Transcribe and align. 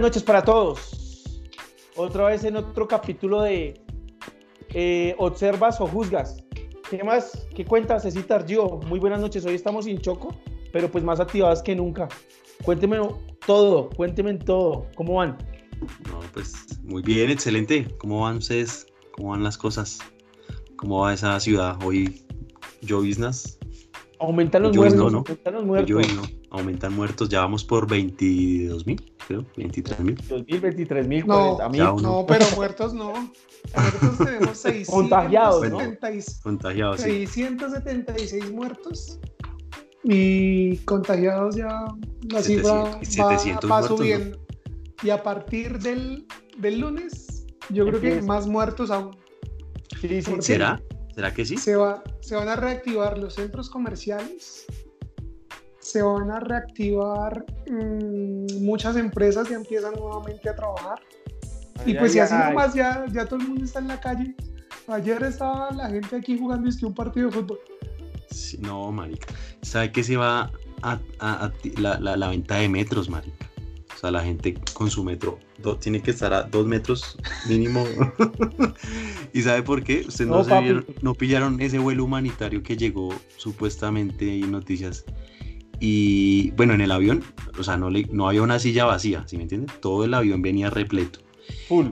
noches 0.00 0.22
para 0.22 0.42
todos. 0.42 1.42
Otra 1.96 2.26
vez 2.26 2.44
en 2.44 2.56
otro 2.56 2.86
capítulo 2.86 3.42
de 3.42 3.80
eh, 4.70 5.14
Observas 5.18 5.80
o 5.80 5.86
Juzgas. 5.86 6.44
¿Qué 6.90 7.02
más? 7.02 7.46
¿Qué 7.54 7.64
cuentas, 7.64 8.02
Cecita 8.02 8.36
Argio? 8.36 8.80
Muy 8.86 9.00
buenas 9.00 9.20
noches. 9.20 9.44
Hoy 9.46 9.54
estamos 9.54 9.86
sin 9.86 9.98
choco, 9.98 10.34
pero 10.72 10.90
pues 10.90 11.02
más 11.02 11.18
activadas 11.20 11.62
que 11.62 11.74
nunca. 11.74 12.08
Cuénteme 12.64 12.98
todo, 13.46 13.90
cuénteme 13.90 14.34
todo. 14.34 14.86
¿Cómo 14.94 15.14
van? 15.14 15.36
No, 16.10 16.20
pues 16.32 16.78
muy 16.82 17.02
bien, 17.02 17.30
excelente. 17.30 17.86
¿Cómo 17.98 18.22
van 18.22 18.36
ustedes? 18.36 18.86
¿Cómo 19.12 19.30
van 19.30 19.42
las 19.42 19.58
cosas? 19.58 19.98
¿Cómo 20.76 21.00
va 21.00 21.14
esa 21.14 21.38
ciudad 21.40 21.78
hoy? 21.84 22.24
¿Lloviznas? 22.82 23.58
Aumentan 24.20 24.62
los 24.62 24.76
muertos. 24.76 25.14
Aumentan 25.14 25.54
los 25.54 25.64
muertos. 25.64 26.06
Aumentan 26.56 26.94
muertos. 26.94 27.28
Ya 27.28 27.40
vamos 27.40 27.64
por 27.64 27.88
22 27.88 28.86
mil, 28.86 29.14
creo. 29.26 29.44
23 29.56 30.00
mil. 30.00 30.16
23 30.60 31.06
mil, 31.06 31.26
no, 31.26 31.58
no, 32.00 32.24
pero 32.26 32.46
muertos 32.54 32.94
no. 32.94 33.12
Muertos 33.12 34.18
tenemos 34.24 34.58
676. 34.58 34.88
Contagiados, 34.88 35.70
¿no? 35.70 35.78
Contagiados. 36.42 37.00
676 37.00 38.52
muertos. 38.52 39.18
Y 40.02 40.76
contagiados 40.78 41.56
ya 41.56 41.84
la 42.30 42.42
cifra 42.42 43.00
va, 43.68 43.82
subiendo. 43.82 44.38
Y 45.02 45.10
a 45.10 45.22
partir 45.22 45.78
del, 45.80 46.26
del 46.58 46.80
lunes, 46.80 47.44
yo 47.70 47.86
creo 47.86 48.00
que 48.00 48.22
más 48.22 48.46
muertos 48.46 48.90
aún. 48.90 49.16
¿Será? 50.40 50.80
¿Será 51.14 51.32
que 51.32 51.44
sí? 51.44 51.56
Se, 51.56 51.76
va, 51.76 52.04
se 52.20 52.36
van 52.36 52.48
a 52.48 52.56
reactivar 52.56 53.18
los 53.18 53.34
centros 53.34 53.70
comerciales, 53.70 54.66
se 55.96 56.02
van 56.02 56.30
a 56.30 56.40
reactivar 56.40 57.46
mm, 57.70 58.62
muchas 58.62 58.96
empresas 58.96 59.48
ya 59.48 59.56
empiezan 59.56 59.94
nuevamente 59.94 60.46
a 60.50 60.54
trabajar. 60.54 61.00
y 61.86 61.94
pues 61.94 62.12
si 62.12 62.18
así 62.18 62.34
nomás 62.34 62.74
ya, 62.74 63.06
ya 63.10 63.24
todo 63.24 63.40
el 63.40 63.48
mundo 63.48 63.64
está 63.64 63.78
en 63.78 63.88
la 63.88 63.98
calle. 63.98 64.34
Ayer 64.88 65.22
estaba 65.22 65.70
la 65.70 65.88
gente 65.88 66.16
aquí 66.16 66.38
jugando 66.38 66.68
un 66.82 66.94
partido 66.94 67.30
de 67.30 67.32
fútbol. 67.32 67.58
no, 68.60 68.92
marica. 68.92 69.32
¿Sabe 69.62 69.90
que 69.90 70.04
se 70.04 70.18
va 70.18 70.52
a, 70.82 71.00
la, 71.78 71.98
la, 71.98 72.16
la, 72.16 72.28
venta 72.28 72.56
de 72.56 72.68
metros, 72.68 73.08
marica? 73.08 73.50
O 73.94 73.98
sea, 73.98 74.10
la 74.10 74.22
gente 74.22 74.52
con 74.74 74.90
su 74.90 75.02
metro 75.02 75.38
tiene 75.80 76.02
que 76.02 76.10
estar 76.10 76.34
a 76.34 76.42
dos 76.42 76.66
metros 76.66 77.16
mínimo. 77.48 77.86
¿Y 79.32 79.40
sabe 79.40 79.62
por 79.62 79.82
qué? 79.82 80.04
Ustedes 80.06 80.28
no, 80.28 80.44
no, 81.00 81.14
pillaron 81.14 81.58
ese 81.62 81.78
vuelo 81.78 82.04
humanitario 82.04 82.62
que 82.62 82.76
llegó 82.76 83.14
supuestamente 83.38 84.40
en 84.40 84.52
noticias. 84.52 85.06
Y 85.80 86.50
bueno, 86.52 86.74
en 86.74 86.80
el 86.80 86.90
avión, 86.90 87.22
o 87.58 87.62
sea, 87.62 87.76
no, 87.76 87.90
le, 87.90 88.04
no 88.10 88.28
había 88.28 88.42
una 88.42 88.58
silla 88.58 88.84
vacía, 88.84 89.24
¿sí 89.26 89.36
me 89.36 89.42
entienden? 89.42 89.70
Todo 89.80 90.04
el 90.04 90.14
avión 90.14 90.42
venía 90.42 90.70
repleto. 90.70 91.20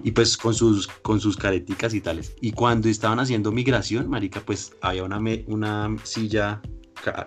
Y 0.02 0.12
pues 0.12 0.36
con 0.36 0.54
sus, 0.54 0.86
con 0.86 1.20
sus 1.20 1.36
careticas 1.36 1.94
y 1.94 2.00
tales. 2.00 2.34
Y 2.40 2.52
cuando 2.52 2.88
estaban 2.88 3.18
haciendo 3.20 3.52
migración, 3.52 4.08
marica, 4.08 4.40
pues 4.40 4.72
había 4.80 5.04
una, 5.04 5.20
una 5.46 5.96
silla, 6.04 6.60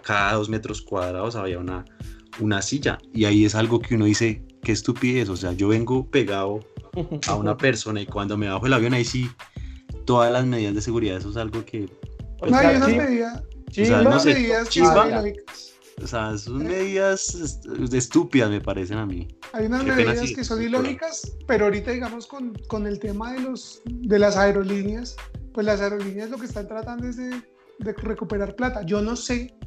cada 0.03 0.33
dos 0.33 0.50
metros 0.50 0.81
cuadrados 0.81 1.35
había 1.35 1.59
una, 1.59 1.85
una 2.39 2.61
silla. 2.61 2.97
Y 3.13 3.25
ahí 3.25 3.45
es 3.45 3.55
algo 3.55 3.80
que 3.80 3.95
uno 3.95 4.05
dice, 4.05 4.44
qué 4.63 4.72
estupidez, 4.72 5.30
o 5.30 5.35
sea, 5.35 5.53
yo 5.53 5.67
vengo 5.69 6.09
pegado 6.09 6.59
a 7.28 7.35
una 7.35 7.58
persona 7.58 8.02
y 8.02 8.05
cuando 8.05 8.38
me 8.38 8.50
bajo 8.50 8.66
el 8.66 8.73
avión 8.73 8.94
ahí 8.94 9.05
sí, 9.05 9.30
todas 10.05 10.31
las 10.31 10.45
medidas 10.45 10.73
de 10.75 10.81
seguridad, 10.81 11.17
eso 11.17 11.30
es 11.30 11.38
algo 11.38 11.63
que... 11.66 11.89
Pues, 12.39 12.52
no, 12.52 12.58
hay 12.58 12.75
unas 12.75 12.89
medidas, 12.89 13.44
o 13.69 13.73
sea, 13.73 14.02
no 14.03 14.19
sé, 14.19 14.33
medidas 14.33 14.69
o 16.02 16.06
sea, 16.06 16.38
son 16.38 16.64
medidas 16.64 17.62
estúpidas 17.92 18.50
me 18.50 18.62
parecen 18.62 18.98
a 19.00 19.06
mí. 19.06 19.28
Hay 19.53 19.66
unas 19.66 19.84
medidas 19.84 20.31
que 20.31 20.44
son 20.44 20.62
ilógicas, 20.62 21.36
pero 21.48 21.66
ahorita 21.66 21.92
digamos 21.92 22.28
con, 22.28 22.53
con, 22.67 22.86
el 22.86 23.00
tema 23.00 23.34
de, 23.34 23.42
los, 23.42 23.81
de 23.86 24.20
las 24.20 24.38
aerolíneas, 24.38 25.16
pues 25.53 25.66
las 25.66 25.81
aerolíneas 25.81 26.30
lo 26.30 26.38
que 26.38 26.46
están 26.46 26.68
tratando 26.68 27.08
es 27.08 27.18
de, 27.18 27.30
de 27.80 27.94
recuperar 27.94 28.56
plata. 28.56 28.84
Yo 28.84 29.02
no 29.02 29.16
sé 29.16 29.58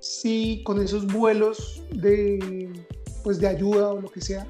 si 0.00 0.62
con 0.64 0.80
esos 0.82 1.06
vuelos 1.06 1.82
de 1.90 2.70
pues 3.22 3.38
de 3.38 3.48
ayuda 3.48 3.88
o 3.92 4.00
lo 4.00 4.10
que 4.10 4.20
sea, 4.20 4.46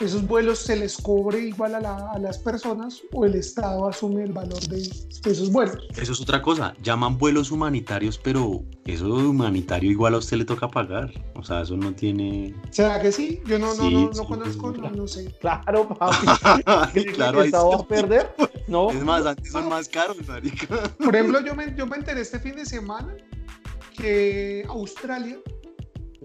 esos 0.00 0.26
vuelos 0.26 0.58
se 0.58 0.76
les 0.76 0.96
cobre 0.96 1.40
igual 1.40 1.74
a, 1.74 2.18
las 2.18 2.38
personas 2.38 3.02
o 3.12 3.24
el 3.24 3.34
Estado 3.34 3.88
asume 3.88 4.24
el 4.24 4.32
valor 4.32 4.60
de, 4.68 4.80
esos 4.80 5.50
vuelos. 5.50 5.78
Eso 5.96 6.12
es 6.12 6.20
otra 6.20 6.42
cosa, 6.42 6.74
llaman 6.82 7.18
vuelos 7.18 7.50
humanitarios, 7.50 8.18
pero 8.18 8.62
eso 8.84 9.06
humanitario 9.06 9.90
igual 9.90 10.14
a 10.14 10.18
usted 10.18 10.36
le 10.38 10.44
toca 10.44 10.68
pagar, 10.68 11.10
o 11.34 11.42
sea, 11.42 11.62
eso 11.62 11.76
no 11.76 11.92
tiene... 11.94 12.54
¿Será 12.70 13.00
que 13.00 13.12
sí? 13.12 13.40
Yo 13.46 13.58
no, 13.58 13.74
no, 13.74 13.90
no, 13.90 14.10
no 14.10 14.24
conozco, 14.24 14.72
no, 14.72 15.06
sé. 15.06 15.34
Claro, 15.40 15.88
papi. 15.88 17.04
claro, 17.14 17.40
ahí 17.40 17.50
va 17.50 17.76
a 17.76 17.86
perder? 17.86 18.34
No. 18.66 18.90
Es 18.90 19.02
más, 19.02 19.26
antes 19.26 19.52
son 19.52 19.68
más 19.68 19.88
caros, 19.88 20.16
marica. 20.26 20.66
Por 20.98 21.14
ejemplo, 21.14 21.40
yo 21.40 21.54
me, 21.54 21.74
yo 21.76 21.86
me 21.86 21.96
enteré 21.96 22.20
este 22.20 22.40
fin 22.40 22.56
de 22.56 22.64
semana 22.64 23.14
que 23.96 24.64
Australia 24.68 25.38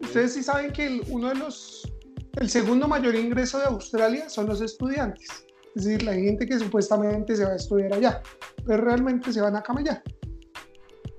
Ustedes 0.01 0.33
sí 0.33 0.43
saben 0.43 0.73
que 0.73 1.01
uno 1.07 1.29
de 1.29 1.35
los, 1.35 1.91
el 2.36 2.50
segundo 2.50 2.88
mayor 2.88 3.16
ingreso 3.16 3.59
de 3.59 3.66
Australia 3.66 4.30
son 4.30 4.47
los 4.47 4.62
estudiantes. 4.62 5.28
Es 5.75 5.86
decir, 5.86 6.03
la 6.03 6.14
gente 6.14 6.46
que 6.46 6.59
supuestamente 6.59 7.36
se 7.36 7.46
va 7.46 7.52
a 7.52 7.56
estudiar 7.56 7.94
allá, 7.94 8.22
pero 8.66 8.84
realmente 8.84 9.31
se 9.31 9.42
van 9.42 9.56
a 9.56 9.64
camellar. 9.64 10.02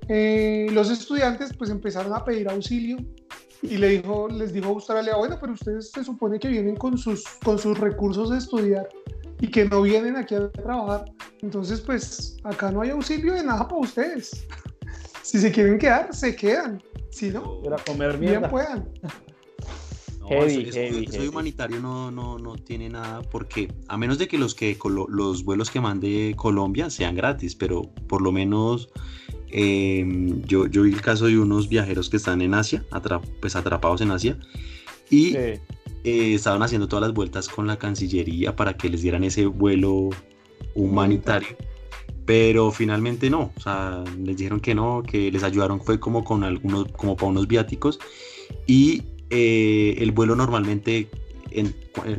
Eh, 0.08 0.68
los 0.72 0.90
estudiantes 0.90 1.52
pues 1.56 1.70
empezaron 1.70 2.12
a 2.12 2.24
pedir 2.24 2.48
auxilio 2.48 2.98
y 3.62 3.76
le 3.78 3.88
dijo, 3.88 4.28
les 4.28 4.52
dijo 4.52 4.68
Australia, 4.68 5.16
bueno, 5.16 5.38
pero 5.40 5.52
ustedes 5.52 5.90
se 5.90 6.02
supone 6.04 6.38
que 6.38 6.48
vienen 6.48 6.76
con 6.76 6.98
sus, 6.98 7.24
con 7.44 7.58
sus 7.58 7.78
recursos 7.78 8.30
de 8.30 8.38
estudiar 8.38 8.88
y 9.40 9.48
que 9.48 9.64
no 9.64 9.82
vienen 9.82 10.16
aquí 10.16 10.34
a 10.34 10.50
trabajar. 10.50 11.04
Entonces, 11.40 11.80
pues 11.80 12.36
acá 12.44 12.70
no 12.70 12.82
hay 12.82 12.90
auxilio 12.90 13.34
de 13.34 13.44
nada 13.44 13.66
para 13.66 13.80
ustedes. 13.80 14.46
si 15.22 15.38
se 15.38 15.50
quieren 15.50 15.78
quedar, 15.78 16.14
se 16.14 16.34
quedan. 16.34 16.82
Si 17.10 17.30
no, 17.30 17.60
comer 17.86 18.18
bien 18.18 18.42
puedan. 18.50 18.88
No, 20.22 20.28
heavy, 20.28 20.70
eso, 20.72 21.28
humanitario 21.28 21.80
no, 21.80 22.12
no, 22.12 22.38
no 22.38 22.54
tiene 22.54 22.88
nada 22.88 23.22
porque 23.22 23.72
a 23.88 23.96
menos 23.96 24.18
de 24.18 24.28
que 24.28 24.38
los 24.38 24.54
que 24.54 24.78
los 24.88 25.44
vuelos 25.44 25.68
que 25.68 25.80
mande 25.80 26.34
Colombia 26.36 26.90
sean 26.90 27.16
gratis, 27.16 27.56
pero 27.56 27.82
por 28.06 28.22
lo 28.22 28.30
menos 28.30 28.88
em, 29.48 30.40
yo, 30.42 30.66
yo 30.68 30.82
vi 30.82 30.92
el 30.92 31.00
caso 31.00 31.26
de 31.26 31.36
unos 31.38 31.68
viajeros 31.68 32.08
que 32.08 32.18
están 32.18 32.40
en 32.40 32.54
Asia, 32.54 32.84
pues 33.40 33.56
atrapados 33.56 34.00
en 34.00 34.12
Asia, 34.12 34.38
y 35.10 35.34
eh, 35.34 35.60
estaban 36.04 36.62
haciendo 36.62 36.86
todas 36.86 37.02
las 37.02 37.12
vueltas 37.12 37.48
con 37.48 37.66
la 37.66 37.76
Cancillería 37.76 38.54
para 38.54 38.76
que 38.76 38.88
les 38.88 39.02
dieran 39.02 39.24
ese 39.24 39.46
vuelo 39.46 40.10
humanitario. 40.76 41.56
pero 42.24 42.70
finalmente 42.70 43.28
no, 43.28 43.52
o 43.56 43.60
sea, 43.60 44.04
les 44.22 44.36
dijeron 44.36 44.60
que 44.60 44.72
no, 44.72 45.02
que 45.02 45.32
les 45.32 45.42
ayudaron 45.42 45.80
fue 45.80 45.98
como 45.98 46.22
con 46.22 46.44
algunos, 46.44 46.86
como 46.92 47.16
para 47.16 47.26
unos 47.26 47.48
viáticos 47.48 47.98
y 48.68 49.02
eh, 49.32 49.96
el 49.98 50.12
vuelo 50.12 50.36
normalmente, 50.36 51.08
en, 51.50 51.74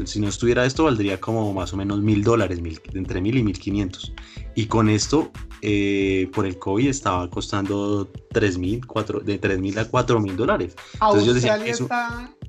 si 0.06 0.20
no 0.20 0.28
estuviera 0.28 0.66
esto, 0.66 0.84
valdría 0.86 1.20
como 1.20 1.54
más 1.54 1.72
o 1.74 1.78
menos 1.78 2.02
mil 2.02 2.24
dólares, 2.24 2.60
entre 2.94 3.22
mil 3.22 3.38
y 3.38 3.44
mil 3.44 3.58
quinientos. 3.58 4.14
Y 4.56 4.66
con 4.66 4.90
esto, 4.90 5.32
eh, 5.62 6.30
por 6.34 6.46
el 6.46 6.60
COVID, 6.60 6.88
estaba 6.88 7.30
costando 7.30 8.12
tres 8.32 8.58
mil, 8.58 8.82
de 9.24 9.38
tres 9.38 9.60
mil 9.60 9.78
a 9.80 9.86
cuatro 9.86 10.20
mil 10.20 10.36
dólares. 10.36 10.76
Entonces 10.96 11.26
yo 11.26 11.34
decía 11.34 11.64
que 11.64 11.70
es, 11.70 11.84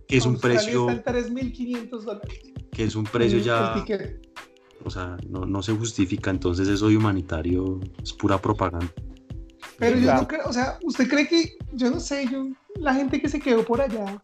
que 0.09 0.17
es 0.17 0.27
un 0.27 0.39
precio... 0.39 0.91
Está 0.91 1.17
en 1.17 1.35
3.500 1.35 2.01
dólares. 2.03 2.41
Que 2.73 2.85
es 2.85 2.97
un 2.97 3.05
precio 3.05 3.39
ya 3.39 3.85
o 4.85 4.91
sea, 4.91 5.17
no, 5.29 5.47
no 5.47 5.63
se 5.63 5.73
justifica, 5.73 6.31
entonces 6.31 6.69
eso 6.69 6.89
de 6.89 6.97
humanitario 6.97 7.81
es 8.03 8.13
pura 8.13 8.41
propaganda. 8.41 8.93
Pero 9.79 9.99
yo 9.99 10.15
no 10.15 10.29
creo, 10.29 10.47
o 10.47 10.53
sea, 10.53 10.79
¿usted 10.85 11.09
cree 11.09 11.27
que, 11.27 11.57
yo 11.73 11.91
no 11.91 11.99
sé, 11.99 12.29
yo, 12.31 12.49
la 12.77 12.95
gente 12.95 13.21
que 13.21 13.29
se 13.29 13.41
quedó 13.41 13.65
por 13.65 13.81
allá, 13.81 14.21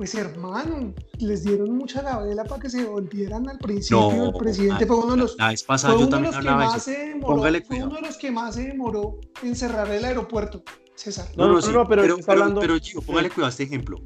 pues 0.00 0.14
hermano, 0.14 0.94
les 1.18 1.44
dieron 1.44 1.76
mucha 1.76 2.00
gabela 2.00 2.42
para 2.44 2.62
que 2.62 2.70
se 2.70 2.86
volvieran 2.86 3.46
al 3.50 3.58
principio. 3.58 4.28
el 4.28 4.32
presidente 4.32 4.86
fue 4.86 4.96
uno 4.96 5.10
de 5.10 5.16
los, 5.18 5.36
la 5.36 5.54
pasada 5.66 5.94
yo 5.94 6.08
también 6.08 6.32
que 6.32 6.40
más 6.40 6.82
se 6.82 6.98
demoró, 7.08 7.42
fue 7.66 7.82
uno 7.82 7.96
de 7.96 8.00
los 8.00 8.16
que 8.16 8.30
más 8.30 8.54
se 8.54 8.62
demoró 8.62 9.20
en 9.42 9.54
cerrar 9.54 9.90
el 9.90 10.02
aeropuerto, 10.02 10.62
César. 10.94 11.28
No, 11.36 11.48
no, 11.48 11.60
no, 11.60 11.86
pero, 11.86 12.02
pero, 12.02 12.16
hablando... 12.26 12.62
pero, 12.62 12.78
chico, 12.78 13.02
póngale 13.02 13.28
cuidado 13.28 13.48
a 13.48 13.50
este 13.50 13.64
ejemplo. 13.64 14.00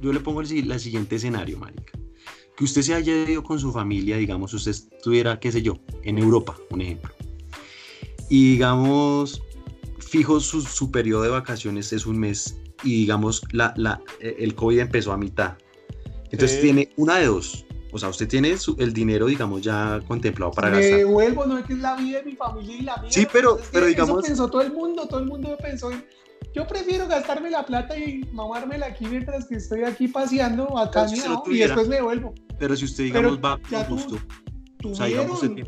yo 0.00 0.12
le 0.12 0.20
pongo 0.20 0.40
el, 0.40 0.70
el 0.70 0.78
siguiente 0.78 1.16
escenario, 1.16 1.58
marica 1.58 1.98
que 2.56 2.62
usted 2.62 2.82
se 2.82 2.94
haya 2.94 3.28
ido 3.28 3.42
con 3.42 3.58
su 3.58 3.72
familia, 3.72 4.18
digamos, 4.18 4.54
usted 4.54 4.70
estuviera, 4.70 5.40
qué 5.40 5.50
sé 5.50 5.62
yo, 5.62 5.80
en 6.04 6.18
Europa, 6.18 6.56
un 6.70 6.82
ejemplo, 6.82 7.12
y 8.30 8.52
digamos, 8.52 9.42
fijo 9.98 10.38
su, 10.38 10.92
periodo 10.92 11.22
de 11.22 11.30
vacaciones 11.30 11.92
es 11.92 12.06
un 12.06 12.20
mes 12.20 12.61
y 12.82 13.00
digamos, 13.00 13.42
la, 13.52 13.72
la, 13.76 14.00
el 14.20 14.54
COVID 14.54 14.80
empezó 14.80 15.12
a 15.12 15.16
mitad. 15.16 15.54
Entonces 16.30 16.60
tiene 16.60 16.90
una 16.96 17.18
de 17.18 17.26
dos. 17.26 17.66
O 17.92 17.98
sea, 17.98 18.08
usted 18.08 18.26
tiene 18.26 18.56
el 18.78 18.92
dinero, 18.94 19.26
digamos, 19.26 19.60
ya 19.60 20.00
contemplado 20.08 20.50
para 20.52 20.70
Me 20.70 20.78
gastar. 20.78 20.98
devuelvo, 20.98 21.44
no 21.44 21.58
es 21.58 21.66
que 21.66 21.74
es 21.74 21.78
la 21.78 21.94
vida 21.96 22.20
de 22.20 22.24
mi 22.24 22.36
familia 22.36 22.76
y 22.76 22.82
la 22.82 22.96
mía. 22.96 23.10
Sí, 23.12 23.26
pero, 23.30 23.58
pero 23.70 23.84
digamos. 23.84 24.18
Eso 24.18 24.26
pensó 24.28 24.48
todo 24.48 24.62
el 24.62 24.72
mundo, 24.72 25.06
todo 25.06 25.20
el 25.20 25.26
mundo 25.26 25.56
pensó 25.60 25.92
en 25.92 26.02
yo 26.54 26.66
prefiero 26.66 27.06
gastarme 27.08 27.50
la 27.50 27.64
plata 27.64 27.96
y 27.96 28.24
mamármela 28.32 28.86
aquí 28.86 29.06
mientras 29.06 29.46
que 29.46 29.56
estoy 29.56 29.84
aquí 29.84 30.08
paseando 30.08 30.78
acá 30.78 31.06
y 31.46 31.58
después 31.58 31.88
me 31.88 32.02
vuelvo. 32.02 32.34
Pero 32.58 32.76
si 32.76 32.84
usted, 32.84 33.04
digamos, 33.04 33.38
va 33.38 33.58
con 33.58 33.84
gusto. 33.88 34.18
O 34.84 34.94
sea, 34.94 35.06
digamos, 35.06 35.42
usted, 35.42 35.64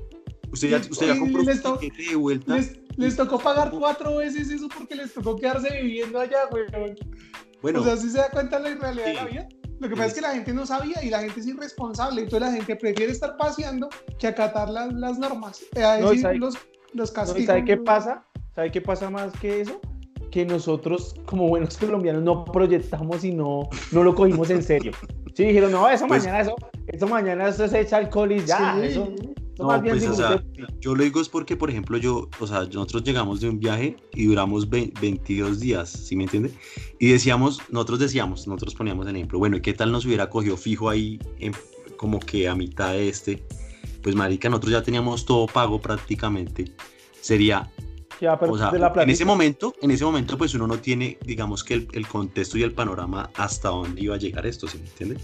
usted 0.53 0.71
ya, 0.71 0.77
usted 0.79 1.07
ya 1.07 1.19
compró 1.19 1.45
to 1.63 1.79
de 1.79 2.17
vuelta. 2.17 2.57
Les, 2.57 2.79
tocó 3.17 3.39
pagar 3.39 3.71
cuatro 3.71 4.17
veces 4.17 4.51
eso 4.51 4.69
porque 4.69 4.95
les 4.95 5.13
tocó 5.13 5.37
quedarse 5.37 5.83
viviendo 5.83 6.21
allá, 6.21 6.47
güey. 6.51 6.65
Bueno. 7.63 7.81
O 7.81 7.85
sea, 7.85 7.97
si 7.97 8.11
se 8.11 8.19
da 8.19 8.31
cuenta 8.31 8.59
la 8.59 8.75
realidad 8.75 9.07
de 9.07 9.15
la 9.15 9.25
vida. 9.25 9.49
Lo 9.81 9.89
que 9.89 9.97
pasa 9.97 10.07
es 10.07 10.15
que 10.15 10.21
la 10.21 10.31
gente 10.31 10.55
no 10.55 10.65
sabía 10.65 11.03
y 11.03 11.11
la 11.11 11.21
gente 11.21 11.41
es 11.41 11.47
irresponsable. 11.47 12.23
Entonces 12.23 12.49
la 12.49 12.55
gente 12.55 12.77
prefiere 12.77 13.13
estar 13.13 13.37
paseando 13.37 13.89
que 14.19 14.29
acatar 14.29 14.71
las, 14.71 14.93
las 14.95 15.19
normas. 15.19 15.63
Eh, 15.75 15.83
no, 16.01 16.13
los, 16.35 16.57
los 16.93 17.11
castigos. 17.11 17.47
¿Sabe 17.47 17.65
qué 17.65 17.77
pasa? 17.77 18.25
¿Sabe 18.55 18.71
qué 18.71 18.81
pasa 18.81 19.11
más 19.11 19.33
que 19.41 19.61
eso? 19.61 19.81
que 20.35 20.45
nosotros 20.45 21.15
como 21.27 21.47
buenos 21.47 21.79
colombianos 21.79 22.25
no 22.25 22.45
proyectamos 22.45 23.23
y 23.23 23.33
no, 23.33 23.69
no 23.93 24.03
lo 24.03 24.17
cogimos 24.17 24.51
en 24.51 24.65
serio. 24.65 24.91
Sí, 25.33 25.45
dijeron, 25.45 25.71
no, 25.71 25.89
eso 25.89 26.09
pues 26.09 26.25
mañana, 26.25 26.41
eso, 26.41 26.57
eso 26.89 27.07
mañana 27.07 27.49
eso 27.49 27.69
se 27.69 27.81
echa 27.81 27.99
alcohol 27.99 28.33
y 28.33 28.45
ya, 28.45 28.85
eso, 28.85 29.13
no, 29.59 29.83
pues, 29.83 30.07
o 30.09 30.15
sea, 30.15 30.43
yo 30.81 30.95
lo 30.95 31.05
digo 31.05 31.21
es 31.21 31.29
porque, 31.29 31.57
por 31.57 31.71
ejemplo, 31.71 31.97
yo, 31.97 32.29
o 32.41 32.47
sea, 32.47 32.61
nosotros 32.65 33.05
llegamos 33.05 33.41
de 33.41 33.49
un 33.49 33.61
viaje 33.61 33.97
y 34.13 34.27
duramos 34.27 34.69
22 34.69 35.61
días, 35.61 35.91
¿sí 35.91 36.17
me 36.17 36.25
entiende? 36.25 36.53
Y 36.99 37.09
decíamos, 37.09 37.61
nosotros 37.71 38.01
decíamos, 38.01 38.47
nosotros 38.49 38.75
poníamos 38.75 39.07
el 39.07 39.17
ejemplo, 39.17 39.39
bueno, 39.39 39.57
¿y 39.57 39.61
qué 39.61 39.73
tal 39.73 39.93
nos 39.93 40.05
hubiera 40.07 40.29
cogido 40.29 40.57
fijo 40.57 40.91
ahí, 40.91 41.21
como 41.97 42.19
que 42.19 42.49
a 42.49 42.57
mitad 42.57 42.93
de 42.93 43.09
este? 43.09 43.45
Pues, 44.03 44.17
marica, 44.17 44.49
nosotros 44.49 44.73
ya 44.73 44.83
teníamos 44.83 45.25
todo 45.25 45.47
pago 45.47 45.81
prácticamente. 45.81 46.73
Sería 47.21 47.71
o 48.21 48.59
sea, 48.59 48.71
en 49.03 49.11
ese 49.11 49.25
momento, 49.25 49.75
en 49.83 49.91
ese 49.91 50.05
momento, 50.05 50.39
pues 50.39 50.55
uno 50.55 50.67
no 50.67 50.79
tiene, 50.79 51.19
digamos 51.25 51.65
que 51.65 51.87
el, 51.93 52.07
contexto 52.07 52.59
y 52.59 52.63
el 52.63 52.73
panorama 52.73 53.31
hasta 53.35 53.69
dónde 53.69 54.01
iba 54.01 54.15
a 54.15 54.19
llegar 54.19 54.47
esto, 54.47 54.67
¿sí 54.69 54.79
me 54.79 54.87
entiende? 54.87 55.19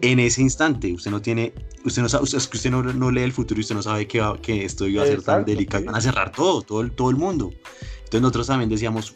En 0.00 0.18
ese 0.18 0.42
instante, 0.42 0.92
usted 0.92 1.10
no 1.10 1.20
tiene, 1.20 1.52
usted 1.84 2.02
no 2.02 2.08
sabe, 2.08 2.24
es 2.24 2.48
que 2.48 2.56
usted 2.56 2.70
no, 2.70 2.82
no, 2.82 3.10
lee 3.10 3.22
el 3.22 3.32
futuro 3.32 3.58
y 3.58 3.62
usted 3.62 3.74
no 3.74 3.82
sabe 3.82 4.06
que, 4.06 4.22
que 4.42 4.64
esto 4.64 4.86
iba 4.86 5.02
a 5.02 5.06
ser 5.06 5.22
tan 5.22 5.44
delicado, 5.44 5.84
van 5.84 5.96
a 5.96 6.00
cerrar 6.00 6.32
todo, 6.32 6.62
todo, 6.62 6.88
todo 6.90 7.10
el 7.10 7.16
mundo. 7.16 7.52
Entonces 7.98 8.20
nosotros 8.20 8.46
también 8.46 8.68
decíamos, 8.68 9.14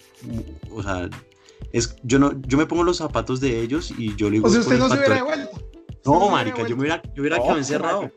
o 0.71 0.83
sea, 0.83 1.09
es, 1.73 1.97
yo 2.03 2.19
no, 2.19 2.33
yo 2.47 2.57
me 2.57 2.67
pongo 2.67 2.83
los 2.85 2.99
zapatos 2.99 3.41
de 3.41 3.61
ellos 3.61 3.93
y 3.97 4.15
yo 4.17 4.31
le 4.31 4.37
digo. 4.37 4.49
O 4.49 4.51
sea, 4.51 4.61
usted 4.61 4.79
no 4.79 4.89
se 4.89 4.97
hubiera 4.97 5.17
devuelto. 5.17 5.61
No, 6.05 6.31
marica, 6.31 6.67
yo 6.67 6.77
me 6.77 6.83
hubiera, 6.83 7.03
yo 7.15 7.23
hubiera 7.23 7.37
quedado 7.39 7.59
encerrado. 7.59 8.11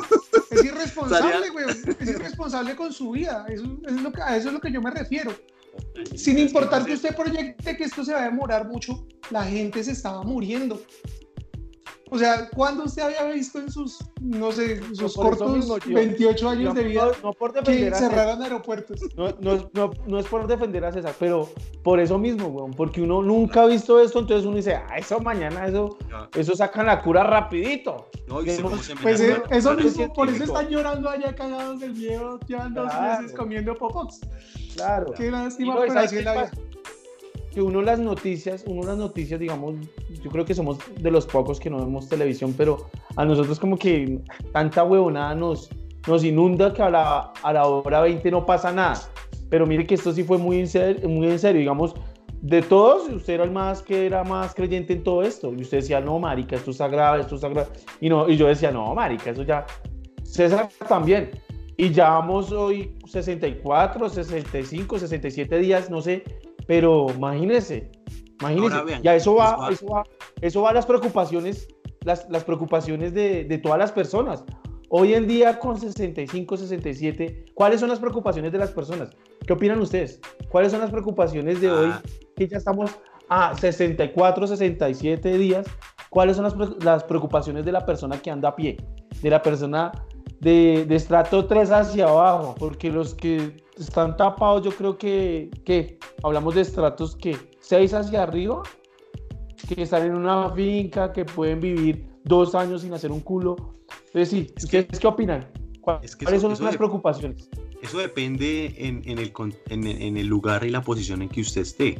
Es 0.50 0.64
irresponsable, 0.64 1.50
güey. 1.50 1.66
Es 1.68 2.08
irresponsable 2.08 2.76
con 2.76 2.92
su 2.92 3.10
vida. 3.10 3.46
Eso, 3.48 3.64
es 3.86 4.00
lo 4.00 4.12
que, 4.12 4.22
a 4.22 4.36
eso 4.36 4.48
es 4.48 4.54
lo 4.54 4.60
que 4.60 4.70
yo 4.70 4.80
me 4.80 4.90
refiero. 4.90 5.32
Sin 6.14 6.38
importar 6.38 6.84
que 6.84 6.94
usted 6.94 7.14
proyecte 7.14 7.76
que 7.76 7.84
esto 7.84 8.04
se 8.04 8.12
va 8.12 8.22
a 8.22 8.24
demorar 8.24 8.66
mucho, 8.66 9.06
la 9.30 9.44
gente 9.44 9.82
se 9.82 9.92
estaba 9.92 10.22
muriendo. 10.22 10.80
O 12.16 12.18
sea, 12.18 12.48
¿cuándo 12.48 12.84
usted 12.84 13.02
había 13.02 13.24
visto 13.24 13.58
en 13.58 13.70
sus, 13.70 13.98
no 14.22 14.50
sé, 14.50 14.80
sus 14.94 15.14
cortos 15.14 15.68
28 15.84 16.48
años 16.48 16.74
de 16.74 16.84
vida 16.84 17.10
no, 17.22 17.34
por 17.34 17.52
que 17.52 17.92
cerraran 17.92 18.40
aeropuertos? 18.40 18.98
No, 19.14 20.18
es 20.18 20.26
por 20.26 20.46
defender 20.46 20.82
a 20.86 20.92
César, 20.92 21.14
pero 21.20 21.50
por 21.82 22.00
eso 22.00 22.18
mismo, 22.18 22.46
weón, 22.46 22.70
porque 22.72 23.02
uno 23.02 23.20
nunca 23.20 23.64
ha 23.64 23.66
visto 23.66 24.00
esto, 24.00 24.20
entonces 24.20 24.46
uno 24.46 24.56
dice, 24.56 24.76
ah, 24.76 24.96
eso 24.96 25.20
mañana, 25.20 25.66
eso, 25.66 25.98
eso 26.34 26.56
sacan 26.56 26.86
la 26.86 27.02
cura 27.02 27.22
rapidito. 27.22 28.08
pues 29.02 29.20
eh, 29.20 29.42
eso 29.50 29.74
mismo, 29.74 30.10
por 30.14 30.30
eso 30.30 30.44
están 30.44 30.68
llorando 30.70 31.10
allá 31.10 31.34
cagados 31.34 31.80
del 31.80 31.92
miedo, 31.92 32.40
llevan 32.48 32.72
dos 32.72 32.90
meses 32.98 33.36
comiendo 33.36 33.74
popox. 33.74 34.20
Claro. 34.74 35.12
Qué 35.14 35.30
lástima, 35.30 35.76
pero 35.78 36.00
así 36.00 36.22
la 36.22 36.32
vida 36.32 36.50
que 37.56 37.62
uno 37.62 37.80
las 37.80 37.98
noticias, 37.98 38.64
uno 38.66 38.82
las 38.82 38.98
noticias, 38.98 39.40
digamos, 39.40 39.76
yo 40.22 40.30
creo 40.30 40.44
que 40.44 40.52
somos 40.52 40.76
de 41.00 41.10
los 41.10 41.24
pocos 41.24 41.58
que 41.58 41.70
no 41.70 41.78
vemos 41.78 42.06
televisión, 42.06 42.54
pero 42.54 42.90
a 43.16 43.24
nosotros 43.24 43.58
como 43.58 43.78
que 43.78 44.20
tanta 44.52 44.84
huevonada 44.84 45.34
nos, 45.34 45.70
nos 46.06 46.22
inunda 46.22 46.74
que 46.74 46.82
a 46.82 46.90
la, 46.90 47.32
a 47.42 47.52
la 47.54 47.66
hora 47.66 48.02
20 48.02 48.30
no 48.30 48.44
pasa 48.44 48.72
nada. 48.72 49.00
Pero 49.48 49.64
mire 49.64 49.86
que 49.86 49.94
esto 49.94 50.12
sí 50.12 50.22
fue 50.22 50.36
muy 50.36 50.60
en 50.60 50.68
serio, 50.68 51.08
muy 51.08 51.28
en 51.28 51.38
serio 51.38 51.60
digamos, 51.60 51.94
de 52.42 52.60
todos, 52.60 53.08
usted 53.08 53.32
era 53.32 53.44
el 53.44 53.52
más 53.52 53.80
que 53.80 54.04
era 54.04 54.22
más 54.22 54.54
creyente 54.54 54.92
en 54.92 55.02
todo 55.02 55.22
esto. 55.22 55.50
Y 55.56 55.62
usted 55.62 55.78
decía, 55.78 55.98
no, 56.02 56.18
marica, 56.18 56.56
esto 56.56 56.72
está 56.72 56.88
grave, 56.88 57.22
esto 57.22 57.36
está 57.36 57.48
grave. 57.48 57.68
Y, 58.02 58.10
no, 58.10 58.28
y 58.28 58.36
yo 58.36 58.48
decía, 58.48 58.70
no, 58.70 58.94
marica, 58.94 59.30
eso 59.30 59.44
ya... 59.44 59.64
César 60.24 60.68
también. 60.86 61.30
Y 61.78 61.90
ya 61.90 62.10
vamos 62.10 62.52
hoy 62.52 62.94
64, 63.06 64.10
65, 64.10 64.98
67 64.98 65.58
días, 65.58 65.88
no 65.88 66.02
sé, 66.02 66.22
pero 66.66 67.06
imagínese, 67.14 67.90
imagínese, 68.40 69.00
ya 69.02 69.14
eso 69.14 69.34
va, 69.34 69.68
eso 69.70 69.86
va, 69.86 70.04
eso 70.40 70.62
va 70.62 70.70
a 70.70 70.74
las 70.74 70.86
preocupaciones, 70.86 71.68
las, 72.04 72.28
las 72.28 72.44
preocupaciones 72.44 73.14
de, 73.14 73.44
de, 73.44 73.58
todas 73.58 73.78
las 73.78 73.92
personas. 73.92 74.44
Hoy 74.88 75.14
en 75.14 75.26
día 75.26 75.58
con 75.58 75.78
65, 75.78 76.56
67, 76.56 77.46
¿cuáles 77.54 77.80
son 77.80 77.88
las 77.88 77.98
preocupaciones 77.98 78.52
de 78.52 78.58
las 78.58 78.70
personas? 78.70 79.10
¿Qué 79.46 79.52
opinan 79.52 79.80
ustedes? 79.80 80.20
¿Cuáles 80.48 80.72
son 80.72 80.80
las 80.80 80.90
preocupaciones 80.90 81.60
de 81.60 81.70
hoy 81.70 81.90
ah. 81.92 82.02
que 82.36 82.48
ya 82.48 82.58
estamos 82.58 82.90
a 83.28 83.56
64, 83.56 84.46
67 84.46 85.38
días? 85.38 85.66
¿Cuáles 86.10 86.36
son 86.36 86.44
las, 86.44 86.54
las 86.84 87.04
preocupaciones 87.04 87.64
de 87.64 87.72
la 87.72 87.84
persona 87.84 88.20
que 88.20 88.30
anda 88.30 88.50
a 88.50 88.56
pie? 88.56 88.76
De 89.22 89.30
la 89.30 89.42
persona 89.42 89.92
de, 90.40 90.84
de 90.86 90.96
estrato 90.96 91.46
3 91.46 91.70
hacia 91.70 92.04
abajo, 92.08 92.54
porque 92.58 92.90
los 92.90 93.14
que 93.14 93.65
están 93.78 94.16
tapados, 94.16 94.64
yo 94.64 94.70
creo 94.72 94.96
que, 94.98 95.50
que 95.64 95.98
hablamos 96.22 96.54
de 96.54 96.62
estratos 96.62 97.16
que 97.16 97.36
6 97.60 97.94
hacia 97.94 98.22
arriba, 98.22 98.62
que 99.68 99.82
están 99.82 100.06
en 100.06 100.14
una 100.14 100.50
finca, 100.50 101.12
que 101.12 101.24
pueden 101.24 101.60
vivir 101.60 102.06
dos 102.24 102.54
años 102.54 102.82
sin 102.82 102.92
hacer 102.94 103.10
un 103.10 103.20
culo. 103.20 103.56
Entonces, 104.06 104.28
sí, 104.28 104.52
¿ustedes 104.56 104.98
qué 104.98 105.06
opinan? 105.06 105.46
¿Cuáles 105.80 106.42
son 106.42 106.50
las 106.64 106.76
preocupaciones? 106.76 107.48
Eso 107.82 107.98
depende 107.98 108.74
en, 108.78 109.02
en, 109.04 109.18
el, 109.18 109.32
en, 109.68 109.86
en, 109.86 110.16
el, 110.16 110.26
lugar 110.26 110.64
y 110.64 110.70
la 110.70 110.82
posición 110.82 111.22
en 111.22 111.28
que 111.28 111.42
usted 111.42 111.60
esté. 111.60 111.98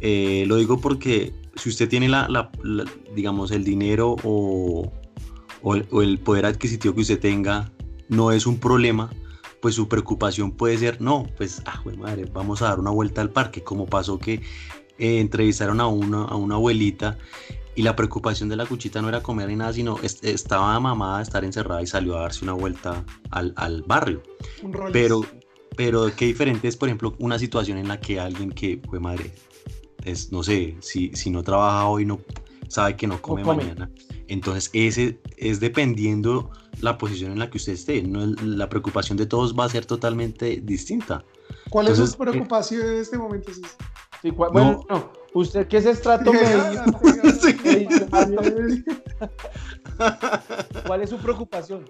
Eh, 0.00 0.44
lo 0.46 0.56
digo 0.56 0.80
porque 0.80 1.32
si 1.54 1.68
usted 1.68 1.88
tiene 1.88 2.08
la, 2.08 2.28
la, 2.28 2.50
digamos, 3.14 3.50
el 3.52 3.64
dinero 3.64 4.16
o, 4.24 4.90
o 5.62 6.02
el, 6.02 6.18
poder 6.18 6.46
adquisitivo 6.46 6.94
que 6.94 7.02
usted 7.02 7.20
tenga 7.20 7.70
no 8.08 8.32
es 8.32 8.46
un 8.46 8.58
problema, 8.58 9.10
pues 9.60 9.74
su 9.74 9.88
preocupación 9.88 10.52
puede 10.52 10.78
ser, 10.78 11.00
no, 11.00 11.26
pues, 11.36 11.62
ah, 11.66 11.82
madre, 11.98 12.26
vamos 12.32 12.62
a 12.62 12.66
dar 12.66 12.80
una 12.80 12.90
vuelta 12.90 13.20
al 13.20 13.30
parque, 13.30 13.62
como 13.62 13.86
pasó 13.86 14.18
que 14.18 14.34
eh, 14.98 15.20
entrevistaron 15.20 15.80
a 15.80 15.86
una, 15.86 16.24
a 16.24 16.36
una 16.36 16.56
abuelita 16.56 17.18
y 17.74 17.82
la 17.82 17.96
preocupación 17.96 18.48
de 18.48 18.56
la 18.56 18.66
cuchita 18.66 19.00
no 19.00 19.08
era 19.08 19.22
comer 19.22 19.48
ni 19.48 19.56
nada, 19.56 19.72
sino 19.72 19.98
estaba 20.02 20.78
mamada 20.80 21.18
de 21.18 21.22
estar 21.22 21.44
encerrada 21.44 21.82
y 21.82 21.86
salió 21.86 22.18
a 22.18 22.22
darse 22.22 22.44
una 22.44 22.52
vuelta 22.52 23.04
al, 23.30 23.52
al 23.56 23.82
barrio. 23.82 24.22
Pero, 24.92 25.24
pero 25.76 26.14
qué 26.14 26.26
diferente 26.26 26.68
es, 26.68 26.76
por 26.76 26.88
ejemplo, 26.88 27.14
una 27.18 27.38
situación 27.38 27.78
en 27.78 27.88
la 27.88 28.00
que 28.00 28.18
alguien 28.18 28.50
que, 28.50 28.82
fue 28.88 29.00
madre, 29.00 29.32
es, 30.04 30.32
no 30.32 30.42
sé, 30.42 30.76
si, 30.80 31.10
si 31.14 31.30
no 31.30 31.42
trabaja 31.42 31.86
hoy, 31.86 32.04
no 32.04 32.20
sabe 32.68 32.96
que 32.96 33.06
no 33.06 33.20
come, 33.22 33.44
mañana. 33.44 33.90
Entonces, 34.30 34.70
ese 34.72 35.18
es 35.36 35.58
dependiendo 35.58 36.50
la 36.80 36.96
posición 36.98 37.32
en 37.32 37.40
la 37.40 37.50
que 37.50 37.58
usted 37.58 37.72
esté. 37.72 38.00
No, 38.00 38.24
la 38.26 38.68
preocupación 38.68 39.18
de 39.18 39.26
todos 39.26 39.58
va 39.58 39.64
a 39.64 39.68
ser 39.68 39.86
totalmente 39.86 40.60
distinta. 40.62 41.24
¿Cuál 41.68 41.88
es 41.88 41.98
su 41.98 42.16
preocupación 42.16 42.86
en 42.86 42.94
este 42.98 43.18
momento? 43.18 43.50
Sí, 44.22 44.30
bueno, 44.30 44.84
no. 44.88 45.12
usted 45.34 45.66
qué 45.66 45.78
es 45.78 45.86
estrato 45.86 46.32
medio. 46.32 46.84
¿Cuál 50.86 51.02
es 51.02 51.10
su 51.10 51.18
preocupación? 51.18 51.84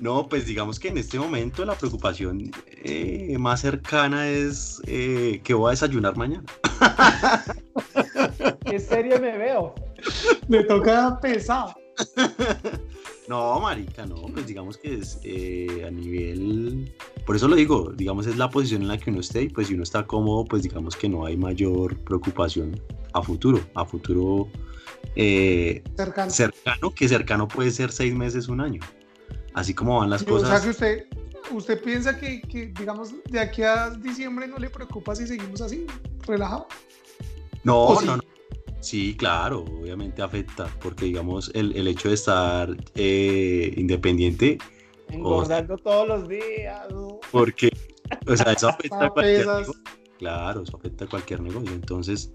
No, 0.00 0.26
pues 0.28 0.46
digamos 0.46 0.80
que 0.80 0.88
en 0.88 0.96
este 0.96 1.18
momento 1.18 1.66
la 1.66 1.74
preocupación 1.74 2.50
eh, 2.82 3.36
más 3.38 3.60
cercana 3.60 4.26
es 4.28 4.80
eh, 4.86 5.42
que 5.44 5.52
voy 5.52 5.68
a 5.68 5.70
desayunar 5.72 6.16
mañana. 6.16 6.44
¿Qué 8.64 8.78
serie 8.78 9.18
me 9.18 9.36
veo? 9.36 9.74
Me 10.48 10.64
toca 10.64 11.18
pesado. 11.20 11.74
No, 13.28 13.58
marica, 13.58 14.06
no, 14.06 14.22
pues 14.32 14.46
digamos 14.46 14.78
que 14.78 14.94
es 14.94 15.18
eh, 15.24 15.82
a 15.84 15.90
nivel, 15.90 16.94
por 17.24 17.34
eso 17.34 17.48
lo 17.48 17.56
digo, 17.56 17.92
digamos 17.92 18.28
es 18.28 18.36
la 18.36 18.48
posición 18.48 18.82
en 18.82 18.86
la 18.86 18.98
que 18.98 19.10
uno 19.10 19.18
esté 19.18 19.42
y 19.42 19.48
pues 19.48 19.66
si 19.66 19.74
uno 19.74 19.82
está 19.82 20.06
cómodo, 20.06 20.44
pues 20.44 20.62
digamos 20.62 20.94
que 20.94 21.08
no 21.08 21.26
hay 21.26 21.36
mayor 21.36 21.98
preocupación 22.04 22.80
a 23.14 23.22
futuro, 23.22 23.58
a 23.74 23.84
futuro 23.84 24.48
cercano. 25.16 26.30
cercano, 26.30 26.94
que 26.94 27.08
cercano 27.08 27.48
puede 27.48 27.72
ser 27.72 27.90
seis 27.90 28.14
meses, 28.14 28.46
un 28.46 28.60
año 28.60 28.80
así 29.56 29.74
como 29.74 29.98
van 29.98 30.10
las 30.10 30.22
cosas. 30.22 30.48
O 30.48 30.52
sea 30.52 30.62
que 30.62 30.70
usted, 30.70 31.06
usted 31.50 31.82
piensa 31.82 32.16
que, 32.16 32.40
que, 32.42 32.66
digamos, 32.78 33.12
de 33.28 33.40
aquí 33.40 33.62
a 33.62 33.90
diciembre 33.90 34.46
no 34.46 34.58
le 34.58 34.70
preocupa 34.70 35.16
si 35.16 35.26
seguimos 35.26 35.60
así, 35.60 35.86
relajado. 36.26 36.68
No, 37.64 38.00
no, 38.02 38.18
no. 38.18 38.22
Sí, 38.86 39.16
claro, 39.16 39.64
obviamente 39.80 40.22
afecta, 40.22 40.68
porque 40.80 41.06
digamos, 41.06 41.50
el, 41.54 41.76
el 41.76 41.88
hecho 41.88 42.06
de 42.06 42.14
estar 42.14 42.76
eh, 42.94 43.74
independiente. 43.76 44.58
Engordando 45.08 45.76
todos 45.76 46.06
los 46.06 46.28
días. 46.28 46.86
Porque, 47.32 47.68
O 48.28 48.36
sea, 48.36 48.52
eso 48.52 48.68
afecta 48.68 49.06
a 49.06 49.10
cualquier 49.10 49.44
negocio. 49.44 49.74
Claro, 50.20 50.62
eso 50.62 50.76
afecta 50.76 51.04
a 51.04 51.08
cualquier 51.08 51.40
negocio. 51.40 51.72
Entonces, 51.72 52.30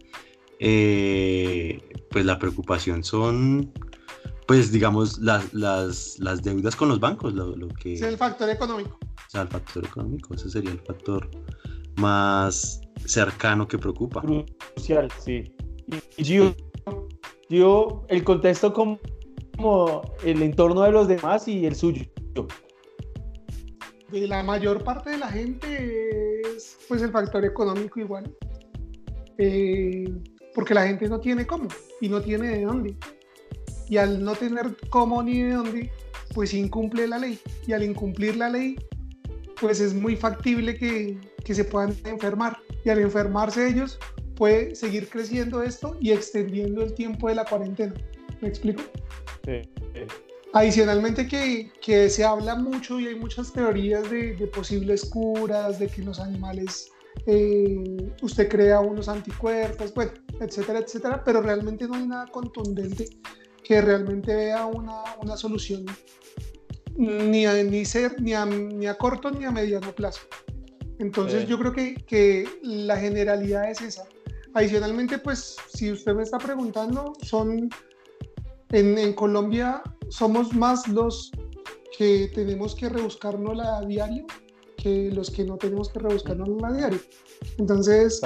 eh, 0.59 1.79
pues 2.09 2.25
la 2.25 2.37
preocupación 2.37 3.05
son, 3.05 3.71
pues 4.45 4.73
digamos, 4.73 5.19
las, 5.19 5.53
las, 5.53 6.19
las 6.19 6.43
deudas 6.43 6.75
con 6.75 6.89
los 6.89 6.99
bancos, 6.99 7.33
lo, 7.33 7.55
lo 7.55 7.69
que... 7.69 7.95
Sí, 7.95 8.03
el 8.03 8.17
factor 8.17 8.49
económico. 8.49 8.99
O 9.01 9.29
sea, 9.29 9.43
el 9.43 9.47
factor 9.47 9.85
económico, 9.85 10.33
ese 10.33 10.49
sería 10.49 10.71
el 10.71 10.81
factor 10.81 11.31
más 11.95 12.81
cercano 13.05 13.65
que 13.69 13.77
preocupa. 13.77 14.21
Crucial, 14.21 15.09
sí. 15.17 15.55
Yo, 16.17 16.53
yo 17.49 18.05
el 18.09 18.23
contexto 18.23 18.73
como, 18.73 18.99
como 19.55 20.01
el 20.23 20.41
entorno 20.41 20.81
de 20.83 20.91
los 20.91 21.07
demás 21.07 21.47
y 21.47 21.65
el 21.65 21.75
suyo. 21.75 22.05
De 24.11 24.27
la 24.27 24.43
mayor 24.43 24.83
parte 24.83 25.11
de 25.11 25.17
la 25.17 25.29
gente 25.29 26.41
es 26.55 26.77
pues 26.87 27.01
el 27.01 27.11
factor 27.11 27.45
económico 27.45 27.99
igual. 27.99 28.35
Eh, 29.37 30.13
porque 30.53 30.73
la 30.73 30.85
gente 30.85 31.07
no 31.07 31.19
tiene 31.19 31.47
cómo 31.47 31.67
y 32.01 32.09
no 32.09 32.21
tiene 32.21 32.49
de 32.49 32.65
dónde. 32.65 32.95
Y 33.89 33.97
al 33.97 34.23
no 34.23 34.35
tener 34.35 34.75
cómo 34.89 35.23
ni 35.23 35.41
de 35.41 35.53
dónde, 35.53 35.91
pues 36.33 36.53
incumple 36.53 37.07
la 37.07 37.19
ley. 37.19 37.39
Y 37.67 37.73
al 37.73 37.83
incumplir 37.83 38.37
la 38.37 38.49
ley, 38.49 38.75
pues 39.59 39.79
es 39.79 39.93
muy 39.93 40.15
factible 40.15 40.77
que, 40.77 41.17
que 41.43 41.55
se 41.55 41.63
puedan 41.63 41.95
enfermar. 42.05 42.57
Y 42.83 42.89
al 42.89 42.99
enfermarse 42.99 43.67
ellos, 43.67 43.99
puede 44.41 44.73
seguir 44.73 45.07
creciendo 45.07 45.61
esto 45.61 45.97
y 46.01 46.09
extendiendo 46.09 46.81
el 46.81 46.95
tiempo 46.95 47.29
de 47.29 47.35
la 47.35 47.45
cuarentena. 47.45 47.93
¿Me 48.41 48.47
explico? 48.47 48.81
Sí. 49.45 49.61
Adicionalmente 50.53 51.27
que, 51.27 51.71
que, 51.79 52.09
se 52.09 52.23
habla 52.23 52.55
mucho 52.55 52.99
y 52.99 53.05
hay 53.05 53.13
muchas 53.19 53.53
teorías 53.53 54.09
de, 54.09 54.35
de 54.35 54.47
posibles 54.47 55.05
curas, 55.05 55.77
de 55.77 55.85
que 55.85 56.01
los 56.01 56.19
animales, 56.19 56.89
eh, 57.27 57.83
usted 58.23 58.49
crea 58.49 58.79
unos 58.79 59.09
anticuerpos, 59.09 59.93
bueno, 59.93 60.13
etcétera, 60.39 60.79
etcétera, 60.79 61.23
pero 61.23 61.43
realmente 61.43 61.87
no 61.87 61.93
hay 61.93 62.07
nada 62.07 62.25
contundente 62.25 63.09
que 63.63 63.79
realmente 63.79 64.33
vea 64.33 64.65
una, 64.65 65.03
una 65.21 65.37
solución 65.37 65.85
ni 66.97 67.45
a, 67.45 67.61
ni, 67.61 67.85
ser, 67.85 68.19
ni, 68.19 68.33
a, 68.33 68.43
ni 68.47 68.87
a 68.87 68.97
corto 68.97 69.29
ni 69.29 69.45
a 69.45 69.51
mediano 69.51 69.93
plazo. 69.93 70.21
Entonces 70.97 71.47
yo 71.47 71.59
creo 71.59 71.73
que, 71.73 71.93
que, 71.93 72.49
la 72.63 72.97
generalidad 72.97 73.69
es 73.69 73.81
esa. 73.81 74.03
Adicionalmente, 74.53 75.17
pues 75.17 75.55
si 75.73 75.91
usted 75.91 76.13
me 76.13 76.23
está 76.23 76.37
preguntando, 76.37 77.13
son 77.23 77.69
en, 78.69 78.97
en 78.97 79.13
Colombia 79.13 79.81
somos 80.09 80.53
más 80.53 80.87
los 80.87 81.31
que 81.97 82.29
tenemos 82.33 82.75
que 82.75 82.89
rebuscarnos 82.89 83.59
a 83.59 83.81
diario 83.81 84.25
que 84.77 85.11
los 85.11 85.29
que 85.29 85.45
no 85.45 85.57
tenemos 85.57 85.89
que 85.89 85.99
rebuscarnos 85.99 86.49
a 86.63 86.71
diario. 86.73 86.99
Entonces, 87.57 88.19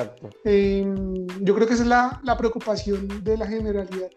em, 0.46 1.28
yo 1.42 1.54
creo 1.54 1.68
que 1.68 1.74
esa 1.74 1.84
es 1.84 1.90
la, 1.90 2.22
la 2.24 2.38
preocupación 2.38 3.24
de 3.24 3.38
la 3.38 3.46
generalidad. 3.46 4.10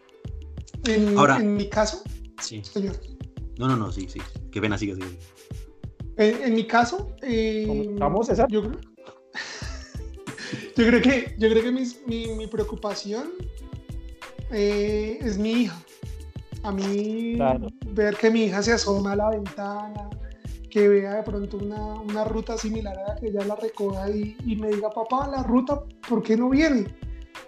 En, 0.86 1.18
Ahora, 1.18 1.38
en 1.38 1.56
mi 1.56 1.68
caso, 1.68 2.02
sí. 2.40 2.62
señor. 2.62 2.96
No, 3.58 3.66
no, 3.66 3.76
no, 3.76 3.90
sí, 3.90 4.06
sí. 4.08 4.20
Qué 4.52 4.60
pena, 4.60 4.78
sigue, 4.78 4.94
sigue. 4.94 5.18
En, 6.16 6.42
en 6.42 6.54
mi 6.54 6.64
caso, 6.66 7.10
eh, 7.22 7.90
¿Vamos, 7.98 8.28
César? 8.28 8.46
Yo 8.48 8.62
creo, 8.62 8.78
yo 10.76 10.86
creo 10.86 11.02
que, 11.02 11.34
yo 11.38 11.48
creo 11.48 11.62
que 11.62 11.70
mi, 11.72 11.82
mi, 12.06 12.34
mi 12.34 12.46
preocupación 12.46 13.30
eh, 14.50 15.18
es 15.20 15.38
mi 15.38 15.52
hija. 15.62 15.82
A 16.62 16.72
mí, 16.72 17.34
Claro. 17.36 17.68
ver 17.92 18.16
que 18.16 18.30
mi 18.30 18.44
hija 18.44 18.62
se 18.62 18.72
asoma 18.72 19.12
a 19.12 19.16
la 19.16 19.30
ventana, 19.30 20.08
que 20.70 20.88
vea 20.88 21.14
de 21.16 21.22
pronto 21.22 21.56
una, 21.58 21.94
una 22.00 22.24
ruta 22.24 22.58
similar 22.58 22.98
a 22.98 23.14
la 23.14 23.16
que 23.16 23.28
ella 23.28 23.44
la 23.44 23.56
recoja 23.56 24.10
y, 24.10 24.36
y 24.44 24.56
me 24.56 24.68
diga, 24.68 24.90
papá, 24.90 25.28
la 25.28 25.42
ruta, 25.42 25.82
¿por 26.08 26.22
qué 26.22 26.36
no 26.36 26.50
viene? 26.50 26.86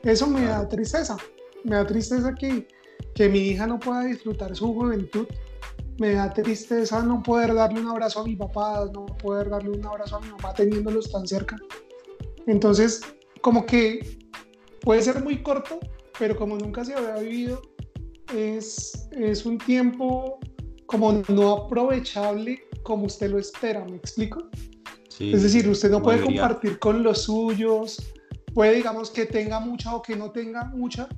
Eso 0.03 0.27
me 0.27 0.47
da 0.47 0.67
tristeza. 0.69 1.17
Me 1.65 1.77
da 1.77 1.87
tristeza 1.87 2.35
que, 2.35 2.67
que 3.15 3.29
mi 3.29 3.41
hija 3.41 3.67
no 3.67 3.79
pueda 3.79 4.05
disfrutar 4.05 4.55
su 4.57 4.73
juventud. 4.73 5.27
Me 5.99 6.13
da 6.15 6.33
tristeza 6.33 7.03
no 7.03 7.23
poder 7.23 7.53
darle 7.53 7.81
un 7.81 7.89
abrazo 7.89 8.21
a 8.21 8.25
mi 8.25 8.35
papá, 8.37 8.87
no 8.95 9.05
poder 9.05 9.51
darle 9.51 9.71
un 9.71 9.85
abrazo 9.85 10.17
a 10.17 10.21
mi 10.21 10.29
mamá 10.31 10.55
teniéndolos 10.55 11.11
tan 11.13 11.27
cerca. 11.27 11.57
Entonces, 12.51 13.01
como 13.41 13.65
que 13.65 14.19
puede 14.83 15.03
ser 15.03 15.23
muy 15.23 15.43
corto, 15.43 15.79
pero 16.19 16.37
como 16.37 16.57
nunca 16.57 16.85
se 16.85 16.95
había 16.95 17.17
vivido, 17.17 17.63
es, 18.37 19.09
es 19.13 19.47
un 19.47 19.59
tiempo 19.59 20.39
como 20.87 21.23
no 21.29 21.53
aprovechable 21.53 22.63
como 22.83 23.07
usted 23.07 23.31
lo 23.31 23.39
espera, 23.39 23.85
¿me 23.85 23.97
explico? 23.97 24.49
Sí, 25.09 25.33
Es 25.33 25.43
decir, 25.43 25.69
usted 25.69 25.91
no 25.91 26.03
puede 26.03 26.23
compartir 26.23 26.79
con 26.79 27.03
los 27.03 27.23
suyos, 27.23 28.03
puede, 28.55 28.75
digamos, 28.77 29.11
que 29.11 29.27
tenga 29.27 29.61
mucha 29.61 29.95
o 29.95 30.03
que 30.03 30.17
no 30.17 30.31
tenga 30.33 30.65
mucha, 30.65 31.09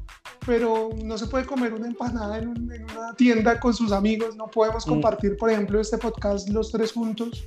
pero 0.45 0.91
no 1.05 1.17
se 1.17 1.27
puede 1.29 1.47
comer 1.47 1.73
una 1.73 1.87
empanada 1.87 2.39
en, 2.39 2.49
un- 2.49 2.73
en 2.73 2.83
una 2.91 3.15
tienda 3.17 3.59
con 3.61 3.73
sus 3.73 3.93
amigos, 3.93 4.37
no 4.37 4.47
podemos 4.49 4.87
Mm. 4.87 4.91
compartir, 4.91 5.37
por 5.37 5.51
ejemplo, 5.51 5.81
este 5.81 5.97
podcast 5.99 6.49
los 6.51 6.71
tres 6.73 6.93
juntos. 6.93 7.45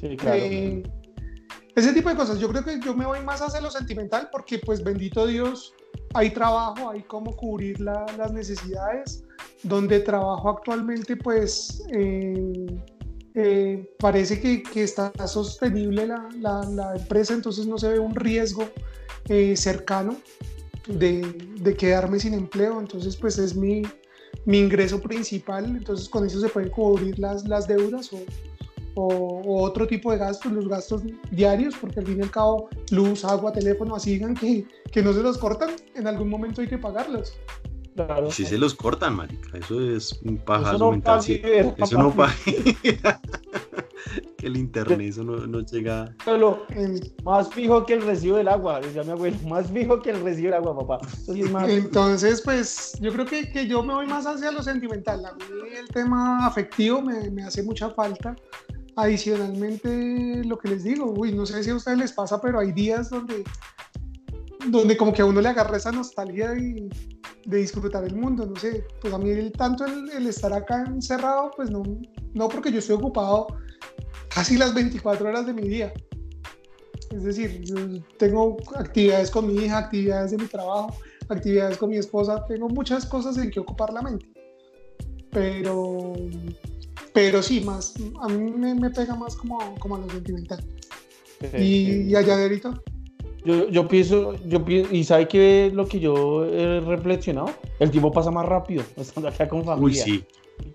Sí, 0.00 0.16
claro. 0.16 0.36
Eh, 0.42 0.82
ese 1.76 1.92
tipo 1.92 2.08
de 2.08 2.16
cosas, 2.16 2.38
yo 2.38 2.48
creo 2.48 2.64
que 2.64 2.80
yo 2.80 2.94
me 2.94 3.04
voy 3.06 3.20
más 3.20 3.42
hacia 3.42 3.60
lo 3.60 3.70
sentimental 3.70 4.28
porque 4.32 4.58
pues 4.58 4.82
bendito 4.82 5.26
Dios, 5.26 5.74
hay 6.14 6.30
trabajo, 6.30 6.90
hay 6.90 7.02
cómo 7.02 7.36
cubrir 7.36 7.80
la- 7.80 8.06
las 8.16 8.32
necesidades. 8.32 9.22
Donde 9.62 10.00
trabajo 10.00 10.48
actualmente 10.50 11.16
pues 11.16 11.82
eh, 11.92 12.66
eh, 13.34 13.90
parece 13.98 14.40
que, 14.40 14.62
está 14.82 15.12
sostenible 15.26 16.06
la, 16.06 16.28
la- 16.40 16.94
empresa, 16.96 17.34
entonces 17.34 17.66
no 17.66 17.76
se 17.76 17.88
ve 17.88 17.98
un 17.98 18.14
riesgo 18.14 18.64
eh, 19.28 19.54
cercano 19.56 20.16
de, 20.86 21.20
de 21.60 21.74
quedarme 21.74 22.18
sin 22.18 22.32
empleo, 22.34 22.80
entonces 22.80 23.16
pues 23.16 23.38
es 23.38 23.54
mi, 23.54 23.82
mi 24.46 24.58
ingreso 24.60 25.00
principal, 25.00 25.64
entonces 25.64 26.08
con 26.08 26.24
eso 26.24 26.40
se 26.40 26.48
pueden 26.48 26.70
cubrir 26.70 27.18
las, 27.18 27.46
las 27.46 27.66
deudas 27.66 28.10
o, 28.96 29.06
o 29.06 29.62
otro 29.62 29.86
tipo 29.86 30.10
de 30.10 30.18
gastos, 30.18 30.50
los 30.52 30.66
gastos 30.68 31.02
diarios, 31.30 31.74
porque 31.80 32.00
al 32.00 32.06
fin 32.06 32.18
y 32.18 32.22
al 32.22 32.30
cabo 32.30 32.68
luz, 32.90 33.24
agua, 33.24 33.52
teléfono, 33.52 33.94
así 33.94 34.14
digan 34.14 34.34
que, 34.34 34.66
que 34.90 35.02
no 35.02 35.12
se 35.12 35.22
los 35.22 35.38
cortan, 35.38 35.70
en 35.94 36.06
algún 36.06 36.28
momento 36.28 36.60
hay 36.62 36.66
que 36.68 36.78
pagarlos. 36.78 37.34
claro. 37.94 38.30
Si 38.30 38.44
se 38.44 38.58
los 38.58 38.74
cortan, 38.74 39.14
marica, 39.16 39.56
eso 39.58 39.80
es 39.80 40.12
un 40.24 40.36
Eso 40.36 40.44
pajazo 40.44 40.78
no 40.78 40.90
mental. 40.90 41.20
Eso 41.78 41.98
no 41.98 42.10
paga. 42.14 42.34
que 44.38 44.46
el 44.46 44.56
internet, 44.56 45.00
eso 45.00 45.24
no, 45.24 45.46
no 45.46 45.60
llega. 45.60 46.14
Solo 46.24 46.64
En- 46.70 47.00
más 47.24 47.48
fijo 47.52 47.84
que 47.86 47.94
el 47.94 48.02
recibo 48.02 48.36
del 48.36 48.48
agua, 48.48 48.80
decía 48.80 49.02
mi 49.02 49.10
abuelo. 49.10 49.36
Más 49.48 49.70
fijo 49.70 50.00
que 50.00 50.10
el 50.10 50.22
recibo 50.22 50.46
del 50.46 50.54
agua, 50.54 50.78
papá. 50.86 51.06
Eso 51.06 51.32
sí 51.32 51.40
es 51.40 51.50
más. 51.50 51.68
Entonces, 51.68 52.40
pues 52.42 52.92
yo 53.00 53.12
creo 53.12 53.24
que, 53.26 53.50
que 53.50 53.66
yo 53.66 53.82
me 53.82 53.94
voy 53.94 54.06
más 54.06 54.26
hacia 54.26 54.50
lo 54.52 54.62
sentimental. 54.62 55.24
A 55.24 55.32
mí 55.34 55.42
el 55.78 55.88
tema 55.88 56.46
afectivo 56.46 57.02
me, 57.02 57.30
me 57.30 57.42
hace 57.44 57.62
mucha 57.62 57.90
falta. 57.90 58.36
Adicionalmente, 58.96 60.42
lo 60.44 60.58
que 60.58 60.68
les 60.68 60.84
digo, 60.84 61.12
uy, 61.16 61.32
no 61.32 61.46
sé 61.46 61.62
si 61.62 61.70
a 61.70 61.76
ustedes 61.76 61.98
les 61.98 62.12
pasa, 62.12 62.40
pero 62.40 62.58
hay 62.58 62.72
días 62.72 63.10
donde, 63.10 63.44
donde 64.68 64.96
como 64.96 65.12
que 65.12 65.22
a 65.22 65.26
uno 65.26 65.40
le 65.40 65.48
agarra 65.48 65.76
esa 65.76 65.92
nostalgia 65.92 66.56
y, 66.58 66.88
de 67.46 67.58
disfrutar 67.58 68.04
el 68.04 68.16
mundo, 68.16 68.44
no 68.44 68.56
sé. 68.56 68.84
Pues 69.00 69.14
a 69.14 69.18
mí 69.18 69.50
tanto 69.50 69.84
el, 69.86 70.26
estar 70.26 70.52
acá 70.52 70.84
encerrado, 70.86 71.52
pues 71.56 71.70
no, 71.70 71.82
no 72.34 72.48
porque 72.48 72.72
yo 72.72 72.80
estoy 72.80 72.96
ocupado 72.96 73.46
casi 74.28 74.56
las 74.56 74.74
24 74.74 75.28
horas 75.28 75.46
de 75.46 75.52
mi 75.54 75.68
día. 75.68 75.92
Es 77.10 77.22
decir, 77.22 77.64
tengo 78.18 78.56
actividades 78.74 79.30
con 79.30 79.46
mi 79.46 79.64
hija, 79.64 79.78
actividades 79.78 80.32
de 80.32 80.38
mi 80.38 80.46
trabajo, 80.46 80.96
actividades 81.28 81.78
con 81.78 81.90
mi 81.90 81.98
esposa, 81.98 82.44
tengo 82.46 82.68
muchas 82.68 83.06
cosas 83.06 83.38
en 83.38 83.50
que 83.50 83.60
ocupar 83.60 83.92
la 83.92 84.02
mente. 84.02 84.26
Pero, 85.30 86.14
pero 87.16 87.42
sí, 87.42 87.62
más, 87.62 87.94
a 88.20 88.28
mí 88.28 88.50
me, 88.50 88.74
me 88.74 88.90
pega 88.90 89.14
más 89.14 89.34
como, 89.36 89.74
como 89.78 89.96
a 89.96 90.00
lo 90.00 90.10
sentimental. 90.10 90.62
Sí, 91.40 91.46
y, 91.56 91.86
sí. 91.86 92.02
y 92.10 92.14
allá, 92.14 92.36
Derito. 92.36 92.82
Yo, 93.42 93.70
yo 93.70 93.88
pienso, 93.88 94.34
yo 94.44 94.62
pienso, 94.62 94.94
y 94.94 95.02
¿sabe 95.02 95.26
qué 95.26 95.68
es 95.68 95.72
lo 95.72 95.88
que 95.88 95.98
yo 95.98 96.44
he 96.44 96.78
reflexionado? 96.80 97.50
El 97.80 97.90
tiempo 97.90 98.12
pasa 98.12 98.30
más 98.30 98.44
rápido 98.44 98.84
estando 98.96 99.30
acá 99.30 99.48
con 99.48 99.60
Uy, 99.60 99.64
familia. 99.64 100.04
sí, 100.04 100.24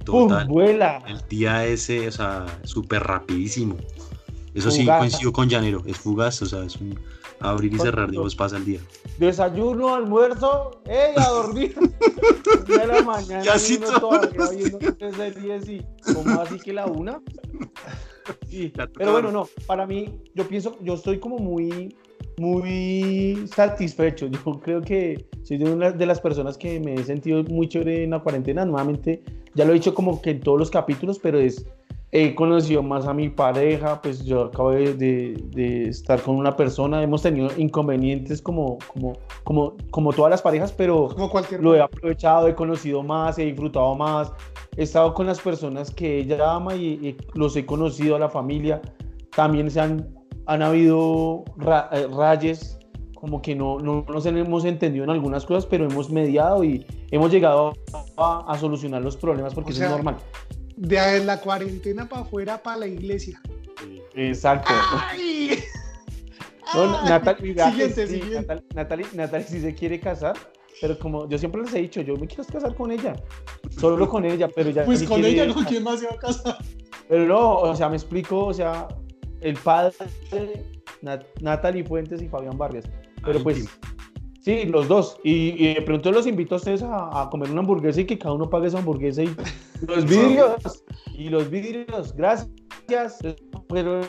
¡Pum! 0.03 0.29
total. 0.29 0.48
vuela. 0.48 1.03
El 1.07 1.21
día 1.29 1.63
ese, 1.67 2.07
o 2.07 2.12
sea, 2.12 2.48
súper 2.63 3.03
rapidísimo. 3.03 3.75
Eso 4.55 4.71
sí 4.71 4.81
Fugaz. 4.81 4.98
coincido 5.00 5.31
con 5.31 5.48
Llanero, 5.48 5.83
es 5.86 5.98
fugaz, 6.00 6.41
o 6.41 6.48
sea, 6.48 6.63
es 6.63 6.75
un 6.77 7.00
abrir 7.41 7.74
y 7.74 7.79
cerrar 7.79 8.10
ojos 8.15 8.36
pasa 8.36 8.57
el 8.57 8.65
día. 8.65 8.79
Desayuno, 9.17 9.95
almuerzo, 9.95 10.81
¡ey! 10.86 11.13
A 11.17 11.29
dormir. 11.29 11.75
De 12.67 12.88
la 12.88 13.01
mañana. 13.01 13.43
Ya 13.43 13.55
y 13.55 13.60
sí 13.60 13.77
uno 13.77 14.00
todos 14.00 14.21
todavía 14.21 14.39
los 14.39 14.55
viendo 14.55 14.79
tres 14.98 15.15
series 15.15 15.69
y 15.69 15.86
¿cómo 16.13 16.39
así 16.41 16.60
que 16.60 16.74
la 16.74 16.86
una? 16.86 17.21
Sí, 18.48 18.71
pero 18.98 19.13
bueno, 19.13 19.31
no, 19.31 19.50
para 19.65 19.88
mí, 19.88 20.21
yo 20.36 20.48
pienso, 20.48 20.77
yo 20.81 20.93
estoy 20.93 21.19
como 21.19 21.39
muy, 21.39 21.95
muy 22.38 23.48
satisfecho. 23.53 24.27
Yo 24.27 24.39
creo 24.60 24.81
que 24.81 25.25
soy 25.43 25.57
de 25.57 25.71
una 25.71 25.91
de 25.91 26.05
las 26.05 26.21
personas 26.21 26.57
que 26.57 26.79
me 26.79 26.93
he 26.93 27.03
sentido 27.03 27.43
muy 27.45 27.67
chévere 27.67 28.03
en 28.03 28.12
la 28.12 28.19
cuarentena. 28.19 28.63
Nuevamente, 28.63 29.24
ya 29.55 29.65
lo 29.65 29.71
he 29.71 29.75
dicho 29.75 29.93
como 29.93 30.21
que 30.21 30.31
en 30.31 30.39
todos 30.39 30.60
los 30.60 30.69
capítulos, 30.69 31.19
pero 31.19 31.39
es 31.39 31.65
he 32.12 32.36
conocido 32.36 32.84
más 32.84 33.08
a 33.08 33.13
mi 33.13 33.30
pareja, 33.30 34.01
pues 34.01 34.25
yo 34.25 34.46
acabo 34.46 34.72
de, 34.72 35.88
estar 35.88 36.22
con 36.22 36.36
una 36.36 36.56
persona, 36.56 37.01
hemos 37.01 37.22
tenido 37.22 37.50
inconvenientes 37.58 38.41
como, 38.41 38.77
como, 38.94 39.13
como, 39.46 39.77
como 39.91 40.12
todas 40.12 40.30
las 40.30 40.41
parejas, 40.41 40.74
pero 40.74 41.15
lo 41.60 41.75
he 41.75 41.82
aprovechado, 41.82 42.50
he 42.50 42.56
conocido 42.56 43.01
más, 43.01 43.39
he 43.39 43.46
disfrutado 43.46 43.96
más, 43.96 44.32
he 44.75 44.84
estado 44.84 45.13
con 45.13 45.25
las 45.25 45.39
personas 45.39 45.89
que 45.89 46.20
ella 46.20 46.53
ama 46.53 46.75
y, 46.75 47.15
los 47.34 47.56
he 47.56 47.65
conocido 47.65 48.18
a 48.18 48.20
la 48.20 48.30
familia, 48.30 48.82
también 49.34 49.72
se 49.72 49.80
han, 49.80 50.13
han 50.48 50.62
habido 50.62 51.46
eh, 51.94 52.08
rayes 52.13 52.77
como 53.15 53.41
que 53.41 53.56
no, 53.56 53.77
no, 53.77 54.03
nos 54.10 54.25
hemos 54.25 54.65
entendido 54.65 55.03
en 55.03 55.12
algunas 55.12 55.46
cosas, 55.46 55.65
pero 55.68 55.86
hemos 55.86 56.10
mediado 56.10 56.63
y 56.63 56.86
hemos 57.12 57.32
llegado 57.32 57.74
a, 58.18 58.58
solucionar 58.60 59.01
los 59.03 59.15
problemas 59.15 59.53
porque 59.53 59.72
eso 59.72 59.84
es 59.84 59.91
normal 59.91 60.18
de 60.82 61.24
la 61.24 61.40
cuarentena 61.40 62.10
para 62.10 62.24
afuera 62.24 62.62
para 62.62 62.78
la 62.78 62.88
iglesia. 62.88 63.40
Exacto. 64.16 64.74
¡Ay! 65.10 65.60
No, 66.74 67.04
Natalie, 67.04 67.54
siguiente, 67.54 68.08
sí, 68.08 68.22
siguiente. 68.22 68.64
Natalie, 68.74 69.06
sí 69.46 69.60
se 69.60 69.76
quiere 69.76 70.00
casar, 70.00 70.38
pero 70.80 70.98
como 70.98 71.28
yo 71.28 71.38
siempre 71.38 71.62
les 71.62 71.74
he 71.74 71.80
dicho, 71.80 72.00
yo 72.00 72.16
me 72.16 72.28
quiero 72.28 72.46
casar 72.46 72.74
con 72.76 72.92
ella, 72.92 73.14
solo 73.78 74.08
con 74.08 74.24
ella, 74.24 74.48
pero 74.48 74.70
ya. 74.70 74.86
Pues 74.86 75.04
con 75.04 75.26
ella, 75.26 75.48
¿no? 75.48 75.56
¿Quién 75.66 75.84
más 75.84 76.00
se 76.00 76.08
va 76.08 76.14
a 76.14 76.18
casar? 76.18 76.58
Pero 77.10 77.26
no, 77.26 77.58
o 77.58 77.76
sea, 77.76 77.90
me 77.90 77.98
explico, 77.98 78.46
o 78.46 78.54
sea, 78.54 78.88
el 79.42 79.58
padre, 79.58 79.94
Natalie 81.42 81.84
Fuentes 81.84 82.22
y 82.22 82.30
Fabián 82.30 82.58
Vargas. 82.58 82.86
Pero 83.26 83.44
pues, 83.44 83.68
Sí, 84.41 84.65
los 84.65 84.88
dos. 84.88 85.17
Y, 85.24 85.63
y 85.63 85.75
de 85.75 85.81
pronto 85.83 86.12
los 86.12 86.25
invito 86.25 86.55
a 86.55 86.57
ustedes 86.57 86.83
a, 86.83 87.27
comer 87.29 87.51
una 87.51 87.62
hamburguesa 87.62 88.01
y 88.01 88.05
que 88.05 88.17
cada 88.17 88.33
uno 88.33 88.50
pague 88.50 88.67
esa 88.67 88.79
hamburguesa 88.79 89.24
y 89.24 89.27
los 89.88 90.05
vidrios. 90.05 90.83
y 91.13 91.29
los 91.29 91.50
vidrios. 91.50 92.13
Gracias. 92.15 92.50
Pero 93.69 94.01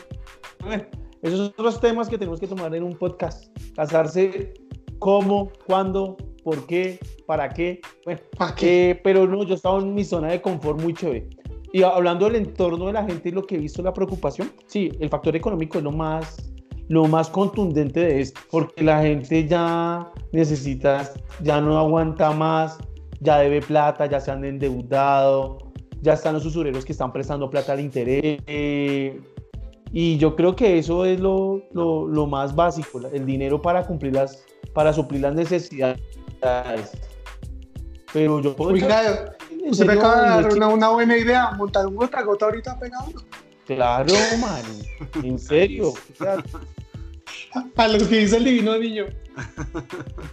bueno, 0.59 0.83
esos 1.21 1.37
son 1.37 1.47
otros 1.47 1.79
temas 1.79 2.09
que 2.09 2.17
tenemos 2.17 2.39
que 2.39 2.47
tomar 2.47 2.73
en 2.73 2.83
un 2.83 2.97
podcast. 2.97 3.55
Casarse, 3.75 4.53
cómo, 4.97 5.51
cuándo, 5.67 6.17
por 6.43 6.65
qué, 6.65 6.99
para 7.27 7.49
qué. 7.49 7.79
Bueno, 8.03 8.21
¿Para 8.35 8.55
qué? 8.55 8.89
Eh, 8.89 9.01
pero 9.03 9.27
no, 9.27 9.43
yo 9.43 9.53
estaba 9.53 9.79
en 9.79 9.93
mi 9.93 10.03
zona 10.03 10.29
de 10.29 10.41
confort 10.41 10.81
muy 10.81 10.95
chévere. 10.95 11.29
Y 11.71 11.83
hablando 11.83 12.25
del 12.25 12.35
entorno 12.35 12.87
de 12.87 12.93
la 12.93 13.03
gente 13.03 13.29
y 13.29 13.31
lo 13.31 13.43
que 13.43 13.55
he 13.55 13.59
visto, 13.59 13.83
la 13.83 13.93
preocupación, 13.93 14.51
sí, 14.65 14.91
el 14.99 15.09
factor 15.09 15.35
económico 15.35 15.77
es 15.77 15.83
lo 15.83 15.91
más 15.91 16.52
lo 16.93 17.05
más 17.07 17.29
contundente 17.29 17.99
de 17.99 18.21
esto, 18.21 18.39
porque 18.51 18.83
la 18.83 19.01
gente 19.01 19.47
ya 19.47 20.11
necesita, 20.31 21.11
ya 21.41 21.59
no 21.59 21.77
aguanta 21.77 22.31
más, 22.31 22.77
ya 23.19 23.39
debe 23.39 23.61
plata, 23.61 24.05
ya 24.05 24.19
se 24.19 24.31
han 24.31 24.45
endeudado, 24.45 25.57
ya 26.01 26.13
están 26.13 26.35
los 26.35 26.45
usureros 26.45 26.85
que 26.85 26.91
están 26.91 27.11
prestando 27.11 27.49
plata 27.49 27.73
al 27.73 27.79
interés. 27.79 28.41
y 29.91 30.17
yo 30.17 30.35
creo 30.35 30.55
que 30.55 30.77
eso 30.77 31.05
es 31.05 31.19
lo, 31.19 31.63
lo, 31.73 32.27
más 32.27 32.55
básico, 32.55 33.01
el 33.11 33.25
dinero 33.25 33.61
para 33.61 33.85
cumplir 33.85 34.13
las, 34.13 34.43
para 34.73 34.93
suplir 34.93 35.21
las 35.21 35.33
necesidades. 35.33 35.99
Pero 38.11 38.39
yo 38.41 38.55
puedo... 38.55 38.73
Oiga, 38.73 39.35
usted 39.65 39.85
me 39.85 39.93
acaba 39.93 40.21
de 40.21 40.43
dar 40.43 40.53
una, 40.53 40.67
una, 40.67 40.89
buena 40.89 41.17
idea, 41.17 41.51
montar 41.51 41.87
un 41.87 41.95
gota 41.95 42.21
gota 42.21 42.45
ahorita 42.45 42.77
pegado. 42.77 43.11
Claro, 43.65 44.13
man. 44.39 44.61
En 45.23 45.39
serio. 45.39 45.93
Para 47.75 47.93
lo 47.93 48.07
que 48.07 48.19
dice 48.19 48.37
el 48.37 48.45
divino 48.45 48.77
niño. 48.77 49.05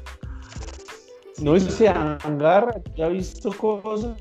No, 1.42 1.58
se 1.58 1.88
agarra, 1.88 2.82
ya 2.98 3.06
ha 3.06 3.08
visto 3.08 3.50
cosas. 3.50 4.14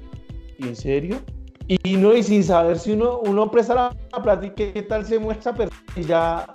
¿En 0.58 0.74
serio? 0.74 1.20
Y 1.68 1.98
no, 1.98 2.16
y 2.16 2.24
sin 2.24 2.46
saber 2.46 2.80
si 2.80 2.94
uno, 2.94 3.20
uno 3.20 3.52
presta 3.52 3.76
la, 3.76 4.22
plata 4.24 4.46
y 4.46 4.52
qué, 4.52 4.82
tal 4.84 5.06
se 5.06 5.20
muestra, 5.20 5.54
pero 5.54 5.70
ya. 5.98 6.50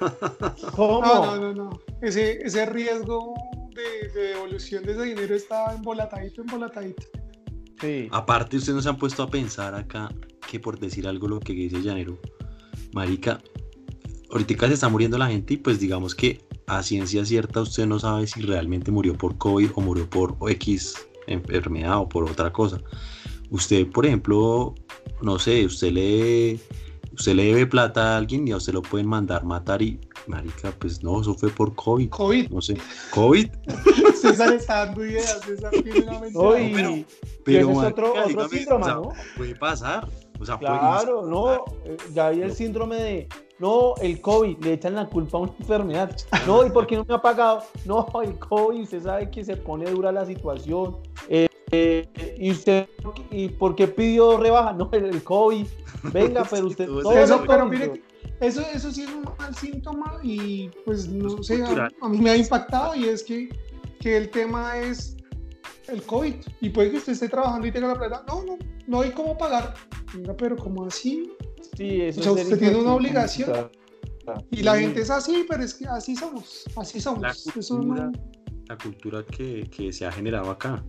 ¿Cómo? 0.76 1.02
No, 1.02 1.36
no, 1.36 1.52
no, 1.52 1.70
Ese, 2.00 2.40
ese 2.40 2.66
riesgo 2.66 3.34
de, 3.74 4.08
de 4.10 4.28
devolución 4.28 4.84
de 4.84 4.92
ese 4.92 5.02
dinero 5.02 5.34
está 5.34 5.74
embolatadito, 5.74 6.42
embolatadito. 6.42 7.02
Sí. 7.80 8.08
Aparte, 8.12 8.58
ustedes 8.58 8.76
no 8.76 8.82
se 8.82 8.88
han 8.90 8.96
puesto 8.96 9.24
a 9.24 9.28
pensar 9.28 9.74
acá 9.74 10.08
que 10.48 10.60
por 10.60 10.78
decir 10.78 11.06
algo 11.06 11.28
lo 11.28 11.40
que 11.40 11.52
dice 11.52 11.82
Llanero, 11.82 12.18
Marica, 12.92 13.40
ahorita 14.30 14.68
se 14.68 14.74
está 14.74 14.88
muriendo 14.88 15.18
la 15.18 15.28
gente 15.28 15.54
y 15.54 15.56
pues 15.56 15.80
digamos 15.80 16.14
que 16.14 16.44
a 16.66 16.82
ciencia 16.82 17.24
cierta 17.24 17.60
usted 17.60 17.86
no 17.86 17.98
sabe 17.98 18.26
si 18.26 18.42
realmente 18.42 18.90
murió 18.90 19.16
por 19.16 19.36
COVID 19.38 19.70
o 19.74 19.80
murió 19.80 20.08
por 20.08 20.36
X 20.48 20.94
enfermedad 21.26 21.98
o 21.98 22.08
por 22.08 22.24
otra 22.24 22.52
cosa. 22.52 22.80
Usted, 23.50 23.88
por 23.88 24.06
ejemplo, 24.06 24.74
no 25.22 25.38
sé, 25.38 25.64
usted 25.66 25.92
le, 25.92 26.60
usted 27.12 27.34
le 27.34 27.44
debe 27.46 27.66
plata 27.66 28.14
a 28.14 28.16
alguien 28.18 28.46
y 28.46 28.52
a 28.52 28.56
usted 28.56 28.72
lo 28.72 28.82
pueden 28.82 29.08
mandar 29.08 29.44
matar 29.44 29.82
y, 29.82 30.00
marica, 30.26 30.72
pues 30.78 31.02
no, 31.02 31.20
eso 31.20 31.34
fue 31.34 31.50
por 31.50 31.74
COVID. 31.74 32.10
COVID. 32.10 32.50
No 32.50 32.60
sé, 32.60 32.76
COVID. 33.12 33.48
César 34.20 34.52
está 34.52 34.86
dando 34.86 35.04
ideas, 35.04 35.40
César 35.44 35.70
tiene 35.70 36.02
una 36.02 36.20
mente. 36.20 37.06
pero, 37.44 37.70
es 37.70 37.78
otro, 37.78 38.14
otro 38.24 38.48
síndrome, 38.48 38.86
¿no? 38.86 39.12
Puede 39.36 39.56
pasar. 39.56 40.08
O 40.40 40.46
sea, 40.46 40.58
claro, 40.58 41.26
no, 41.26 41.64
eh, 41.84 41.96
ya 42.14 42.28
hay 42.28 42.40
el 42.40 42.54
síndrome 42.54 42.96
de, 42.96 43.28
no, 43.58 43.94
el 44.00 44.22
COVID, 44.22 44.56
le 44.64 44.72
echan 44.72 44.94
la 44.94 45.06
culpa 45.06 45.36
a 45.36 45.42
una 45.42 45.52
enfermedad. 45.60 46.16
No, 46.46 46.66
¿y 46.66 46.70
por 46.70 46.86
qué 46.86 46.96
no 46.96 47.04
me 47.04 47.14
ha 47.14 47.20
pagado? 47.20 47.62
No, 47.84 48.08
el 48.22 48.38
COVID, 48.38 48.80
usted 48.80 49.02
sabe 49.02 49.30
que 49.30 49.44
se 49.44 49.56
pone 49.56 49.90
dura 49.90 50.10
la 50.10 50.24
situación. 50.24 50.96
Eh, 51.28 51.46
eh, 51.72 52.36
¿Y 52.38 52.50
usted, 52.50 52.88
y 53.30 53.50
por 53.50 53.76
qué 53.76 53.86
pidió 53.86 54.38
rebaja? 54.38 54.72
No, 54.72 54.88
el, 54.92 55.22
COVID. 55.22 55.66
Venga, 56.04 56.44
pero 56.50 56.66
usted... 56.66 56.88
eso, 57.16 57.44
pero 57.46 57.66
mire, 57.66 58.02
eso, 58.40 58.62
eso 58.72 58.90
sí 58.90 59.02
es 59.02 59.10
un 59.10 59.24
mal 59.38 59.54
síntoma 59.54 60.18
y 60.22 60.70
pues 60.86 61.06
no 61.06 61.42
sé, 61.42 61.62
a, 61.62 62.08
mí 62.08 62.18
me 62.18 62.30
ha 62.30 62.36
impactado 62.36 62.94
y 62.94 63.04
es 63.04 63.22
que, 63.22 63.50
que 64.00 64.16
el 64.16 64.30
tema 64.30 64.78
es 64.78 65.16
el 65.92 66.02
COVID 66.02 66.34
y 66.60 66.68
puede 66.70 66.90
que 66.90 66.96
usted 66.98 67.12
esté 67.12 67.28
trabajando 67.28 67.66
y 67.66 67.72
tenga 67.72 67.88
la 67.88 67.94
plata. 67.94 68.24
No, 68.26 68.44
no, 68.44 68.58
no 68.86 69.00
hay 69.00 69.10
cómo 69.10 69.36
pagar. 69.36 69.74
Venga, 70.14 70.36
pero 70.36 70.56
como 70.56 70.86
así? 70.86 71.32
Sí, 71.76 72.02
eso 72.02 72.20
o 72.20 72.22
sea, 72.22 72.32
usted 72.32 72.58
tiene 72.58 72.76
una 72.76 72.94
obligación. 72.94 73.70
Y 74.50 74.62
la 74.62 74.78
gente 74.78 75.00
es 75.00 75.10
así, 75.10 75.44
pero 75.48 75.62
es 75.62 75.74
que 75.74 75.86
así 75.86 76.14
somos, 76.14 76.64
así 76.76 77.00
somos. 77.00 77.20
La 78.68 78.78
cultura, 78.78 79.24
que, 79.24 79.68
que, 79.68 79.92
se 79.92 80.06
ha 80.06 80.12
generado 80.12 80.50
acá. 80.50 80.84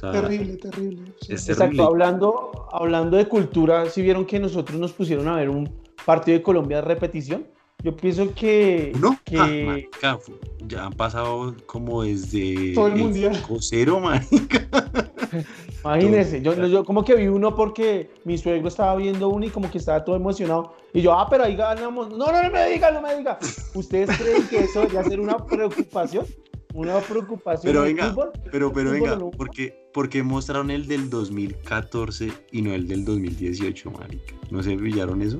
terrible, 0.00 0.56
terrible. 0.56 1.14
Exacto, 1.28 1.82
hablando, 1.82 2.68
hablando 2.72 3.16
de 3.16 3.26
cultura, 3.26 3.88
si 3.88 4.02
vieron 4.02 4.26
que 4.26 4.38
nosotros 4.38 4.78
nos 4.78 4.92
pusieron 4.92 5.28
a 5.28 5.36
ver 5.36 5.48
un 5.48 5.80
partido 6.04 6.38
de 6.38 6.42
Colombia 6.42 6.78
de 6.78 6.82
repetición? 6.82 7.46
Yo 7.84 7.94
pienso 7.96 8.34
que. 8.34 8.92
¿No? 8.98 9.16
Que... 9.24 9.88
Ah, 10.02 10.18
ya 10.66 10.86
han 10.86 10.92
pasado 10.94 11.54
como 11.66 12.02
desde. 12.02 12.74
Todo 12.74 12.88
el 12.88 12.96
mundial. 12.96 13.40
Cero, 13.60 14.00
marica. 14.00 14.68
Imagínense, 15.84 16.42
yo, 16.42 16.54
yo, 16.66 16.84
como 16.84 17.04
que 17.04 17.14
vi 17.14 17.28
uno 17.28 17.54
porque 17.54 18.10
mi 18.24 18.36
suegro 18.36 18.66
estaba 18.66 18.96
viendo 18.96 19.28
uno 19.28 19.46
y 19.46 19.50
como 19.50 19.70
que 19.70 19.78
estaba 19.78 20.04
todo 20.04 20.16
emocionado. 20.16 20.74
Y 20.92 21.02
yo, 21.02 21.12
ah, 21.14 21.28
pero 21.30 21.44
ahí 21.44 21.54
ganamos. 21.54 22.10
No, 22.10 22.26
no, 22.26 22.42
no 22.42 22.50
me 22.50 22.68
diga, 22.68 22.90
no 22.90 23.00
me 23.00 23.16
diga. 23.16 23.38
¿Ustedes 23.74 24.10
creen 24.18 24.48
que 24.48 24.58
eso 24.64 24.88
ya 24.88 25.04
ser 25.04 25.20
una 25.20 25.36
preocupación? 25.38 26.26
Una 26.74 26.98
preocupación. 26.98 27.72
Pero 27.72 27.82
venga, 27.82 28.14
pero, 28.50 28.72
pero 28.72 28.90
venga, 28.90 29.18
porque, 29.36 29.88
porque 29.94 30.22
mostraron 30.22 30.70
el 30.70 30.86
del 30.86 31.08
2014 31.08 32.32
y 32.52 32.62
no 32.62 32.74
el 32.74 32.88
del 32.88 33.04
2018, 33.04 33.90
marica. 33.92 34.34
¿No 34.50 34.62
se 34.62 34.76
pillaron 34.76 35.22
eso? 35.22 35.38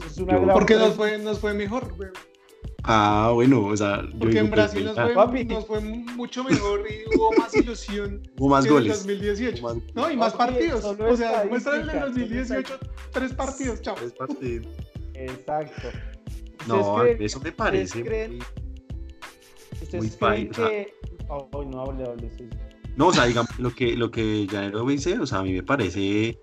porque 0.53 0.77
nos 0.77 0.94
fue, 0.94 1.18
nos 1.18 1.38
fue 1.38 1.53
mejor, 1.53 1.94
Ah, 2.85 3.33
bueno, 3.35 3.66
o 3.66 3.77
sea. 3.77 4.03
Porque 4.18 4.38
en 4.38 4.51
Brasil 4.51 4.85
nos 4.85 4.94
fue, 4.94 5.44
nos 5.44 5.66
fue, 5.66 5.81
mucho 5.81 6.44
mejor 6.44 6.85
y 6.88 7.16
hubo 7.16 7.33
más 7.33 7.55
ilusión. 7.55 8.23
Hubo 8.38 8.49
más 8.49 8.66
goles. 8.66 9.03
En 9.03 9.18
2018. 9.18 9.83
no, 9.94 10.11
y 10.11 10.16
más 10.16 10.35
partidos. 10.35 10.85
O 10.85 11.16
sea, 11.16 11.44
muestra 11.49 11.81
en 11.81 11.90
el 11.90 12.01
2018 12.01 12.79
tres 13.12 13.33
partidos, 13.35 13.83
chao. 13.83 13.94
Tres 13.97 14.12
partidos. 14.12 14.66
Exacto. 15.14 15.88
No, 16.66 17.05
eso 17.05 17.40
me 17.40 17.53
parece. 17.53 18.01
¿Ustedes 19.83 20.16
creen, 20.16 20.51
que.? 20.51 20.94
no, 21.29 21.81
hable, 21.83 22.05
hable, 22.05 22.31
No, 22.97 23.09
o 23.09 23.12
sea, 23.12 23.27
digamos, 23.27 23.59
lo 23.59 23.75
que, 23.75 23.97
lo 23.97 24.11
que 24.11 24.47
Janero 24.51 24.87
dice, 24.87 25.18
o 25.18 25.27
sea, 25.27 25.38
a 25.38 25.42
mí 25.42 25.53
me 25.53 25.62
parece 25.62 26.38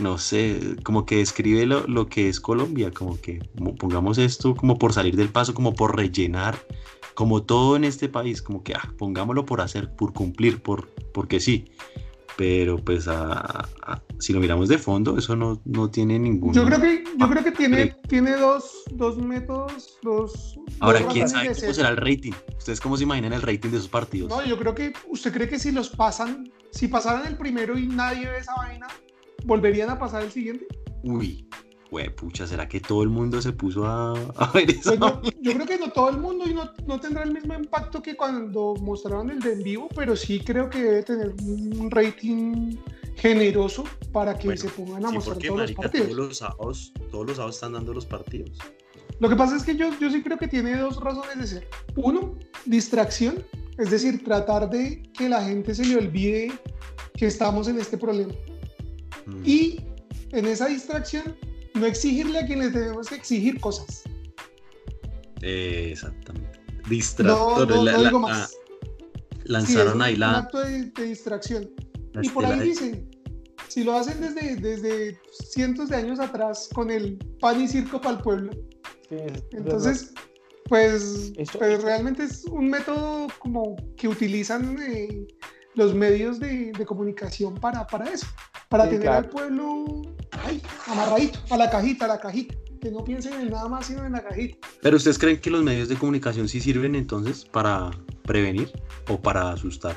no 0.00 0.18
sé, 0.18 0.76
como 0.82 1.04
que 1.04 1.16
describe 1.16 1.66
lo, 1.66 1.86
lo, 1.86 2.08
que 2.08 2.28
es 2.28 2.40
Colombia, 2.40 2.90
como 2.90 3.20
que 3.20 3.40
pongamos 3.78 4.18
esto 4.18 4.54
como 4.54 4.78
por 4.78 4.92
salir 4.92 5.16
del 5.16 5.28
paso, 5.28 5.54
como 5.54 5.74
por 5.74 5.96
rellenar, 5.96 6.58
como 7.14 7.42
todo 7.42 7.76
en 7.76 7.84
este 7.84 8.08
país, 8.08 8.42
como 8.42 8.62
que 8.62 8.74
ah, 8.74 8.88
pongámoslo 8.98 9.44
por 9.44 9.60
hacer, 9.60 9.94
por 9.94 10.12
cumplir, 10.12 10.62
por, 10.62 10.88
porque 11.12 11.40
sí. 11.40 11.70
Pero 12.36 12.78
pues 12.78 13.06
si 14.18 14.32
lo 14.32 14.40
miramos 14.40 14.70
de 14.70 14.78
fondo, 14.78 15.18
eso 15.18 15.36
no, 15.36 15.60
no 15.66 15.90
tiene 15.90 16.18
ningún... 16.18 16.54
Yo 16.54 16.64
creo 16.64 16.80
que, 16.80 17.04
yo 17.18 17.28
creo 17.28 17.44
que 17.44 17.52
tiene, 17.52 17.94
tiene 18.08 18.32
dos, 18.36 18.84
dos 18.90 19.18
métodos, 19.18 19.98
dos... 20.02 20.58
Ahora, 20.80 21.06
¿quién 21.08 21.28
sabe 21.28 21.54
cómo 21.54 21.74
será 21.74 21.90
el 21.90 21.98
rating? 21.98 22.32
¿Ustedes 22.56 22.80
cómo 22.80 22.96
se 22.96 23.02
imaginan 23.02 23.34
el 23.34 23.42
rating 23.42 23.68
de 23.68 23.76
esos 23.76 23.88
partidos? 23.88 24.30
No, 24.30 24.42
yo 24.44 24.58
creo 24.58 24.74
que, 24.74 24.94
¿usted 25.08 25.30
cree 25.30 25.46
que 25.46 25.58
si 25.58 25.72
los 25.72 25.90
pasan, 25.90 26.50
si 26.70 26.88
pasaran 26.88 27.26
el 27.26 27.36
primero 27.36 27.76
y 27.76 27.86
nadie 27.86 28.26
ve 28.26 28.38
esa 28.38 28.54
vaina, 28.54 28.88
¿volverían 29.44 29.90
a 29.90 29.98
pasar 29.98 30.22
el 30.22 30.30
siguiente? 30.30 30.66
uy, 31.04 31.48
güey, 31.90 32.14
pucha, 32.14 32.46
¿será 32.46 32.68
que 32.68 32.80
todo 32.80 33.02
el 33.02 33.10
mundo 33.10 33.42
se 33.42 33.52
puso 33.52 33.84
a, 33.84 34.14
ver 34.54 34.70
eso? 34.70 34.96
Pues 34.98 35.34
yo 35.42 35.52
creo 35.52 35.66
que 35.66 35.78
no 35.78 35.90
todo 35.90 36.10
el 36.10 36.18
mundo 36.18 36.48
y 36.48 36.54
no, 36.54 36.70
no, 36.86 36.98
tendrá 36.98 37.22
el 37.24 37.32
mismo 37.32 37.54
impacto 37.54 38.02
que 38.02 38.16
cuando 38.16 38.74
mostraron 38.80 39.30
el 39.30 39.40
de 39.40 39.52
en 39.52 39.62
vivo, 39.62 39.88
pero 39.94 40.16
sí 40.16 40.40
creo 40.40 40.70
que 40.70 40.82
debe 40.82 41.02
tener 41.02 41.34
un 41.42 41.90
rating 41.90 42.76
generoso 43.16 43.84
para 44.10 44.38
que 44.38 44.56
se 44.56 44.68
pongan 44.70 45.04
a 45.04 45.10
mostrar 45.10 45.38
todos 45.38 45.60
los 45.60 45.72
partidos. 45.72 46.08
Todos 46.08 46.28
los, 46.28 46.38
sábados, 46.38 46.92
todos 47.10 47.26
los 47.26 47.36
sábados 47.36 47.56
están 47.56 47.72
dando 47.72 47.92
los 47.92 48.06
partidos. 48.06 48.58
Lo 49.20 49.28
que 49.28 49.36
pasa 49.36 49.56
es 49.56 49.62
que 49.62 49.76
yo, 49.76 49.90
yo 50.00 50.10
sí 50.10 50.22
creo 50.22 50.38
que 50.38 50.48
tiene 50.48 50.76
dos 50.78 50.98
razones 51.00 51.38
de 51.38 51.46
ser. 51.46 51.68
Uno, 51.96 52.36
distracción, 52.64 53.44
es 53.78 53.90
decir, 53.90 54.24
tratar 54.24 54.70
de 54.70 55.02
que 55.16 55.28
la 55.28 55.44
gente 55.44 55.74
se 55.74 55.84
le 55.84 55.96
olvide 55.96 56.52
que 57.14 57.26
estamos 57.26 57.68
en 57.68 57.78
este 57.78 57.98
problema. 57.98 58.32
Mm. 59.26 59.42
Y 59.44 59.80
en 60.32 60.46
esa 60.46 60.66
distracción, 60.66 61.36
no 61.74 61.86
exigirle 61.86 62.38
a 62.38 62.46
quienes 62.46 62.72
debemos 62.72 63.10
exigir 63.12 63.60
cosas. 63.60 64.02
exactamente. 65.40 66.60
Distractor. 66.88 67.68
No, 67.68 67.84
no, 67.84 68.02
digo 68.02 68.18
más. 68.18 68.54
lanzaron 69.44 70.02
ahí 70.02 70.16
la. 70.16 70.30
Un 70.30 70.34
acto 70.34 70.60
de, 70.60 70.90
distracción. 71.06 71.70
y 72.20 72.28
por 72.30 72.44
ahí 72.44 72.60
dicen, 72.60 73.08
si 73.68 73.84
lo 73.84 73.94
hacen 73.94 74.20
desde, 74.20 74.56
desde 74.56 75.18
cientos 75.50 75.88
de 75.88 75.96
años 75.96 76.20
atrás 76.20 76.68
con 76.74 76.90
el 76.90 77.16
pan 77.40 77.60
y 77.60 77.68
circo 77.68 78.00
para 78.00 78.16
el 78.16 78.22
pueblo, 78.22 78.52
entonces, 79.52 80.12
pues, 80.68 81.32
pues, 81.58 81.82
realmente 81.82 82.24
es 82.24 82.44
un 82.46 82.68
método 82.68 83.28
como 83.38 83.76
que 83.96 84.08
utilizan 84.08 84.78
eh, 84.80 85.26
los 85.74 85.94
medios 85.94 86.38
de, 86.38 86.72
comunicación 86.86 87.54
para, 87.54 87.86
para 87.86 88.10
eso, 88.10 88.26
para 88.68 88.88
tener 88.88 89.08
al 89.08 89.28
pueblo 89.28 90.02
amarradito, 90.86 91.38
a 91.50 91.56
la 91.56 91.70
cajita, 91.70 92.04
a 92.06 92.08
la 92.08 92.20
cajita. 92.20 92.54
Que 92.80 92.90
no 92.90 93.04
piensen 93.04 93.34
en 93.34 93.50
nada 93.50 93.68
más 93.68 93.86
sino 93.86 94.04
en 94.04 94.10
la 94.10 94.24
cajita. 94.24 94.58
Pero 94.82 94.96
ustedes 94.96 95.16
creen 95.16 95.40
que 95.40 95.50
los 95.50 95.62
medios 95.62 95.88
de 95.88 95.94
comunicación 95.94 96.48
sí 96.48 96.60
sirven 96.60 96.96
entonces 96.96 97.44
para 97.44 97.92
prevenir 98.24 98.72
o 99.08 99.20
para 99.20 99.52
asustar? 99.52 99.96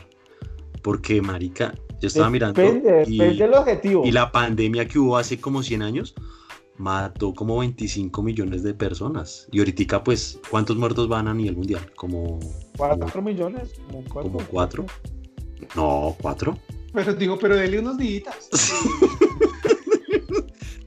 Porque, 0.83 1.21
marica, 1.21 1.73
yo 1.99 2.07
estaba 2.07 2.29
mirando. 2.29 2.61
y, 3.07 3.17
del 3.17 3.53
objetivo. 3.53 4.05
Y 4.05 4.11
la 4.11 4.31
pandemia 4.31 4.87
que 4.87 4.99
hubo 4.99 5.17
hace 5.17 5.39
como 5.39 5.63
100 5.63 5.81
años 5.81 6.15
mató 6.77 7.33
como 7.33 7.57
25 7.59 8.21
millones 8.21 8.63
de 8.63 8.73
personas. 8.73 9.47
Y 9.51 9.59
ahorita, 9.59 10.03
pues, 10.03 10.39
¿cuántos 10.49 10.77
muertos 10.77 11.07
van 11.07 11.27
a 11.27 11.33
nivel 11.33 11.57
mundial? 11.57 11.91
Como. 11.95 12.39
4 12.77 13.21
millones. 13.21 13.73
Como 14.07 14.39
4. 14.51 14.85
No, 15.75 16.15
4. 16.21 16.57
Pero 16.93 17.13
digo, 17.13 17.37
pero 17.37 17.55
dele 17.55 17.79
unos 17.79 17.97
días. 17.97 18.49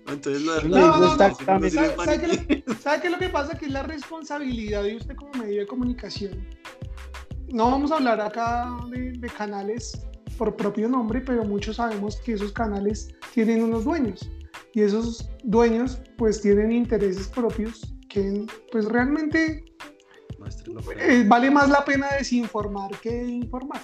Entonces 0.06 0.42
no, 0.42 0.60
no, 0.62 1.16
¿Sabe, 1.16 1.68
qué 3.00 3.08
es 3.08 3.12
lo 3.12 3.18
que 3.18 3.28
pasa? 3.28 3.58
Que 3.58 3.66
es 3.66 3.72
la 3.72 3.82
responsabilidad 3.82 4.82
de 4.82 4.96
usted 4.96 5.14
como 5.14 5.32
medio 5.32 5.60
de 5.60 5.66
comunicación. 5.66 6.48
No 7.48 7.70
vamos 7.70 7.92
a 7.92 7.96
hablar 7.96 8.18
acá 8.20 8.74
de, 8.90 9.12
de 9.12 9.28
canales 9.28 10.00
por 10.38 10.56
propio 10.56 10.88
nombre, 10.88 11.20
pero 11.20 11.44
muchos 11.44 11.76
sabemos 11.76 12.16
que 12.16 12.32
esos 12.32 12.52
canales 12.52 13.08
tienen 13.34 13.62
unos 13.62 13.84
dueños 13.84 14.30
y 14.72 14.82
esos 14.82 15.28
dueños 15.44 16.00
pues 16.16 16.40
tienen 16.40 16.72
intereses 16.72 17.28
propios 17.28 17.94
que 18.08 18.46
pues 18.70 18.84
realmente 18.86 19.64
eh, 20.98 21.24
vale 21.26 21.50
más 21.50 21.68
la 21.68 21.84
pena 21.84 22.08
desinformar 22.16 22.90
que 23.00 23.24
informar. 23.24 23.80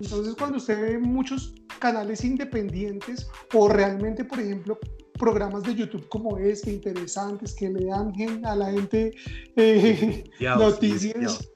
Entonces 0.00 0.34
cuando 0.34 0.56
usted 0.56 0.80
ve 0.80 0.98
muchos 0.98 1.54
canales 1.78 2.24
independientes 2.24 3.28
o 3.54 3.68
realmente, 3.68 4.24
por 4.24 4.40
ejemplo, 4.40 4.78
programas 5.18 5.62
de 5.64 5.74
YouTube 5.74 6.08
como 6.08 6.38
este, 6.38 6.72
interesantes, 6.72 7.54
que 7.54 7.68
le 7.68 7.86
dan 7.86 8.12
a 8.44 8.56
la 8.56 8.72
gente 8.72 9.12
eh, 9.56 10.24
noticias, 10.40 11.50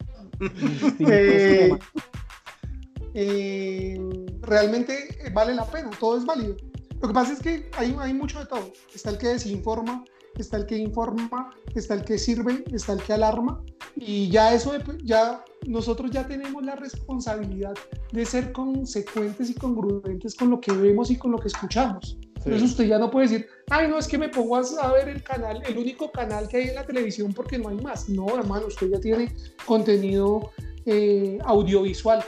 eh, 3.14 4.00
realmente 4.42 5.30
vale 5.32 5.54
la 5.54 5.64
pena, 5.64 5.90
todo 5.98 6.18
es 6.18 6.26
válido. 6.26 6.56
Lo 7.00 7.08
que 7.08 7.14
pasa 7.14 7.32
es 7.32 7.40
que 7.40 7.70
hay, 7.76 7.96
hay 7.98 8.12
mucho 8.12 8.38
de 8.38 8.46
todo. 8.46 8.72
Está 8.94 9.10
el 9.10 9.18
que 9.18 9.28
desinforma, 9.28 10.04
está 10.36 10.58
el 10.58 10.66
que 10.66 10.76
informa, 10.76 11.50
está 11.74 11.94
el 11.94 12.04
que 12.04 12.18
sirve, 12.18 12.64
está 12.72 12.92
el 12.92 13.02
que 13.02 13.14
alarma 13.14 13.62
y 13.96 14.28
ya 14.28 14.54
eso, 14.54 14.72
ya 15.02 15.44
nosotros 15.66 16.10
ya 16.10 16.26
tenemos 16.26 16.64
la 16.64 16.76
responsabilidad 16.76 17.74
de 18.12 18.26
ser 18.26 18.52
consecuentes 18.52 19.50
y 19.50 19.54
congruentes 19.54 20.34
con 20.34 20.50
lo 20.50 20.60
que 20.60 20.72
vemos 20.72 21.10
y 21.10 21.16
con 21.16 21.32
lo 21.32 21.38
que 21.38 21.48
escuchamos. 21.48 22.18
Entonces 22.36 22.70
usted 22.70 22.84
ya 22.84 22.98
no 22.98 23.10
puede 23.10 23.28
decir, 23.28 23.46
ay, 23.70 23.88
no, 23.88 23.98
es 23.98 24.06
que 24.06 24.18
me 24.18 24.28
pongo 24.28 24.56
a 24.56 24.92
ver 24.92 25.08
el 25.08 25.22
canal, 25.22 25.62
el 25.66 25.78
único 25.78 26.12
canal 26.12 26.46
que 26.46 26.58
hay 26.58 26.68
en 26.68 26.74
la 26.74 26.84
televisión 26.84 27.32
porque 27.32 27.58
no 27.58 27.70
hay 27.70 27.76
más. 27.76 28.08
No, 28.08 28.26
hermano, 28.38 28.66
usted 28.66 28.90
ya 28.90 29.00
tiene 29.00 29.34
contenido 29.64 30.50
eh, 30.84 31.38
audiovisual, 31.44 32.22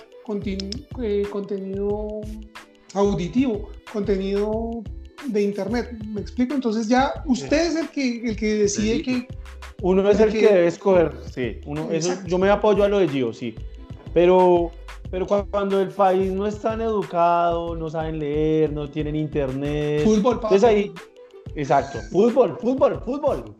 eh, 1.03 1.27
contenido 1.31 2.21
auditivo, 2.95 3.69
contenido 3.93 4.83
de 5.27 5.43
internet. 5.43 5.91
¿Me 6.07 6.21
explico? 6.21 6.55
Entonces 6.55 6.89
ya 6.89 7.23
usted 7.27 7.67
es 7.69 7.77
el 7.77 7.89
que, 7.89 8.29
el 8.29 8.37
que 8.37 8.55
decide 8.55 9.03
que... 9.03 9.29
Uno 9.83 10.09
es 10.09 10.21
el, 10.21 10.33
que, 10.33 10.43
debe 10.43 10.67
escoger, 10.67 11.13
sí. 11.33 11.61
Uno, 11.67 11.91
eso, 11.91 12.15
yo 12.27 12.39
me 12.39 12.49
apoyo 12.49 12.83
a 12.83 12.89
lo 12.89 12.99
de 12.99 13.09
Gio, 13.09 13.33
sí. 13.33 13.55
Pero, 14.15 14.71
pero 15.11 15.27
cuando 15.27 15.81
el 15.81 15.89
país 15.89 16.33
no 16.33 16.47
es 16.47 16.59
tan 16.61 16.81
educado, 16.81 17.77
no 17.77 17.91
saben 17.91 18.19
leer, 18.19 18.73
no 18.73 18.89
tienen 18.89 19.17
internet... 19.17 20.03
Fútbol, 20.05 20.35
Entonces 20.35 20.65
ahí... 20.65 20.93
Exacto. 21.55 21.99
Fútbol, 22.11 22.59
fútbol, 22.61 23.01
fútbol. 23.05 23.57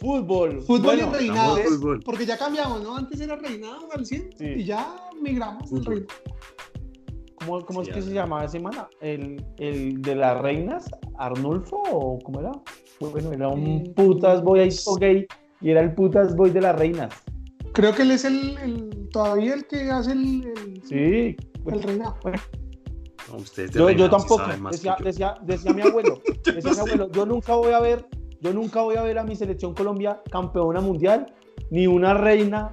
Fútbol. 0.00 0.62
Fútbol 0.62 0.98
y 0.98 1.02
reinado. 1.02 1.56
Porque 2.04 2.24
ya 2.24 2.38
cambiamos, 2.38 2.82
¿no? 2.82 2.96
Antes 2.96 3.20
era 3.20 3.36
reinado 3.36 3.88
100 4.02 4.30
y 4.38 4.64
ya 4.64 4.94
migramos 5.20 5.72
al 5.72 5.84
reinado. 5.84 6.14
¿Cómo, 7.38 7.64
cómo 7.64 7.82
es 7.82 7.88
que 7.88 8.02
se 8.02 8.12
llamaba 8.12 8.44
ese 8.44 8.52
semana? 8.52 8.88
¿El, 9.00 9.44
¿El, 9.58 10.02
de 10.02 10.14
las 10.14 10.40
reinas? 10.40 10.90
¿Arnulfo 11.18 11.82
o 11.90 12.18
cómo 12.20 12.40
era? 12.40 12.52
Bueno, 13.00 13.32
era 13.32 13.48
un 13.48 13.82
mm, 13.82 13.94
putas 13.94 14.42
boy 14.42 14.60
ahí 14.60 14.70
gay 14.98 15.26
y 15.60 15.70
era 15.70 15.80
el 15.80 15.94
putas 15.94 16.34
boy 16.34 16.50
de 16.50 16.60
las 16.60 16.76
reinas. 16.76 17.14
Creo 17.72 17.94
que 17.94 18.02
él 18.02 18.10
es 18.10 18.24
el, 18.24 18.56
el 18.58 19.08
todavía 19.10 19.54
el 19.54 19.66
que 19.66 19.90
hace 19.90 20.12
el, 20.12 20.82
sí, 20.84 21.36
el 21.66 21.82
reinado. 21.82 22.16
yo, 23.72 23.90
yo, 23.90 24.10
tampoco, 24.10 24.42
decía, 24.70 24.96
decía, 25.02 25.34
decía, 25.42 25.72
mi 25.72 25.82
abuelo, 25.82 26.20
decía 26.44 26.72
mi 26.72 26.78
abuelo, 26.78 27.10
yo 27.12 27.26
nunca 27.26 27.54
voy 27.54 27.72
a 27.72 27.80
ver, 27.80 28.06
yo 28.40 28.52
nunca 28.52 28.82
voy 28.82 28.96
a 28.96 29.02
ver 29.02 29.18
a 29.18 29.24
mi 29.24 29.36
selección 29.36 29.74
Colombia 29.74 30.20
campeona 30.30 30.80
mundial, 30.80 31.32
ni 31.70 31.86
una 31.86 32.14
reina 32.14 32.72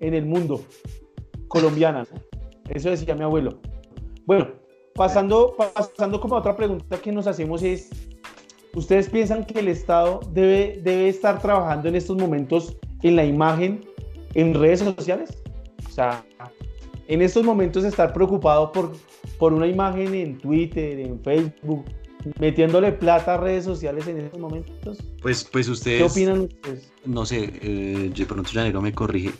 en 0.00 0.14
el 0.14 0.26
mundo 0.26 0.60
colombiana. 1.48 2.06
Eso 2.68 2.90
decía 2.90 3.14
mi 3.14 3.22
abuelo. 3.22 3.60
Bueno, 4.26 4.48
pasando, 4.94 5.54
pasando 5.56 6.20
como 6.20 6.36
a 6.36 6.38
otra 6.38 6.56
pregunta 6.56 7.00
que 7.00 7.12
nos 7.12 7.26
hacemos 7.26 7.62
es, 7.62 7.90
¿ustedes 8.74 9.08
piensan 9.08 9.44
que 9.44 9.60
el 9.60 9.68
Estado 9.68 10.20
debe, 10.32 10.80
debe 10.82 11.08
estar 11.08 11.40
trabajando 11.40 11.88
en 11.88 11.96
estos 11.96 12.16
momentos 12.16 12.76
en 13.02 13.16
la 13.16 13.24
imagen 13.24 13.84
en 14.34 14.54
redes 14.54 14.80
sociales? 14.80 15.42
O 15.86 15.90
sea, 15.90 16.24
en 17.08 17.22
estos 17.22 17.44
momentos 17.44 17.84
estar 17.84 18.12
preocupado 18.12 18.72
por, 18.72 18.92
por 19.38 19.52
una 19.52 19.66
imagen 19.66 20.14
en 20.14 20.38
Twitter, 20.38 21.00
en 21.00 21.20
Facebook, 21.22 21.84
metiéndole 22.38 22.92
plata 22.92 23.34
a 23.34 23.36
redes 23.36 23.64
sociales 23.64 24.06
en 24.06 24.18
estos 24.18 24.40
momentos. 24.40 24.98
Pues, 25.20 25.44
pues 25.44 25.68
ustedes. 25.68 25.98
¿Qué 25.98 26.04
opinan 26.04 26.40
ustedes? 26.42 26.92
No 27.04 27.26
sé, 27.26 27.52
eh, 27.62 28.10
yo 28.14 28.26
pronto 28.26 28.50
Llanero 28.52 28.80
me 28.80 28.92
corrige. 28.92 29.30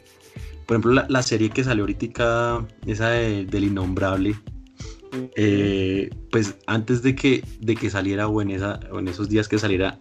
Por 0.66 0.76
ejemplo, 0.76 1.04
la, 1.08 1.22
serie 1.22 1.50
que 1.50 1.64
salió 1.64 1.84
ahorita, 1.84 2.66
esa 2.86 3.10
del 3.10 3.64
Innombrable, 3.64 4.34
eh, 5.12 6.10
pues 6.30 6.56
antes 6.66 7.02
de 7.02 7.14
que, 7.14 7.44
de 7.60 7.74
que 7.74 7.90
saliera 7.90 8.28
o 8.28 8.40
en, 8.40 8.50
esa, 8.50 8.80
en 8.92 9.08
esos 9.08 9.28
días 9.28 9.48
que 9.48 9.58
saliera, 9.58 10.00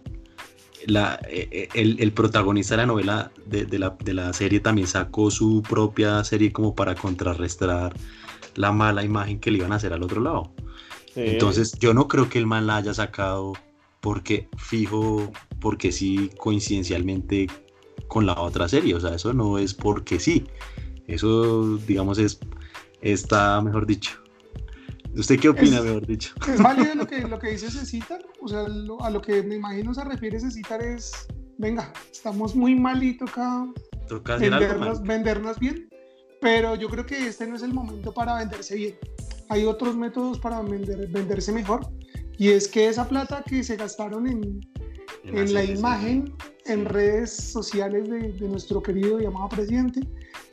la, 0.86 1.20
eh, 1.28 1.68
eh, 1.74 1.96
el, 1.98 2.12
protagonista 2.12 2.74
de 2.74 2.78
la 2.78 2.86
novela 2.86 3.32
de, 3.46 3.78
la, 3.78 3.96
de, 4.02 4.14
la, 4.14 4.32
serie 4.32 4.60
también 4.60 4.86
sacó 4.86 5.30
su 5.30 5.62
propia 5.62 6.24
serie 6.24 6.52
como 6.52 6.74
para 6.74 6.94
contrarrestar 6.94 7.94
la 8.56 8.72
mala 8.72 9.04
imagen 9.04 9.38
que 9.38 9.50
le 9.50 9.58
iban 9.58 9.72
a 9.72 9.76
hacer 9.76 9.92
al 9.92 10.02
otro 10.02 10.20
lado. 10.20 10.52
Entonces 11.14 11.72
yo 11.78 11.92
no 11.92 12.08
creo 12.08 12.28
que 12.28 12.38
el 12.38 12.46
mal 12.46 12.66
la 12.66 12.76
haya 12.76 12.94
sacado 12.94 13.52
porque 14.00 14.48
fijo, 14.56 15.30
porque 15.60 15.92
sí 15.92 16.30
coincidencialmente 16.38 17.48
con 18.08 18.26
la 18.26 18.40
otra 18.40 18.66
serie, 18.68 18.94
o 18.94 19.00
sea, 19.00 19.14
eso 19.14 19.32
no 19.32 19.58
es 19.58 19.74
porque 19.74 20.18
sí, 20.18 20.44
eso 21.06 21.76
digamos 21.86 22.18
es, 22.18 22.40
está 23.02 23.60
mejor 23.60 23.86
dicho, 23.86 24.21
¿Usted 25.14 25.38
qué 25.38 25.48
opina, 25.48 25.82
mejor 25.82 26.06
dicho? 26.06 26.34
Es 26.48 26.62
válido 26.62 26.94
lo 26.94 27.06
que, 27.06 27.20
lo 27.20 27.38
que 27.38 27.50
dice 27.50 27.70
Cecitar, 27.70 28.24
o 28.40 28.48
sea, 28.48 28.64
a 29.00 29.10
lo 29.10 29.20
que 29.20 29.42
me 29.42 29.56
imagino 29.56 29.92
se 29.92 30.04
refiere 30.04 30.40
Cecitar 30.40 30.82
es, 30.82 31.12
venga, 31.58 31.92
estamos 32.10 32.54
muy 32.54 32.74
malito 32.74 33.24
acá, 33.26 33.66
Toca 34.08 34.36
vendernos, 34.36 35.02
vendernos 35.02 35.58
bien, 35.58 35.88
pero 36.40 36.76
yo 36.76 36.88
creo 36.88 37.04
que 37.04 37.26
este 37.26 37.46
no 37.46 37.56
es 37.56 37.62
el 37.62 37.74
momento 37.74 38.12
para 38.12 38.36
venderse 38.36 38.74
bien. 38.74 38.98
Hay 39.48 39.64
otros 39.64 39.96
métodos 39.96 40.38
para 40.38 40.62
vender, 40.62 41.08
venderse 41.08 41.52
mejor 41.52 41.86
Y 42.38 42.48
es 42.48 42.68
que 42.68 42.88
esa 42.88 43.06
plata 43.06 43.44
que 43.46 43.62
se 43.62 43.76
gastaron 43.76 44.26
en, 44.26 44.60
en, 45.24 45.52
la 45.52 45.62
imagen, 45.62 46.34
en 46.64 46.86
redes 46.86 47.36
sociales 47.36 48.08
de, 48.08 48.32
de 48.32 48.48
nuestro 48.48 48.82
querido 48.82 49.20
y 49.20 49.26
amado 49.26 49.50
presidente, 49.50 50.00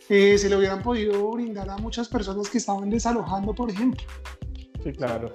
eh, 0.09 0.37
se 0.37 0.49
le 0.49 0.57
hubieran 0.57 0.81
podido 0.81 1.31
brindar 1.31 1.69
a 1.69 1.77
muchas 1.77 2.09
personas 2.09 2.49
que 2.49 2.57
estaban 2.57 2.89
desalojando, 2.89 3.53
por 3.53 3.69
ejemplo. 3.69 4.03
Sí, 4.83 4.93
claro. 4.93 5.33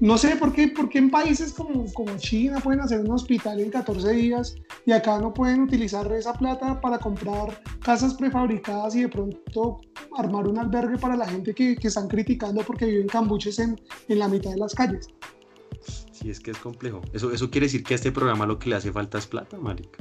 no 0.00 0.18
sé 0.18 0.36
por 0.36 0.52
qué, 0.52 0.68
porque 0.68 0.98
en 0.98 1.10
países 1.10 1.52
como, 1.52 1.92
como 1.92 2.16
China 2.16 2.60
pueden 2.60 2.80
hacer 2.80 3.00
un 3.00 3.10
hospital 3.10 3.60
en 3.60 3.70
14 3.70 4.12
días 4.12 4.54
y 4.86 4.92
acá 4.92 5.18
no 5.18 5.32
pueden 5.32 5.62
utilizar 5.62 6.10
esa 6.12 6.32
plata 6.34 6.80
para 6.80 6.98
comprar 6.98 7.62
casas 7.82 8.14
prefabricadas 8.14 8.96
y 8.96 9.02
de 9.02 9.08
pronto 9.08 9.80
armar 10.16 10.48
un 10.48 10.58
albergue 10.58 10.98
para 10.98 11.16
la 11.16 11.26
gente 11.26 11.54
que, 11.54 11.76
que 11.76 11.88
están 11.88 12.08
criticando 12.08 12.62
porque 12.62 12.86
viven 12.86 13.08
cambuches 13.08 13.58
en, 13.58 13.80
en 14.08 14.18
la 14.18 14.28
mitad 14.28 14.50
de 14.50 14.58
las 14.58 14.74
calles. 14.74 15.08
Sí, 16.12 16.30
es 16.30 16.40
que 16.40 16.52
es 16.52 16.58
complejo. 16.58 17.02
Eso, 17.12 17.32
eso 17.32 17.50
quiere 17.50 17.66
decir 17.66 17.84
que 17.84 17.94
a 17.94 17.96
este 17.96 18.12
programa 18.12 18.46
lo 18.46 18.58
que 18.58 18.70
le 18.70 18.76
hace 18.76 18.92
falta 18.92 19.18
es 19.18 19.26
plata, 19.26 19.58
marica. 19.58 19.98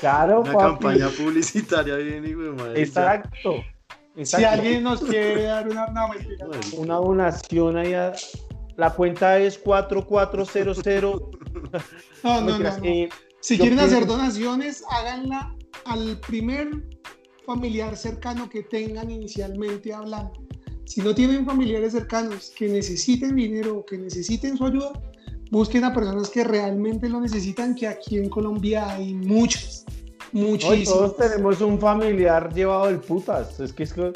Claro, 0.00 0.42
Una 0.42 0.56
campaña 0.56 1.08
publicitaria 1.08 1.96
bien, 1.96 2.24
hijo 2.24 2.42
de 2.42 2.52
madre. 2.52 2.82
Exacto. 2.82 3.56
Si 4.22 4.44
alguien 4.44 4.82
nos 4.82 5.00
quiere 5.00 5.44
dar 5.44 5.68
una, 5.68 5.86
una 6.76 6.94
donación 6.96 7.76
ahí 7.76 7.94
la 8.76 8.90
cuenta 8.94 9.38
es 9.38 9.58
4400. 9.58 10.82
No, 12.22 12.40
no, 12.40 12.58
no. 12.58 12.70
si 13.40 13.58
quieren 13.58 13.80
hacer 13.80 14.06
donaciones, 14.06 14.84
háganla 14.88 15.54
al 15.84 16.18
primer 16.20 16.70
familiar 17.44 17.96
cercano 17.96 18.48
que 18.48 18.62
tengan 18.62 19.10
inicialmente 19.10 19.92
hablando. 19.92 20.32
Si 20.84 21.00
no 21.00 21.14
tienen 21.14 21.44
familiares 21.44 21.92
cercanos 21.92 22.52
que 22.56 22.68
necesiten 22.68 23.34
dinero 23.34 23.78
o 23.78 23.84
que 23.84 23.98
necesiten 23.98 24.56
su 24.56 24.66
ayuda, 24.66 24.92
busquen 25.50 25.84
a 25.84 25.92
personas 25.92 26.30
que 26.30 26.44
realmente 26.44 27.08
lo 27.08 27.20
necesitan, 27.20 27.74
que 27.74 27.88
aquí 27.88 28.16
en 28.16 28.28
Colombia 28.28 28.90
hay 28.90 29.12
muchos, 30.32 30.70
muchísimos. 30.70 30.98
todos 30.98 31.16
tenemos 31.16 31.60
un 31.60 31.78
familiar 31.78 32.52
llevado 32.52 32.86
del 32.86 32.98
putas, 32.98 33.58
es 33.60 33.72
que, 33.72 33.82
es 33.84 33.92
que, 33.92 34.12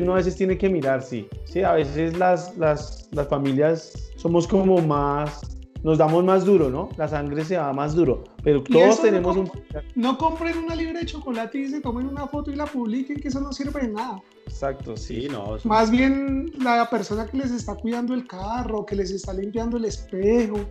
uno 0.00 0.12
a 0.12 0.16
veces 0.16 0.36
tiene 0.36 0.58
que 0.58 0.68
mirar, 0.68 1.02
sí, 1.02 1.28
sí, 1.44 1.62
a 1.62 1.72
veces 1.72 2.16
las, 2.18 2.56
las, 2.56 3.08
las 3.12 3.28
familias 3.28 4.12
somos 4.16 4.46
como 4.46 4.78
más, 4.78 5.55
nos 5.86 5.98
damos 5.98 6.24
más 6.24 6.44
duro, 6.44 6.68
¿no? 6.68 6.88
La 6.96 7.06
sangre 7.06 7.44
se 7.44 7.56
va 7.56 7.72
más 7.72 7.94
duro, 7.94 8.24
pero 8.42 8.60
todos 8.60 9.00
tenemos 9.00 9.36
un... 9.36 9.48
No 9.94 10.18
compren 10.18 10.58
una 10.58 10.74
libra 10.74 10.98
de 10.98 11.06
chocolate 11.06 11.60
y 11.60 11.68
se 11.68 11.80
tomen 11.80 12.08
una 12.08 12.26
foto 12.26 12.50
y 12.50 12.56
la 12.56 12.66
publiquen, 12.66 13.20
que 13.20 13.28
eso 13.28 13.40
no 13.40 13.52
sirve 13.52 13.82
de 13.82 13.92
nada. 13.92 14.20
Exacto, 14.48 14.96
sí, 14.96 15.28
no. 15.30 15.58
Más 15.62 15.92
bien 15.92 16.50
la 16.58 16.90
persona 16.90 17.28
que 17.28 17.36
les 17.36 17.52
está 17.52 17.76
cuidando 17.76 18.14
el 18.14 18.26
carro, 18.26 18.84
que 18.84 18.96
les 18.96 19.12
está 19.12 19.32
limpiando 19.32 19.76
el 19.76 19.84
espejo, 19.84 20.68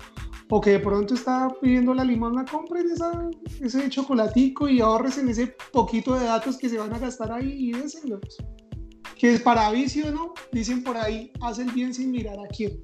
o 0.49 0.59
que 0.59 0.71
de 0.71 0.79
pronto 0.79 1.13
está 1.13 1.47
pidiendo 1.61 1.93
la 1.93 2.03
limosna, 2.03 2.43
compren 2.43 2.91
esa, 2.91 3.29
ese 3.61 3.89
chocolatico 3.89 4.67
y 4.67 4.81
ahorres 4.81 5.17
en 5.17 5.29
ese 5.29 5.55
poquito 5.71 6.15
de 6.15 6.25
datos 6.25 6.57
que 6.57 6.67
se 6.67 6.77
van 6.77 6.93
a 6.93 6.99
gastar 6.99 7.31
ahí 7.31 7.69
y 7.69 7.71
désenlos. 7.71 8.19
Que 9.17 9.35
es 9.35 9.41
para 9.41 9.71
vicio, 9.71 10.11
¿no? 10.11 10.33
Dicen 10.51 10.83
por 10.83 10.97
ahí, 10.97 11.31
hacen 11.39 11.73
bien 11.73 11.93
sin 11.93 12.11
mirar 12.11 12.37
a 12.37 12.49
quién. 12.49 12.83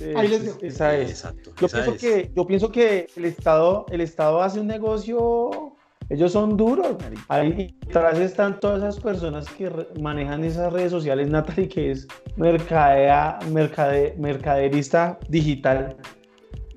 Esa 0.00 0.96
es. 0.96 1.10
Exacto, 1.10 1.52
yo, 1.60 1.68
pienso 1.68 1.96
Que, 1.96 2.30
yo 2.34 2.46
pienso 2.46 2.72
que 2.72 3.06
el 3.16 3.24
Estado, 3.24 3.86
el 3.90 4.00
Estado 4.00 4.42
hace 4.42 4.60
un 4.60 4.66
negocio 4.66 5.76
ellos 6.10 6.32
son 6.32 6.56
duros, 6.56 6.96
ahí 7.28 7.72
detrás 7.86 8.18
están 8.18 8.58
todas 8.58 8.78
esas 8.78 8.98
personas 8.98 9.48
que 9.48 9.70
manejan 10.00 10.42
esas 10.42 10.72
redes 10.72 10.90
sociales, 10.90 11.30
Natalie, 11.30 11.68
que 11.68 11.92
es 11.92 12.08
mercadea, 12.34 13.38
mercade, 13.52 14.16
mercaderista 14.18 15.20
digital. 15.28 15.96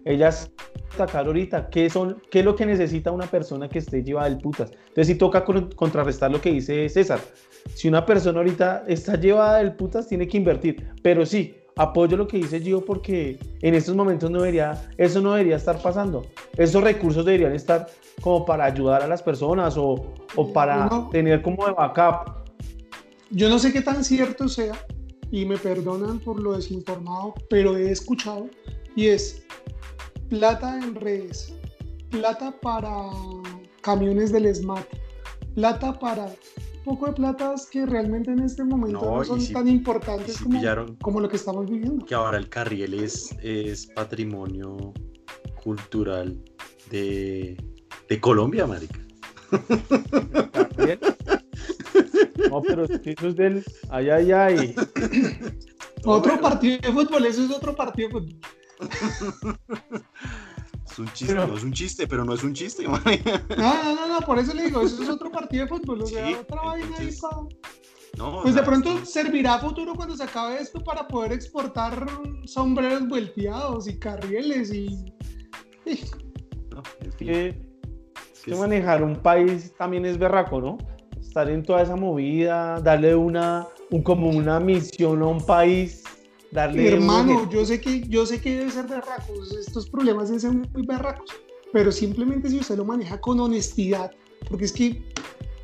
Ellas 0.06 0.52
sacar 0.96 1.26
ahorita 1.26 1.68
qué 1.70 1.90
son 1.90 2.22
qué 2.30 2.40
es 2.40 2.46
lo 2.46 2.56
que 2.56 2.68
necesita 2.68 3.12
una 3.12 3.26
persona 3.26 3.68
que 3.68 3.80
esté 3.80 4.04
llevada 4.04 4.30
del 4.30 4.38
putas. 4.38 4.70
Entonces 4.72 5.08
sí 5.08 5.16
toca 5.16 5.44
contrarrestar 5.44 6.30
lo 6.30 6.40
que 6.40 6.52
dice 6.52 6.88
César. 6.88 7.20
Si 7.74 7.88
una 7.88 8.06
persona 8.06 8.38
ahorita 8.38 8.84
está 8.88 9.20
llevada 9.20 9.58
del 9.58 9.76
putas, 9.76 10.08
tiene 10.08 10.28
que 10.28 10.38
invertir. 10.38 10.92
Pero 11.02 11.26
sí, 11.26 11.56
apoyo 11.76 12.18
lo 12.18 12.28
que 12.28 12.38
dice 12.38 12.60
Gio 12.60 12.84
porque 12.84 13.40
en 13.62 13.76
estos 13.76 13.96
momentos 13.96 14.30
no 14.30 14.40
debería, 14.40 14.90
eso 14.98 15.22
no 15.22 15.32
debería 15.34 15.56
estar 15.56 15.82
pasando. 15.82 16.26
Esos 16.58 16.84
recursos 16.84 17.26
deberían 17.26 17.54
estar 17.54 17.88
como 18.22 18.46
para 18.46 18.66
ayudar 18.66 19.02
a 19.02 19.08
las 19.08 19.22
personas 19.24 19.76
o, 19.78 20.14
o 20.36 20.54
para 20.54 20.90
tener 21.12 21.42
como 21.42 21.66
de 21.66 21.74
backup. 21.74 22.44
Yo 23.32 23.50
no 23.50 23.58
sé 23.58 23.74
qué 23.74 23.82
tan 23.82 24.04
cierto 24.04 24.48
sea 24.48 24.74
y 25.32 25.46
me 25.46 25.58
perdonan 25.58 26.20
por 26.20 26.40
lo 26.40 26.54
desinformado, 26.54 27.34
pero 27.50 27.76
he 27.76 27.92
escuchado 27.92 28.48
y 28.96 29.08
es 29.08 29.44
plata 30.30 30.78
en 30.78 30.94
redes, 30.94 31.56
plata 32.12 32.54
para 32.62 33.10
camiones 33.82 34.32
del 34.32 34.54
SMAT, 34.54 34.86
plata 35.56 35.98
para 35.98 36.28
poco 36.84 37.08
de 37.08 37.14
platas 37.14 37.68
que 37.68 37.86
realmente 37.86 38.32
en 38.32 38.40
este 38.40 38.64
momento 38.64 39.02
no, 39.02 39.24
son 39.24 39.46
tan 39.52 39.68
importantes 39.68 40.40
como, 40.40 40.60
como, 41.02 41.20
lo 41.20 41.30
que 41.30 41.38
estamos 41.38 41.70
viviendo. 41.70 42.06
Que 42.06 42.16
ahora 42.16 42.38
el 42.38 42.50
carriel 42.50 42.94
es, 42.94 43.36
es 43.42 43.88
patrimonio 43.88 44.94
cultural 45.64 46.38
de, 46.90 47.58
de 48.10 48.20
Colombia, 48.20 48.68
marica. 48.68 49.00
No, 52.50 52.62
pero 52.62 52.86
eso 52.86 53.28
es 53.28 53.36
del. 53.36 53.64
Ay, 53.90 54.10
ay, 54.10 54.32
ay. 54.32 54.76
Otro 56.06 56.40
partido 56.42 56.78
de 56.80 56.92
fútbol, 56.92 57.26
eso 57.26 57.44
es 57.44 57.52
otro 57.52 57.76
partido 57.76 58.10
de 58.10 58.14
fútbol. 58.14 58.40
Es 60.90 61.00
un 61.00 61.12
chiste, 61.14 61.34
no 61.34 61.58
es 61.58 61.64
un 61.64 61.74
chiste, 61.74 62.08
pero 62.08 62.26
no 62.26 62.34
es 62.34 62.44
un 62.44 62.54
chiste. 62.54 62.84
No, 63.58 63.84
no, 63.84 63.96
no, 63.96 64.08
no, 64.08 64.20
por 64.26 64.38
eso 64.40 64.54
le 64.54 64.66
digo, 64.66 64.82
eso 64.82 65.02
es 65.02 65.10
otro 65.10 65.32
partido 65.32 65.64
de 65.64 65.70
fútbol, 65.70 66.02
o 66.02 66.06
sea, 66.06 66.40
otra 66.40 66.62
vaina 66.62 66.98
ahí 66.98 67.10
pues 68.44 68.54
de 68.54 68.62
pronto 68.62 69.04
servirá 69.06 69.56
a 69.56 69.60
futuro 69.60 69.96
cuando 69.96 70.16
se 70.16 70.24
acabe 70.24 70.62
esto 70.62 70.80
para 70.84 71.08
poder 71.08 71.32
exportar 71.32 72.06
sombreros 72.46 73.08
volteados 73.08 73.88
y 73.88 73.98
carrieles 73.98 74.72
y... 74.72 75.14
No, 76.70 76.84
es 77.02 77.16
que, 77.16 77.60
que 78.46 78.56
manejar 78.56 79.04
un 79.04 79.16
país 79.16 79.74
también 79.78 80.06
es 80.06 80.18
berraco, 80.18 80.62
¿no? 80.62 80.78
Estar 81.20 81.50
en 81.50 81.64
toda 81.64 81.82
esa 81.82 81.96
movida, 81.96 82.80
darle 82.82 83.16
una, 83.16 83.68
un, 83.90 84.04
como 84.04 84.30
una 84.30 84.60
misión 84.60 85.24
a 85.24 85.26
un 85.26 85.44
país 85.44 86.03
Hermano, 86.56 87.50
yo 87.50 87.66
sé 87.66 87.82
que 87.82 88.02
yo 88.08 88.26
sé 88.26 88.40
que 88.40 88.58
debe 88.58 88.72
ser 88.72 88.88
berracos, 88.88 89.52
estos 89.58 89.90
problemas 89.90 90.28
deben 90.28 90.40
ser 90.40 90.52
muy 90.52 90.86
berracos, 90.86 91.30
pero 91.72 91.92
simplemente 91.92 92.50
si 92.50 92.60
usted 92.60 92.78
lo 92.78 92.86
maneja 92.86 93.20
con 93.20 93.40
honestidad, 93.40 94.12
porque 94.50 94.66
es 94.66 94.72
que 94.72 95.04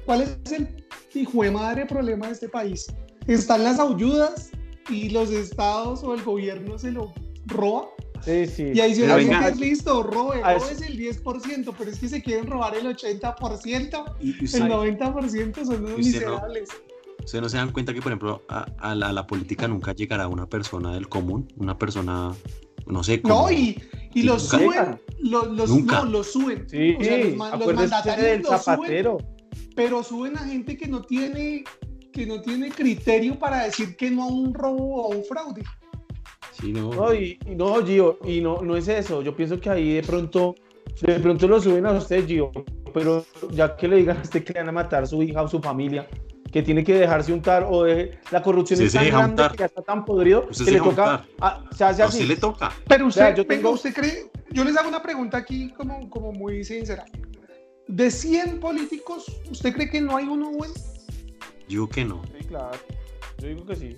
¿cuál 0.06 0.21
es 0.21 0.52
el 0.52 0.86
hijo 1.13 1.43
de 1.43 1.52
madre 1.52 1.86
problema 1.86 2.28
de 2.28 2.34
este 2.34 2.49
país? 2.49 2.88
Están 3.28 3.63
las 3.63 3.80
ayudas 3.80 4.49
y 4.89 5.10
los 5.10 5.30
estados 5.30 6.04
o 6.04 6.13
el 6.13 6.23
gobierno 6.23 6.80
se 6.80 6.91
lo 6.91 7.13
roba. 7.45 7.89
Sí, 8.25 8.47
sí. 8.47 8.71
Y 8.73 8.80
ahí 8.82 8.95
se 8.95 9.06
es 9.06 9.58
listo, 9.58 10.04
robe, 10.04 10.41
robe 10.41 10.71
es 10.71 10.82
el 10.82 10.97
10%, 10.97 11.73
pero 11.78 11.89
es 11.89 11.99
que 11.99 12.10
se 12.10 12.21
quieren 12.21 12.47
robar 12.47 12.75
el 12.75 12.88
80%, 12.88 14.15
el 14.19 14.38
90% 14.38 15.65
son 15.65 15.84
los 15.84 15.97
miserables. 15.97 16.69
¿Ustedes 17.29 17.43
no 17.43 17.49
se 17.49 17.57
dan 17.57 17.71
cuenta 17.71 17.93
que, 17.93 18.01
por 18.01 18.11
ejemplo, 18.11 18.41
a, 18.47 18.95
la, 18.95 19.27
política 19.27 19.67
nunca 19.67 19.93
llegará 19.93 20.27
una 20.27 20.49
persona 20.49 20.95
del 20.95 21.07
común? 21.07 21.47
Una 21.57 21.77
persona, 21.77 22.33
no 22.87 23.03
sé. 23.03 23.21
Como, 23.21 23.43
no, 23.43 23.51
y, 23.51 23.79
y 24.15 24.23
los 24.23 24.47
suben. 24.47 24.99
Los, 25.19 25.47
los, 25.49 25.69
no, 25.69 26.05
los 26.05 26.31
suben. 26.31 26.67
Sí, 26.67 26.95
o 26.99 27.03
sea, 27.03 27.17
los, 27.19 27.59
los 27.59 27.75
mandatarios 27.75 28.49
los 28.49 28.63
zapatero. 28.63 29.19
suben. 29.19 29.71
Pero 29.75 30.01
suben 30.01 30.37
a 30.37 30.39
gente 30.39 30.75
que 30.75 30.87
no 30.87 31.03
tiene 31.03 31.65
que 32.11 32.25
no 32.25 32.41
tiene 32.41 32.71
criterio 32.71 33.37
para 33.37 33.65
decir 33.65 33.95
que 33.95 34.09
no 34.09 34.23
a 34.23 34.27
un 34.27 34.51
robo 34.51 34.95
o 34.95 35.13
a 35.13 35.15
un 35.15 35.23
fraude. 35.23 35.61
Sí, 36.59 36.73
no. 36.73 36.91
No, 36.91 37.13
y, 37.13 37.37
no, 37.55 37.85
Gio, 37.85 38.17
y 38.25 38.41
no, 38.41 38.63
no 38.63 38.75
es 38.75 38.87
eso. 38.87 39.21
Yo 39.21 39.35
pienso 39.35 39.59
que 39.59 39.69
ahí 39.69 39.93
de 39.93 40.01
pronto, 40.01 40.55
de 41.03 41.19
pronto 41.19 41.47
lo 41.47 41.61
suben 41.61 41.85
a 41.85 41.91
usted, 41.91 42.25
Gio, 42.25 42.49
pero 42.91 43.23
ya 43.51 43.77
que 43.77 43.87
le 43.87 43.97
digan 43.97 44.17
a 44.17 44.21
usted 44.21 44.43
que 44.43 44.53
le 44.53 44.61
van 44.61 44.69
a 44.69 44.71
matar 44.71 45.03
a 45.03 45.05
su 45.05 45.21
hija 45.21 45.43
o 45.43 45.47
su 45.47 45.59
familia, 45.59 46.07
que 46.51 46.63
tiene 46.63 46.83
que 46.83 46.93
dejarse 46.93 47.31
untar 47.31 47.67
o 47.69 47.83
de, 47.83 48.17
la 48.31 48.41
corrupción 48.41 48.81
es 48.81 48.93
tan 48.93 49.07
grande 49.07 49.43
que 49.51 49.57
ya 49.57 49.65
está 49.65 49.81
tan 49.81 50.05
podrido 50.05 50.47
que 50.47 50.71
le 50.71 50.79
toca 50.79 51.25
se 51.75 51.83
hace 51.83 52.03
así. 52.03 52.25
le 52.25 52.35
toca. 52.35 52.71
Pero 52.88 53.07
usted, 53.07 53.35
yo 53.35 53.45
tengo... 53.45 53.71
usted 53.71 53.93
cree, 53.93 54.31
yo 54.51 54.63
les 54.63 54.75
hago 54.77 54.89
una 54.89 55.01
pregunta 55.01 55.38
aquí 55.38 55.71
como, 55.71 56.09
como 56.09 56.31
muy 56.31 56.63
sincera. 56.63 57.05
De 57.88 58.12
100 58.12 58.59
políticos, 58.59 59.25
¿usted 59.49 59.73
cree 59.73 59.89
que 59.89 60.01
no 60.01 60.15
hay 60.15 60.27
uno 60.27 60.51
bueno? 60.51 60.73
Yo 61.67 61.88
que 61.88 62.05
no. 62.05 62.21
Sí, 62.38 62.45
claro. 62.47 62.77
Yo 63.39 63.47
digo 63.47 63.65
que 63.65 63.75
sí. 63.75 63.97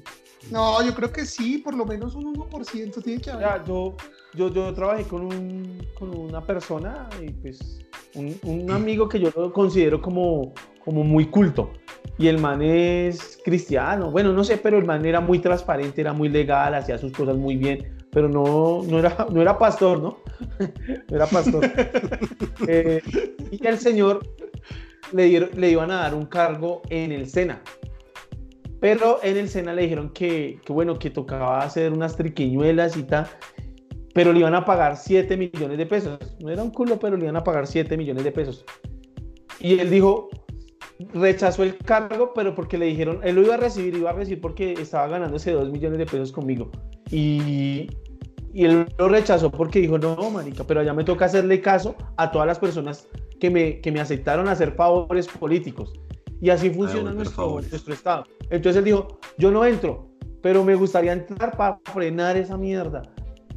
No, 0.50 0.84
yo 0.84 0.94
creo 0.96 1.12
que 1.12 1.26
sí, 1.26 1.60
por 1.60 1.76
lo 1.76 1.86
menos 1.86 2.16
un 2.16 2.34
1% 2.34 3.04
tiene 3.04 3.22
que 3.22 3.30
haber. 3.30 3.64
yo, 3.66 3.96
yo, 4.34 4.52
yo 4.52 4.74
trabajé 4.74 5.04
con, 5.04 5.26
un, 5.26 5.88
con 5.98 6.18
una 6.18 6.44
persona 6.44 7.08
y 7.22 7.32
pues 7.32 7.80
un, 8.16 8.38
un 8.44 8.72
amigo 8.72 9.08
que 9.08 9.20
yo 9.20 9.32
lo 9.36 9.54
considero 9.54 10.02
como, 10.02 10.54
como 10.84 11.04
muy 11.04 11.26
culto 11.26 11.72
y 12.18 12.28
el 12.28 12.38
man 12.38 12.62
es 12.62 13.40
cristiano. 13.44 14.12
Bueno, 14.12 14.32
no 14.32 14.44
sé, 14.44 14.58
pero 14.58 14.78
el 14.78 14.86
man 14.86 15.06
era 15.06 15.20
muy 15.20 15.40
transparente, 15.40 16.02
era 16.02 16.14
muy 16.14 16.30
legal, 16.30 16.74
hacía 16.76 16.98
sus 16.98 17.12
cosas 17.12 17.38
muy 17.38 17.56
bien, 17.56 17.96
pero 18.12 18.30
no, 18.30 18.84
no, 18.84 19.00
era, 19.00 19.26
no 19.32 19.42
era 19.42 19.58
pastor, 19.58 20.00
¿no? 20.00 20.18
no 21.10 21.16
era 21.16 21.26
pastor. 21.26 21.70
Eh, 22.68 23.02
y 23.50 23.66
el 23.66 23.80
señor 23.80 24.22
le, 25.14 25.50
le 25.50 25.72
iban 25.72 25.90
a 25.90 25.96
dar 25.96 26.14
un 26.14 26.28
cargo 26.28 26.84
en 26.90 27.12
el 27.12 27.28
SENA. 27.28 27.60
Pero 28.80 29.20
en 29.24 29.38
el 29.38 29.50
SENA 29.50 29.74
le 29.74 29.82
dijeron 29.84 30.10
que, 30.10 30.60
que, 30.64 30.72
bueno, 30.72 31.00
que 31.00 31.10
tocaba 31.10 31.60
hacer 31.60 31.92
unas 31.92 32.16
triquiñuelas 32.16 32.98
y 32.98 33.04
tal, 33.04 33.26
pero 34.14 34.32
le 34.32 34.40
iban 34.40 34.54
a 34.54 34.64
pagar 34.64 34.96
7 34.96 35.38
millones 35.38 35.78
de 35.80 35.86
pesos. 35.88 36.20
No 36.40 36.52
era 36.52 36.62
un 36.62 36.70
culo, 36.70 37.00
pero 37.00 37.18
le 37.18 37.24
iban 37.24 37.38
a 37.38 37.44
pagar 37.44 37.66
7 37.66 37.98
millones 37.98 38.24
de 38.24 38.32
pesos. 38.32 38.64
Y 39.60 39.80
él 39.80 39.90
dijo, 39.90 40.30
rechazó 41.14 41.64
el 41.64 41.78
cargo, 41.78 42.34
pero 42.34 42.56
porque 42.56 42.78
le 42.78 42.86
dijeron, 42.86 43.20
él 43.24 43.36
lo 43.36 43.44
iba 43.44 43.56
a 43.56 43.58
recibir, 43.58 43.96
iba 43.96 44.10
a 44.10 44.14
recibir 44.14 44.42
porque 44.42 44.74
estaba 44.74 45.08
ganándose 45.08 45.52
2 45.52 45.72
millones 45.72 46.00
de 46.00 46.06
pesos 46.06 46.32
conmigo. 46.32 46.72
Y, 47.10 47.88
y 48.54 48.66
él 48.66 48.88
lo 48.98 49.10
rechazó 49.10 49.52
porque 49.52 49.80
dijo, 49.80 49.98
no, 49.98 50.30
manica, 50.30 50.64
pero 50.66 50.82
allá 50.82 50.94
me 50.94 51.04
toca 51.04 51.26
hacerle 51.26 51.62
caso 51.62 51.96
a 52.18 52.32
todas 52.32 52.48
las 52.48 52.60
personas 52.60 53.08
que 53.40 53.50
me, 53.50 53.82
que 53.82 53.92
me 53.92 54.00
aceptaron 54.00 54.48
hacer 54.48 54.74
favores 54.74 55.28
políticos. 55.28 55.94
Y 56.42 56.50
así 56.50 56.70
funciona 56.72 57.14
nuestro, 57.14 57.62
nuestro 57.62 57.94
Estado. 57.94 58.24
Entonces 58.50 58.80
él 58.80 58.86
dijo, 58.86 59.20
yo 59.38 59.52
no 59.52 59.64
entro, 59.66 60.10
pero 60.42 60.64
me 60.64 60.76
gustaría 60.76 61.14
entrar 61.14 61.56
para 61.56 61.80
frenar 61.94 62.36
esa 62.36 62.58
mierda. 62.58 63.04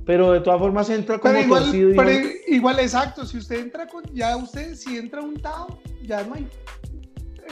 Pero 0.04 0.32
de 0.32 0.40
todas 0.40 0.60
formas 0.60 0.90
entra 0.90 1.18
como 1.18 1.38
igual, 1.38 1.64
torcido. 1.64 1.92
Pero 1.96 2.28
igual, 2.48 2.78
exacto, 2.78 3.24
si 3.24 3.38
usted 3.38 3.60
entra 3.60 3.86
con, 3.86 4.04
ya 4.12 4.36
usted, 4.36 4.74
si 4.74 4.98
entra 4.98 5.22
un 5.22 5.40
Tao, 5.40 5.78
ya 6.02 6.22
no 6.24 6.34
hay. 6.34 6.46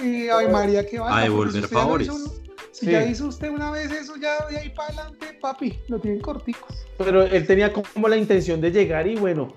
Eh, 0.03 0.31
Ave 0.31 0.49
María, 0.49 0.87
que 0.87 0.99
va 0.99 1.19
a 1.19 1.23
devolver 1.23 1.67
favores. 1.69 2.11
Si 2.73 2.91
ya 2.91 3.05
hizo 3.05 3.27
usted 3.27 3.51
una 3.51 3.71
vez 3.71 3.93
eso, 3.93 4.17
ya 4.17 4.47
de 4.47 4.59
ahí 4.59 4.71
para 4.71 4.89
adelante, 4.89 5.39
papi, 5.41 5.79
lo 5.89 5.99
tienen 5.99 6.21
corticos. 6.21 6.87
Pero 6.97 7.23
él 7.23 7.47
tenía 7.47 7.73
como 7.73 8.09
la 8.09 8.17
intención 8.17 8.61
de 8.61 8.71
llegar 8.71 9.07
y 9.07 9.17
bueno, 9.17 9.49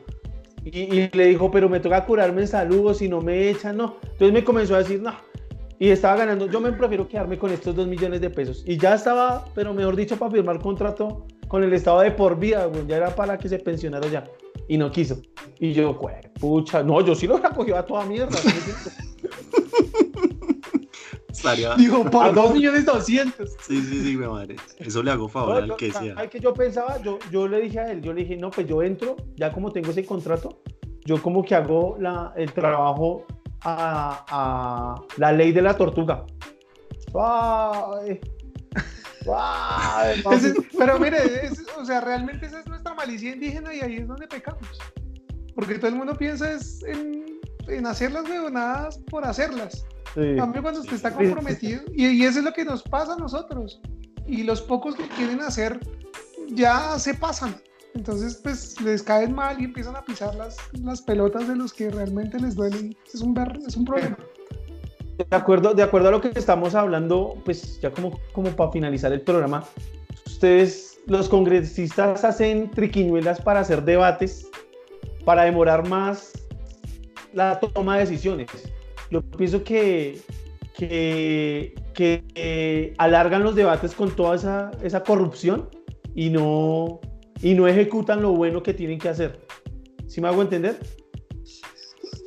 y, 0.66 1.16
le 1.16 1.28
dijo, 1.28 1.50
pero 1.52 1.70
me 1.70 1.80
toca 1.80 2.06
curarme 2.06 2.42
en 2.42 2.48
salud 2.48 2.94
si 2.94 3.08
no 3.08 3.22
me 3.22 3.50
echan, 3.50 3.78
no. 3.78 3.98
Entonces 4.02 4.34
me 4.34 4.44
comenzó 4.44 4.76
a 4.76 4.80
decir, 4.80 5.02
no. 5.02 5.14
Y 5.78 5.90
estaba 5.90 6.16
ganando, 6.18 6.48
yo 6.48 6.60
me 6.60 6.72
prefiero 6.72 7.08
quedarme 7.08 7.38
con 7.38 7.52
estos 7.52 7.76
dos 7.76 7.88
millones 7.88 8.22
de 8.22 8.30
pesos. 8.30 8.64
Y 8.66 8.78
ya 8.78 8.96
estaba, 8.96 9.46
pero 9.54 9.74
mejor 9.74 9.96
dicho, 9.96 10.18
para 10.18 10.32
firmar 10.32 10.60
contrato 10.60 11.26
con 11.48 11.64
el 11.64 11.72
Estado 11.74 12.02
de 12.02 12.12
por 12.12 12.40
vida, 12.40 12.70
ya 12.88 12.98
era 12.98 13.14
para 13.14 13.38
que 13.38 13.48
se 13.48 13.60
pensionara 13.60 14.08
ya. 14.08 14.24
Y 14.68 14.78
no 14.78 14.92
quiso. 14.92 15.22
Y 15.60 15.74
yo, 15.74 16.00
pucha, 16.40 16.82
no, 16.82 17.02
yo 17.06 17.14
sí 17.14 17.28
lo 17.28 17.38
recogió 17.44 17.78
a 17.78 17.86
toda 17.86 18.06
mierda. 18.06 18.40
Dijo, 21.78 22.10
por 22.10 22.34
2 22.34 22.54
millones 22.54 22.86
200. 22.86 23.50
Sí, 23.62 23.82
sí, 23.82 24.02
sí, 24.04 24.18
mi 24.18 24.26
madre. 24.26 24.56
Eso 24.80 25.04
le 25.04 25.12
hago 25.12 25.28
favor 25.28 25.64
al 25.64 25.76
que 25.76 25.92
sea. 25.92 26.16
Hay 26.18 26.28
que 26.28 26.40
yo 26.40 26.54
pensaba, 26.54 27.02
yo, 27.02 27.20
yo 27.32 27.48
le 27.48 27.62
dije 27.62 27.80
a 27.80 27.92
él, 27.92 28.02
yo 28.02 28.14
le 28.14 28.22
dije, 28.22 28.38
no, 28.38 28.50
pues 28.50 28.68
yo 28.68 28.82
entro, 28.82 29.16
ya 29.36 29.52
como 29.52 29.72
tengo 29.72 29.92
ese 29.92 30.06
contrato, 30.06 30.62
yo 31.06 31.22
como 31.22 31.44
que 31.44 31.56
hago 31.56 31.98
la, 32.00 32.34
el 32.36 32.52
trabajo 32.52 33.26
a, 33.62 34.26
a, 34.30 35.02
la 35.18 35.32
ley 35.32 35.52
de 35.52 35.62
la 35.62 35.76
tortuga. 35.76 36.26
Ay, 37.14 38.20
ay, 39.34 40.24
pero 40.78 41.00
mire, 41.00 41.18
o 41.80 41.86
sea, 41.86 42.02
realmente 42.02 42.46
esa 42.46 42.60
es 42.60 42.68
nuestra 42.68 42.94
malicia 42.94 43.34
indígena 43.34 43.74
y 43.74 43.80
ahí 43.82 43.96
es 43.98 44.08
donde 44.08 44.28
pecamos. 44.28 44.68
Porque 45.54 45.76
todo 45.76 45.88
el 45.88 45.96
mundo 45.96 46.18
piensa 46.18 46.52
es 46.52 46.84
en, 46.84 47.35
en 47.68 47.86
hacer 47.86 48.12
las 48.12 48.28
huevonadas 48.30 48.98
por 49.10 49.26
hacerlas. 49.26 49.86
Sí. 50.14 50.36
cambio, 50.38 50.62
cuando 50.62 50.80
usted 50.80 50.96
está 50.96 51.12
comprometido, 51.12 51.82
y, 51.94 52.08
y, 52.08 52.24
eso 52.24 52.40
es 52.40 52.46
lo 52.46 52.54
que 52.54 52.64
nos 52.64 52.84
pasa 52.84 53.14
a 53.14 53.18
nosotros, 53.18 53.82
y 54.26 54.44
los 54.44 54.62
pocos 54.62 54.96
que 54.96 55.08
quieren 55.10 55.42
hacer 55.42 55.80
ya 56.50 56.98
se 57.00 57.14
pasan. 57.14 57.56
Entonces, 57.96 58.36
pues 58.44 58.80
les 58.82 59.02
caen 59.02 59.34
mal 59.34 59.60
y 59.62 59.66
empiezan 59.66 59.96
a 59.96 60.04
pisar 60.04 60.36
las, 60.36 60.58
las 60.74 61.02
pelotas 61.02 61.48
de 61.48 61.56
los 61.56 61.74
que 61.74 61.90
realmente 61.90 62.40
les 62.40 62.56
duelen. 62.56 62.96
Es 63.14 63.22
un, 63.22 63.38
es 63.66 63.78
un 63.78 63.86
problema. 63.86 64.18
De 65.18 65.26
acuerdo, 65.32 65.74
de 65.74 65.82
acuerdo 65.82 66.10
a 66.10 66.12
lo 66.12 66.20
que 66.20 66.32
estamos 66.36 66.76
hablando, 66.76 67.42
pues 67.46 67.80
ya 67.80 67.92
como, 67.92 68.20
como 68.34 68.50
para 68.50 68.72
finalizar 68.72 69.14
el 69.14 69.22
programa, 69.22 69.64
ustedes, 70.26 71.00
los 71.08 71.30
congresistas, 71.30 72.26
hacen 72.26 72.70
triquiñuelas 72.70 73.40
para 73.40 73.62
hacer 73.62 73.84
debates, 73.84 74.50
para 75.24 75.44
demorar 75.44 75.88
más 75.88 76.34
la 77.36 77.60
toma 77.60 77.98
de 77.98 78.06
decisiones 78.06 78.50
yo 79.10 79.22
pienso 79.22 79.64
que, 79.64 80.22
que, 80.76 81.74
que 81.94 82.94
alargan 82.98 83.44
los 83.44 83.56
debates 83.56 83.94
con 83.94 84.16
toda 84.16 84.36
esa, 84.36 84.72
esa 84.82 85.04
corrupción 85.04 85.70
y 86.14 86.30
no, 86.30 87.00
y 87.42 87.54
no 87.54 87.68
ejecutan 87.68 88.22
lo 88.22 88.32
bueno 88.32 88.64
que 88.64 88.74
tienen 88.74 89.00
que 89.00 89.10
hacer. 89.10 89.40
¿Sí 90.08 90.22
me 90.22 90.28
hago 90.28 90.42
entender? 90.42 90.80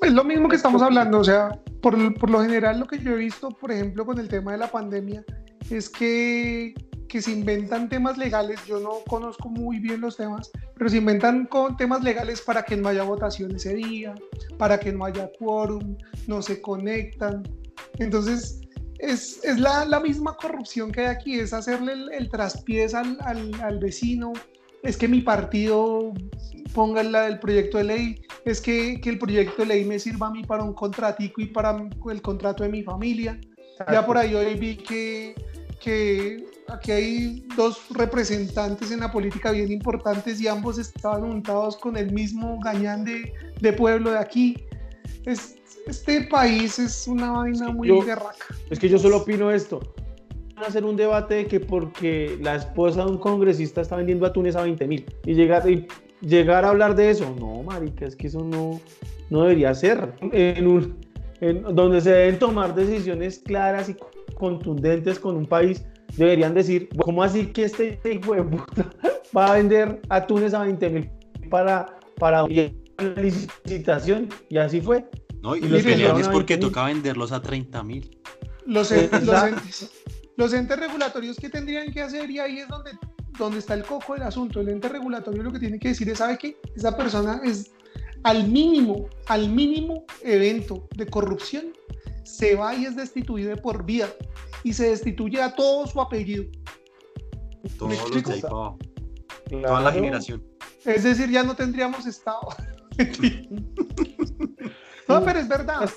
Es 0.02 0.12
lo 0.12 0.24
mismo 0.24 0.48
que 0.48 0.56
estamos 0.56 0.80
hablando, 0.82 1.18
o 1.18 1.24
sea, 1.24 1.60
por, 1.82 2.14
por, 2.14 2.30
lo 2.30 2.40
general 2.40 2.78
lo 2.78 2.86
que 2.86 2.98
yo 2.98 3.12
he 3.12 3.16
visto, 3.16 3.50
por 3.50 3.72
ejemplo, 3.72 4.06
con 4.06 4.18
el 4.18 4.28
tema 4.28 4.52
de 4.52 4.58
la 4.58 4.70
pandemia, 4.70 5.24
es 5.70 5.88
que, 5.88 6.74
que 7.08 7.22
se 7.22 7.32
inventan 7.32 7.88
temas 7.88 8.18
legales, 8.18 8.60
yo 8.66 8.78
no 8.78 9.00
conozco 9.08 9.48
muy 9.48 9.78
bien 9.78 10.00
los 10.00 10.16
temas, 10.16 10.50
pero 10.74 10.90
se 10.90 10.98
inventan 10.98 11.46
con 11.46 11.76
temas 11.76 12.02
legales 12.02 12.40
para 12.40 12.62
que 12.62 12.76
no 12.76 12.88
haya 12.88 13.02
votación 13.02 13.56
ese 13.56 13.74
día, 13.74 14.14
para 14.58 14.78
que 14.78 14.92
no 14.92 15.04
haya 15.04 15.30
quórum, 15.38 15.96
no 16.26 16.42
se 16.42 16.60
conectan. 16.60 17.42
Entonces, 17.98 18.60
es, 18.98 19.42
es 19.42 19.58
la, 19.58 19.84
la, 19.84 20.00
misma 20.00 20.36
corrupción 20.36 20.92
que 20.92 21.00
hay 21.00 21.06
aquí, 21.06 21.38
es 21.38 21.52
hacerle 21.52 21.92
el, 21.92 22.12
el 22.12 22.30
traspiés 22.30 22.94
al, 22.94 23.16
al, 23.22 23.52
al, 23.62 23.78
vecino, 23.78 24.32
es 24.82 24.96
que 24.96 25.08
mi 25.08 25.22
partido 25.22 26.12
ponga 26.74 27.00
el, 27.00 27.14
el 27.14 27.38
proyecto 27.38 27.78
de 27.78 27.84
ley, 27.84 28.22
es 28.44 28.60
que, 28.60 29.00
que, 29.00 29.10
el 29.10 29.18
proyecto 29.18 29.62
de 29.62 29.68
ley 29.68 29.84
me 29.84 29.98
sirva 29.98 30.26
a 30.26 30.30
mí 30.30 30.44
para 30.44 30.62
un 30.62 30.74
contratico 30.74 31.40
y 31.40 31.46
para 31.46 31.88
el 32.10 32.22
contrato 32.22 32.64
de 32.64 32.68
mi 32.68 32.82
familia. 32.82 33.40
Ya 33.90 34.04
por 34.04 34.18
ahí 34.18 34.34
hoy 34.34 34.56
vi 34.56 34.76
que, 34.76 35.34
que 35.80 36.44
aquí 36.68 36.92
hay 36.92 37.46
dos 37.56 37.80
representantes 37.90 38.90
en 38.90 39.00
la 39.00 39.10
política 39.10 39.50
bien 39.52 39.72
importantes 39.72 40.40
y 40.40 40.48
ambos 40.48 40.78
estaban 40.78 41.24
untados 41.24 41.76
con 41.76 41.96
el 41.96 42.12
mismo 42.12 42.58
gañán 42.62 43.04
de, 43.04 43.32
de 43.60 43.72
pueblo 43.72 44.10
de 44.10 44.18
aquí. 44.18 44.56
Es, 45.24 45.56
este 45.86 46.22
país 46.22 46.78
es 46.78 47.08
una 47.08 47.32
vaina 47.32 47.70
muy 47.70 47.88
yo, 47.88 48.04
Es 48.70 48.78
que 48.78 48.88
yo 48.88 48.98
solo 48.98 49.18
opino 49.18 49.50
esto. 49.50 49.80
Van 50.54 50.64
a 50.64 50.66
hacer 50.68 50.84
un 50.84 50.96
debate 50.96 51.34
de 51.34 51.46
que 51.46 51.60
porque 51.60 52.38
la 52.42 52.56
esposa 52.56 53.04
de 53.04 53.12
un 53.12 53.18
congresista 53.18 53.80
está 53.80 53.96
vendiendo 53.96 54.26
atunes 54.26 54.56
a 54.56 54.62
20 54.62 54.86
mil 54.86 55.06
y 55.24 55.34
llegar, 55.34 55.68
y 55.70 55.86
llegar 56.20 56.64
a 56.64 56.70
hablar 56.70 56.94
de 56.94 57.10
eso. 57.10 57.34
No, 57.38 57.62
marica, 57.62 58.06
es 58.06 58.16
que 58.16 58.26
eso 58.26 58.44
no, 58.44 58.80
no 59.30 59.42
debería 59.42 59.72
ser. 59.74 60.14
En 60.20 60.66
un, 60.66 60.96
en, 61.40 61.62
donde 61.74 62.00
se 62.00 62.10
deben 62.10 62.38
tomar 62.38 62.74
decisiones 62.74 63.38
claras 63.38 63.88
y 63.88 63.96
contundentes 64.34 65.18
con 65.18 65.36
un 65.36 65.46
país 65.46 65.84
deberían 66.16 66.54
decir, 66.54 66.88
¿cómo 67.00 67.22
así 67.22 67.46
que 67.46 67.64
este 67.64 68.00
hijo 68.10 68.34
de 68.34 68.42
puta 68.42 68.90
va 69.36 69.52
a 69.52 69.54
vender 69.54 70.00
atunes 70.08 70.54
a 70.54 70.60
20 70.60 70.90
mil 70.90 71.10
para, 71.50 71.98
para 72.18 72.44
una 72.44 72.70
licitación? 73.16 74.28
Y 74.48 74.58
así 74.58 74.80
fue. 74.80 75.08
No, 75.42 75.56
y, 75.56 75.60
y 75.60 75.68
los 75.68 75.82
pelean 75.82 76.18
es 76.18 76.28
porque 76.28 76.56
toca 76.56 76.84
venderlos 76.84 77.32
a 77.32 77.40
30 77.40 77.82
mil. 77.84 78.18
Los, 78.66 78.90
los, 78.90 79.42
entes, 79.44 79.90
los 80.36 80.52
entes 80.52 80.78
regulatorios 80.78 81.36
que 81.36 81.48
tendrían 81.48 81.92
que 81.92 82.02
hacer, 82.02 82.30
y 82.30 82.38
ahí 82.38 82.58
es 82.58 82.68
donde, 82.68 82.90
donde 83.38 83.58
está 83.58 83.74
el 83.74 83.84
coco 83.84 84.14
del 84.14 84.24
asunto, 84.24 84.60
el 84.60 84.68
ente 84.68 84.88
regulatorio 84.88 85.42
lo 85.42 85.52
que 85.52 85.58
tiene 85.58 85.78
que 85.78 85.88
decir 85.88 86.08
es, 86.10 86.18
¿sabe 86.18 86.36
qué? 86.36 86.56
Esa 86.76 86.96
persona 86.96 87.40
es 87.44 87.70
al 88.24 88.48
mínimo, 88.48 89.08
al 89.26 89.48
mínimo 89.48 90.04
evento 90.22 90.88
de 90.96 91.06
corrupción, 91.06 91.72
se 92.24 92.56
va 92.56 92.74
y 92.74 92.84
es 92.84 92.94
destituido 92.96 93.50
de 93.50 93.56
por 93.56 93.84
vida 93.84 94.08
y 94.64 94.72
se 94.72 94.90
destituye 94.90 95.40
a 95.40 95.54
todo 95.54 95.86
su 95.86 96.00
apellido. 96.00 96.44
Todos 97.78 98.10
los 98.10 98.24
Toda 99.50 99.80
la 99.80 99.92
generación. 99.92 100.44
Es 100.84 101.04
decir, 101.04 101.30
ya 101.30 101.42
no 101.42 101.56
tendríamos 101.56 102.06
Estado. 102.06 102.40
no, 105.08 105.24
pero 105.24 105.38
es 105.38 105.48
verdad. 105.48 105.88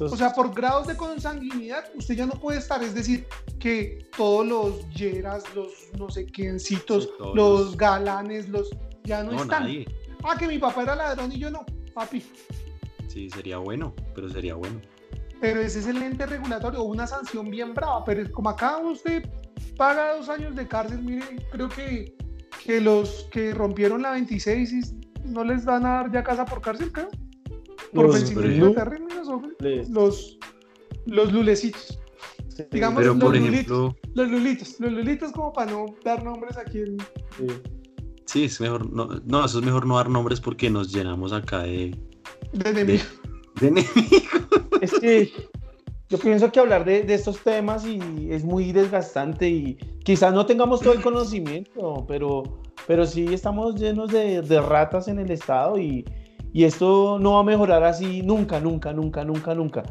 O 0.00 0.16
sea, 0.16 0.32
por 0.32 0.54
grados 0.54 0.86
de 0.86 0.96
consanguinidad, 0.96 1.84
usted 1.94 2.14
ya 2.14 2.24
no 2.26 2.32
puede 2.32 2.58
estar. 2.58 2.82
Es 2.82 2.94
decir, 2.94 3.26
que 3.58 4.08
todos 4.16 4.46
los 4.46 4.88
yeras, 4.90 5.44
los 5.54 5.72
no 5.98 6.08
sé 6.10 6.24
quiéncitos, 6.24 7.10
los 7.34 7.76
galanes, 7.76 8.48
los 8.48 8.70
ya 9.04 9.22
no, 9.22 9.42
están. 9.42 9.68
Ah, 10.24 10.36
que 10.38 10.46
mi 10.46 10.58
papá 10.58 10.84
era 10.84 10.96
ladrón 10.96 11.32
y 11.32 11.38
yo 11.38 11.50
no, 11.50 11.66
papi. 11.94 12.24
Sí, 13.08 13.28
sería 13.30 13.58
bueno, 13.58 13.94
pero 14.14 14.30
sería 14.30 14.54
bueno 14.54 14.80
pero 15.40 15.60
ese 15.60 15.80
es 15.80 15.86
el 15.86 16.02
ente 16.02 16.26
regulatorio 16.26 16.82
una 16.82 17.06
sanción 17.06 17.50
bien 17.50 17.74
brava. 17.74 18.04
Pero 18.04 18.30
como 18.32 18.50
acá 18.50 18.78
usted 18.78 19.28
paga 19.76 20.16
dos 20.16 20.28
años 20.28 20.54
de 20.54 20.66
cárcel, 20.66 21.02
mire, 21.02 21.24
creo 21.50 21.68
que, 21.68 22.16
que 22.64 22.80
los 22.80 23.28
que 23.30 23.52
rompieron 23.54 24.02
la 24.02 24.12
26 24.12 24.94
no 25.24 25.44
les 25.44 25.64
van 25.64 25.86
a 25.86 25.90
dar 25.90 26.12
ya 26.12 26.22
casa 26.22 26.44
por 26.44 26.60
cárcel, 26.60 26.90
Por 27.92 28.12
vencimiento 28.12 28.66
de 28.66 28.74
términos, 28.74 29.28
los, 29.90 30.38
los 31.06 31.32
lulecitos. 31.32 31.98
Digamos, 32.72 33.04
los, 33.04 33.16
lulitos, 33.16 33.94
los 34.14 34.28
lulitos, 34.28 34.80
los 34.80 34.92
lulitos 34.92 35.30
como 35.30 35.52
para 35.52 35.70
no 35.70 35.86
dar 36.04 36.24
nombres 36.24 36.56
aquí 36.56 36.80
en... 36.80 36.96
Sí, 38.24 38.44
es 38.44 38.60
mejor, 38.60 38.92
no, 38.92 39.08
no, 39.24 39.44
eso 39.44 39.60
es 39.60 39.64
mejor 39.64 39.86
no 39.86 39.96
dar 39.96 40.10
nombres 40.10 40.40
porque 40.40 40.68
nos 40.68 40.92
llenamos 40.92 41.32
acá 41.32 41.60
de... 41.62 41.96
De 42.52 42.70
enemigos. 42.70 43.20
Es 44.80 44.92
que 44.92 45.32
yo 46.08 46.18
pienso 46.18 46.50
que 46.50 46.60
hablar 46.60 46.84
de, 46.84 47.04
estos 47.12 47.42
temas 47.42 47.84
y 47.86 48.28
es 48.30 48.44
muy 48.44 48.72
desgastante 48.72 49.48
y 49.48 49.74
quizás 50.04 50.32
no 50.32 50.46
tengamos 50.46 50.80
todo 50.80 50.94
el 50.94 51.02
conocimiento, 51.02 52.04
pero, 52.08 52.44
pero 52.86 53.04
sí 53.04 53.26
estamos 53.32 53.74
llenos 53.74 54.10
de, 54.10 54.60
ratas 54.60 55.08
en 55.08 55.18
el 55.18 55.30
Estado 55.30 55.78
y, 55.78 56.04
y 56.52 56.64
esto 56.64 57.18
no 57.18 57.32
va 57.32 57.40
a 57.40 57.44
mejorar 57.44 57.84
así 57.84 58.22
nunca, 58.22 58.58
nunca, 58.60 58.92
nunca, 58.92 59.24
nunca, 59.24 59.54
nunca. 59.54 59.82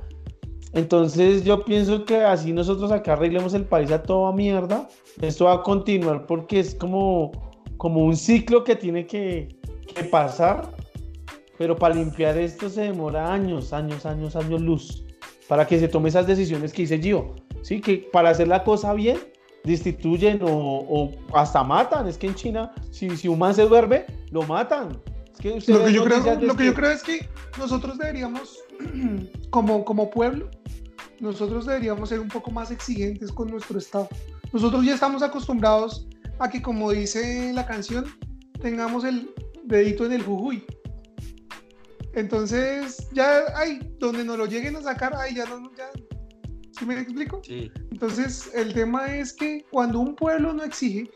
Entonces 0.73 1.43
yo 1.43 1.63
pienso 1.63 2.03
que 2.03 2.17
así 2.17 2.51
nosotros 2.51 2.91
acá 2.91 3.13
arreglemos 3.13 3.53
el 3.53 3.65
país 3.65 3.91
a 3.91 4.01
toda 4.01 4.31
mierda, 4.31 4.87
esto 5.21 5.45
va 5.45 5.53
a 5.53 5.63
continuar 5.63 6.25
porque 6.25 6.59
es 6.59 6.73
como, 6.75 7.31
como 7.77 8.03
un 8.03 8.15
ciclo 8.15 8.63
que 8.63 8.75
tiene 8.75 9.05
que 9.05 9.49
pasar, 10.11 10.69
pero 11.57 11.75
para 11.75 11.95
limpiar 11.95 12.37
esto 12.37 12.69
se 12.69 12.81
demora 12.81 13.33
años, 13.33 13.73
años, 13.73 14.05
años, 14.05 14.35
años 14.35 14.61
luz, 14.61 15.03
para 15.47 15.65
que 15.65 15.79
se 15.79 15.87
tome 15.87 16.09
esas 16.09 16.27
decisiones 16.27 16.73
que 16.73 16.83
dice 16.83 16.99
Gio, 16.99 17.35
¿sí? 17.61 17.81
que 17.81 18.09
para 18.11 18.29
hacer 18.29 18.47
la 18.47 18.63
cosa 18.63 18.93
bien, 18.93 19.17
destituyen 19.63 20.41
o, 20.43 20.49
o 20.49 21.11
hasta 21.33 21.63
matan, 21.63 22.07
es 22.07 22.17
que 22.17 22.27
en 22.27 22.35
China, 22.35 22.73
si, 22.91 23.09
si 23.17 23.27
un 23.27 23.39
man 23.39 23.53
se 23.53 23.63
duerme, 23.63 24.05
lo 24.31 24.43
matan, 24.43 24.99
lo, 25.43 25.85
que 25.85 25.93
yo 25.93 26.03
creo, 26.03 26.39
lo 26.41 26.55
que 26.55 26.65
yo 26.65 26.73
creo 26.73 26.91
es 26.91 27.03
que 27.03 27.27
nosotros 27.57 27.97
deberíamos, 27.97 28.59
como, 29.49 29.85
como 29.85 30.09
pueblo, 30.09 30.49
nosotros 31.19 31.65
deberíamos 31.65 32.09
ser 32.09 32.19
un 32.19 32.27
poco 32.27 32.51
más 32.51 32.71
exigentes 32.71 33.31
con 33.31 33.49
nuestro 33.49 33.77
Estado. 33.77 34.07
Nosotros 34.51 34.85
ya 34.85 34.93
estamos 34.93 35.21
acostumbrados 35.21 36.07
a 36.39 36.49
que, 36.49 36.61
como 36.61 36.91
dice 36.91 37.51
la 37.53 37.65
canción, 37.65 38.05
tengamos 38.61 39.03
el 39.03 39.29
dedito 39.65 40.05
en 40.05 40.13
el 40.13 40.23
jujuy. 40.23 40.63
Entonces, 42.17 43.07
ya, 43.13 43.43
ay, 43.55 43.79
donde 43.99 44.23
nos 44.23 44.39
lo 44.39 44.47
lleguen 44.47 44.75
a 44.75 44.81
sacar, 44.81 45.13
ay, 45.15 45.35
ya 45.35 45.45
no, 45.45 45.69
ya. 45.77 45.87
¿Sí 46.71 46.83
me 46.83 46.99
explico? 46.99 47.41
Sí. 47.43 47.71
Entonces, 47.91 48.51
el 48.55 48.73
tema 48.73 49.15
es 49.15 49.33
que 49.33 49.63
cuando 49.69 49.99
un 49.99 50.15
pueblo 50.15 50.51
no 50.51 50.63
exige, 50.63 51.07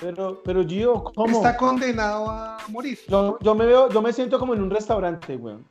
pero, 0.00 0.42
pero 0.42 0.66
Gio, 0.66 1.04
¿cómo? 1.14 1.36
Está 1.36 1.56
condenado 1.56 2.28
a 2.28 2.58
morir. 2.70 2.98
Yo, 3.06 3.38
yo, 3.40 3.54
me 3.54 3.66
veo, 3.66 3.88
yo 3.88 4.02
me 4.02 4.12
siento 4.12 4.40
como 4.40 4.52
en 4.54 4.62
un 4.62 4.70
restaurante, 4.70 5.36
weón. 5.36 5.64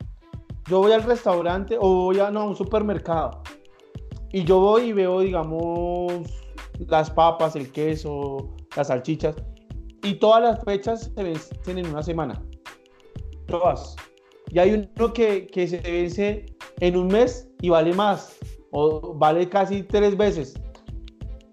Yo 0.70 0.80
voy 0.80 0.94
al 0.94 1.04
restaurante 1.04 1.78
o 1.78 2.06
voy 2.06 2.20
a, 2.22 2.32
no, 2.32 2.42
a 2.42 2.46
un 2.46 2.56
supermercado. 2.56 3.42
Y 4.32 4.46
yo 4.46 4.62
voy 4.62 4.84
y 4.84 4.94
veo, 4.94 5.20
digamos, 5.20 6.14
las 6.88 7.10
papas, 7.12 7.58
el 7.58 7.70
queso, 7.74 8.56
las 8.78 8.88
salchichas. 8.88 9.36
Y 10.02 10.14
todas 10.14 10.42
las 10.42 10.64
fechas 10.64 11.12
se 11.14 11.24
vencen 11.24 11.78
en 11.78 11.88
una 11.88 12.04
semana. 12.04 12.42
Todas. 13.48 13.98
Y 14.52 14.60
hay 14.60 14.88
uno 14.98 15.14
que, 15.14 15.48
que 15.48 15.68
se 15.68 15.78
vence 15.80 16.46
en 16.80 16.98
un 16.98 17.08
mes 17.08 17.48
y 17.62 17.70
vale 17.70 17.94
más. 17.94 18.38
O 18.72 19.14
vale 19.14 19.50
casi 19.50 19.84
tres 19.84 20.16
veces. 20.16 20.54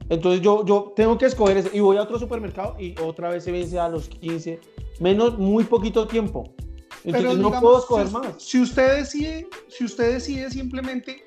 Entonces 0.08 0.40
yo, 0.40 0.64
yo 0.64 0.92
tengo 0.94 1.18
que 1.18 1.26
escoger 1.26 1.56
ese 1.56 1.76
y 1.76 1.80
voy 1.80 1.96
a 1.96 2.02
otro 2.02 2.18
supermercado 2.18 2.76
y 2.78 2.94
otra 3.00 3.30
vez 3.30 3.44
se 3.44 3.52
vence 3.52 3.78
a 3.78 3.88
los 3.88 4.08
15, 4.08 4.60
menos 5.00 5.36
muy 5.38 5.64
poquito 5.64 6.06
tiempo. 6.06 6.54
Entonces 7.04 7.38
no 7.38 7.50
puedo 7.60 7.78
escoger 7.78 8.10
más. 8.10 8.34
Si 8.38 8.60
usted 8.60 8.98
decide, 8.98 9.48
si 9.68 9.84
usted 9.84 10.14
decide 10.14 10.50
simplemente 10.50 11.22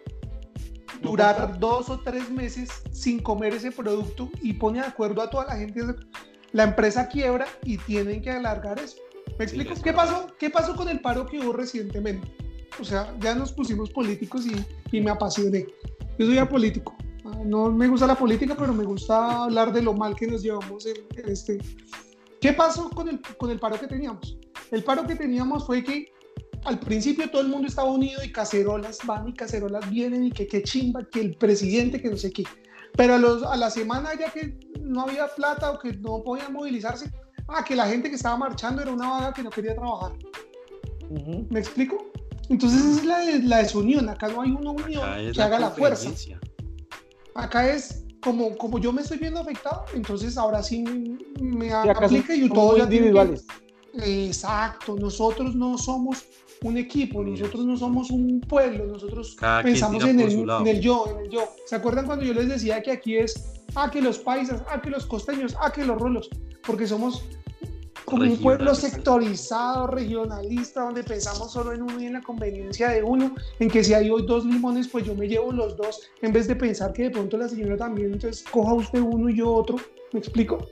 durar 1.01 1.59
dos 1.59 1.89
o 1.89 1.99
tres 1.99 2.30
meses 2.30 2.70
sin 2.91 3.20
comer 3.20 3.53
ese 3.53 3.72
producto 3.72 4.30
y 4.41 4.53
pone 4.53 4.80
de 4.80 4.86
acuerdo 4.86 5.22
a 5.22 5.30
toda 5.30 5.45
la 5.45 5.55
gente, 5.57 5.82
la 6.51 6.63
empresa 6.63 7.07
quiebra 7.07 7.47
y 7.63 7.78
tienen 7.78 8.22
que 8.22 8.32
alargar 8.32 8.80
eso. 8.80 8.97
¿Me 9.40 9.46
explico? 9.46 9.74
¿Qué 9.82 9.94
pasó? 9.94 10.28
¿Qué 10.38 10.52
pasó 10.52 10.76
con 10.76 10.88
el 10.90 11.00
paro 11.02 11.26
que 11.26 11.40
hubo 11.40 11.54
recientemente? 11.54 12.32
O 12.80 12.84
sea, 12.84 13.16
ya 13.20 13.34
nos 13.34 13.52
pusimos 13.52 13.90
políticos 13.90 14.46
y, 14.46 14.64
y 14.96 15.02
me 15.02 15.10
apasioné. 15.10 15.66
Yo 16.20 16.28
soy 16.28 16.38
apolítico 16.38 16.96
no 17.46 17.72
me 17.72 17.88
gusta 17.88 18.08
la 18.08 18.16
política, 18.16 18.56
pero 18.58 18.74
me 18.74 18.84
gusta 18.84 19.44
hablar 19.44 19.72
de 19.74 19.82
lo 19.82 19.94
mal 19.94 20.16
que 20.16 20.28
nos 20.28 20.42
llevamos 20.42 20.86
en, 20.86 20.96
este. 21.26 21.60
¿Qué 22.42 22.54
pasó 22.54 22.90
con 22.90 23.10
el, 23.10 23.22
con 23.38 23.52
el 23.52 23.60
paro 23.60 23.80
que 23.80 23.88
teníamos? 23.88 24.38
El 24.72 24.84
paro 24.84 25.06
que 25.06 25.16
teníamos 25.16 25.66
fue 25.66 25.84
que 25.84 26.12
al 26.66 26.80
principio 26.80 27.30
todo 27.30 27.42
el 27.42 27.50
mundo 27.50 27.68
estaba 27.68 27.90
unido 27.90 28.24
y 28.24 28.32
cacerolas 28.32 29.00
van 29.06 29.30
y 29.30 29.34
cacerolas 29.34 29.90
vienen 29.90 30.26
y 30.26 30.32
que 30.32 30.48
qué 30.48 30.64
chimba, 30.64 31.08
que 31.10 31.22
el 31.22 31.36
presidente, 31.36 32.02
que 32.02 32.10
no 32.10 32.18
sé 32.18 32.32
qué. 32.32 32.44
Pero 32.96 33.16
a, 33.16 33.18
los, 33.18 33.44
a 33.44 33.56
la 33.56 33.70
semana 33.70 34.12
ya 34.18 34.32
que 34.32 34.58
no 34.82 35.02
había 35.02 35.28
plata 35.28 35.72
o 35.72 35.80
que 35.80 35.94
no 35.94 36.24
podían 36.24 36.54
movilizarse, 36.54 37.12
ah, 37.52 37.64
que 37.64 37.76
la 37.76 37.88
gente 37.88 38.10
que 38.10 38.16
estaba 38.16 38.38
marchando 38.38 38.82
era 38.82 38.91
una 38.91 39.10
vaga 39.10 39.34
que 39.34 39.43
no 39.43 39.50
quería 39.50 39.76
trabajar. 39.76 40.14
¿Me 41.50 41.60
explico? 41.60 42.12
Entonces 42.50 42.84
es 42.84 43.06
la, 43.06 43.20
la 43.43 43.58
desunión, 43.60 44.10
acá 44.10 44.28
no 44.28 44.41
hay 44.41 44.52
una 44.52 44.72
unión 44.72 45.04
que 45.34 45.41
haga 45.41 45.60
la 45.60 45.70
fuerza. 45.70 46.10
Acá 47.36 47.72
es 47.72 48.04
como, 48.22 48.58
como 48.58 48.80
yo 48.80 48.91
me 48.91 49.02
estoy 49.02 49.18
viendo 49.18 49.39
afectado, 49.39 49.86
entonces 49.93 50.38
ahora 50.38 50.62
sí 50.62 50.84
me 51.39 51.72
aplica 51.72 52.36
y 52.36 52.50
todo 52.50 52.78
individuales. 52.78 53.45
exacto, 53.93 54.95
nosotros 54.95 55.56
no 55.56 55.78
somos 55.78 56.26
un 56.62 56.78
equipo, 56.78 57.24
nosotros 57.24 57.66
no 57.66 57.78
somos 57.78 58.12
un 58.12 58.41
pueblo, 58.41 58.86
nosotros 58.86 59.38
pensamos 59.64 60.04
en 60.04 60.20
el, 60.20 60.32
en 60.32 60.68
el, 60.68 60.82
yo, 60.82 61.08
en 61.10 61.26
el 61.26 61.30
yo. 61.30 61.47
¿Se 61.66 61.76
acuerdan 61.76 62.06
cuando 62.06 62.26
yo 62.26 62.34
les 62.34 62.50
decía 62.50 62.82
que 62.82 62.91
aquí 62.91 63.16
es, 63.16 63.62
ah, 63.76 63.89
que 63.89 64.02
los 64.02 64.20
paisas, 64.20 64.64
ah, 64.70 64.82
que 64.82 64.89
los 64.89 65.06
costeños, 65.06 65.56
ah, 65.62 65.72
que 65.72 65.86
los 65.86 65.97
rolos? 65.97 66.30
Porque 66.66 66.86
somos 66.86 67.24
como 68.10 68.24
un 68.24 68.38
pueblo 68.38 68.74
sectorizado, 68.76 69.88
regionalista, 69.88 70.82
donde 70.82 71.03
pensamos 71.03 71.51
solo 71.51 71.74
en 71.74 71.84
uno 71.84 72.01
y 72.01 72.05
en 72.05 72.14
la 72.14 72.22
conveniencia 72.22 72.89
de 72.89 73.03
uno, 73.03 73.36
en 73.60 73.70
que 73.70 73.84
si 73.84 73.93
hay 73.93 74.10
hoy 74.10 74.26
dos 74.26 74.45
limones, 74.45 74.88
pues 74.88 75.05
yo 75.05 75.16
me 75.16 75.28
llevo 75.28 75.51
los 75.51 75.78
dos, 75.78 76.01
en 76.22 76.34
vez 76.34 76.47
de 76.47 76.55
pensar 76.55 76.93
que 76.93 77.03
de 77.03 77.10
pronto 77.12 77.38
la 77.38 77.47
señora 77.47 77.78
también, 77.78 78.14
entonces 78.14 78.43
coja 78.49 78.74
usted 78.74 78.99
uno 78.99 79.30
y 79.30 79.38
yo 79.38 79.53
otro, 79.53 79.78
¿me 80.14 80.20
explico? 80.20 80.68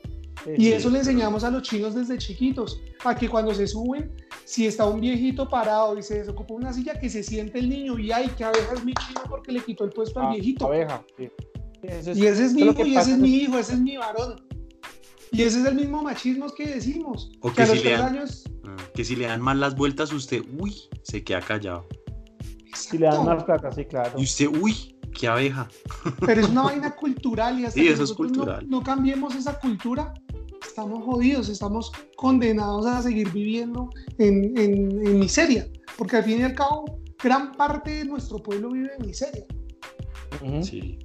y 0.56 0.72
eso 0.72 0.90
le 0.90 1.00
enseñamos 1.00 1.44
a 1.44 1.52
los 1.52 1.64
chinos 1.64 1.96
desde 1.96 2.18
chiquitos, 2.18 2.80
a 3.04 3.16
que 3.16 3.28
cuando 3.28 3.54
se 3.54 3.68
suben, 3.68 4.12
si 4.46 4.68
está 4.68 4.86
un 4.86 5.02
viejito 5.02 5.50
parado 5.50 5.98
y 5.98 6.04
se 6.04 6.20
desocupa 6.20 6.54
una 6.54 6.72
silla, 6.74 7.00
que 7.00 7.10
se 7.10 7.24
siente 7.24 7.60
el 7.60 7.70
niño 7.70 7.98
y 8.00 8.12
ay, 8.12 8.30
que 8.38 8.44
abeja 8.44 8.74
es 8.74 8.86
mi 8.86 8.94
chino 8.94 9.22
porque 9.30 9.52
le 9.52 9.62
quitó 9.62 9.84
el 9.84 9.92
puesto 9.92 10.20
al 10.20 10.28
ah, 10.28 10.32
viejito. 10.32 10.68
Abeja, 10.68 11.04
sí. 11.18 11.30
y 12.16 12.26
ese 12.26 12.46
es 12.46 12.54
mi 12.54 12.62
hijo, 12.64 12.86
y 12.86 12.96
ese 12.96 13.12
es 13.12 13.18
mi 13.18 13.36
hijo, 13.36 13.58
ese 13.58 13.74
es 13.74 13.80
mi 13.80 13.98
varón. 13.98 14.47
Y 15.32 15.44
ese 15.44 15.60
es 15.62 15.66
el 15.66 15.76
mismo 15.76 16.04
machismo 16.04 16.48
que 16.50 16.68
decimos. 16.68 17.32
O 17.42 17.52
que, 17.52 17.66
si, 17.66 17.84
le 17.84 17.92
dan, 17.92 18.18
ah, 18.66 18.76
que 18.94 19.04
si 19.04 19.16
le 19.16 19.28
dan 19.28 19.42
mal 19.42 19.60
las 19.60 19.76
vueltas, 19.76 20.12
usted, 20.14 20.44
uy, 20.60 20.76
se 21.04 21.24
queda 21.24 21.42
callado. 21.42 21.88
Si 22.74 22.98
le 22.98 23.08
dan 23.08 23.26
mal 23.26 23.44
plata, 23.44 23.72
sí, 23.72 23.86
claro. 23.86 24.12
Y 24.18 24.24
usted, 24.24 24.48
uy, 24.48 24.96
qué 25.14 25.28
abeja. 25.28 25.68
Pero 26.26 26.42
es 26.42 26.50
una 26.50 26.62
vaina 26.64 26.96
cultural 26.96 27.60
y 27.60 27.66
hasta 27.66 27.80
sí, 27.80 27.88
eso 27.88 28.04
es 28.04 28.14
cultural. 28.14 28.66
No, 28.70 28.84
cambiemos 28.84 29.36
esa 29.36 29.60
cultura, 29.60 30.14
estamos 30.66 31.04
jodidos, 31.04 31.50
estamos 31.50 31.92
condenados 32.16 32.86
a 32.86 33.02
seguir 33.02 33.32
viviendo 33.32 33.90
en, 34.18 34.58
en 34.58 35.20
miseria. 35.20 35.68
Porque 35.98 36.18
al 36.18 36.24
fin 36.24 36.40
y 36.40 36.44
al 36.44 36.54
cabo, 36.54 37.00
gran 37.22 37.52
parte 37.54 37.92
de 37.92 38.06
nuestro 38.06 38.38
pueblo 38.38 38.70
vive 38.72 38.92
en 38.98 39.08
miseria 39.08 39.46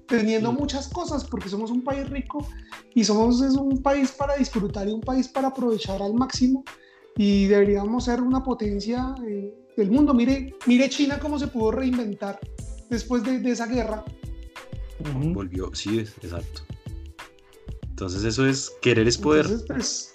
teniendo 0.07 0.53
muchas 0.53 0.89
cosas, 0.89 1.25
porque 1.25 1.49
somos 1.49 1.71
un 1.71 1.83
país 1.83 2.09
rico 2.11 2.47
y 2.95 3.05
somos 3.05 3.41
es 3.43 3.55
un 3.55 3.83
país 3.83 4.13
para 4.13 4.37
disfrutar 4.37 4.89
y 4.89 4.93
un 4.93 5.01
país 5.01 5.29
para 5.29 5.49
aprovechar 5.49 6.03
al 6.03 6.15
máximo 6.15 6.65
y 7.17 7.47
deberíamos 7.47 8.05
ser 8.05 8.21
una 8.21 8.43
potencia 8.43 9.15
eh, 9.27 9.55
del 9.77 9.91
mundo. 9.91 10.15
Mire, 10.15 10.55
mire 10.67 10.89
China 10.89 11.19
cómo 11.19 11.39
se 11.39 11.49
pudo 11.49 11.73
reinventar 11.73 12.39
después 12.91 13.23
de, 13.23 13.51
esa 13.51 13.67
guerra. 13.67 14.05
Volvió, 15.15 15.75
sí, 15.75 16.01
exacto. 16.01 16.63
Entonces 17.89 18.25
eso 18.25 18.47
es, 18.47 18.73
querer 18.81 19.07
es 19.07 19.19
poder. 19.19 19.47
Pues, 19.67 20.15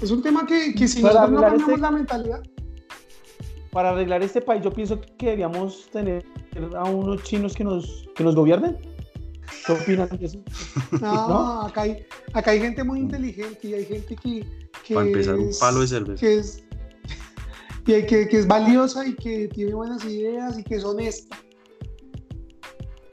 es 0.00 0.10
un 0.10 0.22
tema 0.22 0.46
que, 0.46 0.74
que 0.74 0.86
si 0.86 1.02
nosotros 1.02 1.30
no 1.30 1.40
cambiamos 1.40 1.68
este 1.68 1.80
la 1.80 1.90
mentalidad. 1.90 2.42
Para 3.72 3.90
arreglar 3.90 4.22
este 4.22 4.40
país 4.40 4.62
yo 4.62 4.72
pienso 4.72 5.00
que 5.00 5.26
deberíamos 5.26 5.88
tener 5.90 6.24
a 6.76 6.84
unos 6.84 7.22
chinos 7.22 7.54
que 7.54 7.64
nos, 7.64 8.08
que 8.14 8.24
nos 8.24 8.34
gobiernen? 8.34 8.76
¿Qué 9.66 9.72
opinan 9.72 10.08
de 10.08 10.26
eso? 10.26 10.38
No, 11.00 11.62
Acá, 11.62 11.82
hay, 11.82 12.06
acá 12.32 12.50
hay 12.50 12.60
gente 12.60 12.84
muy 12.84 13.00
inteligente 13.00 13.68
y 13.68 13.74
hay 13.74 13.84
gente 13.84 14.16
que. 14.16 14.46
que 14.86 14.94
Para 14.94 15.06
empezar, 15.06 15.36
un 15.36 15.50
palo 15.58 15.80
de 15.80 15.86
cerveza. 15.86 16.20
Que 16.20 16.38
es, 16.38 16.62
que, 17.84 18.06
que, 18.06 18.38
es 18.38 18.46
valiosa 18.46 19.06
y 19.06 19.14
que 19.14 19.48
tiene 19.48 19.74
buenas 19.74 20.04
ideas 20.04 20.58
y 20.58 20.64
que 20.64 20.76
es 20.76 20.84
honesta. 20.84 21.38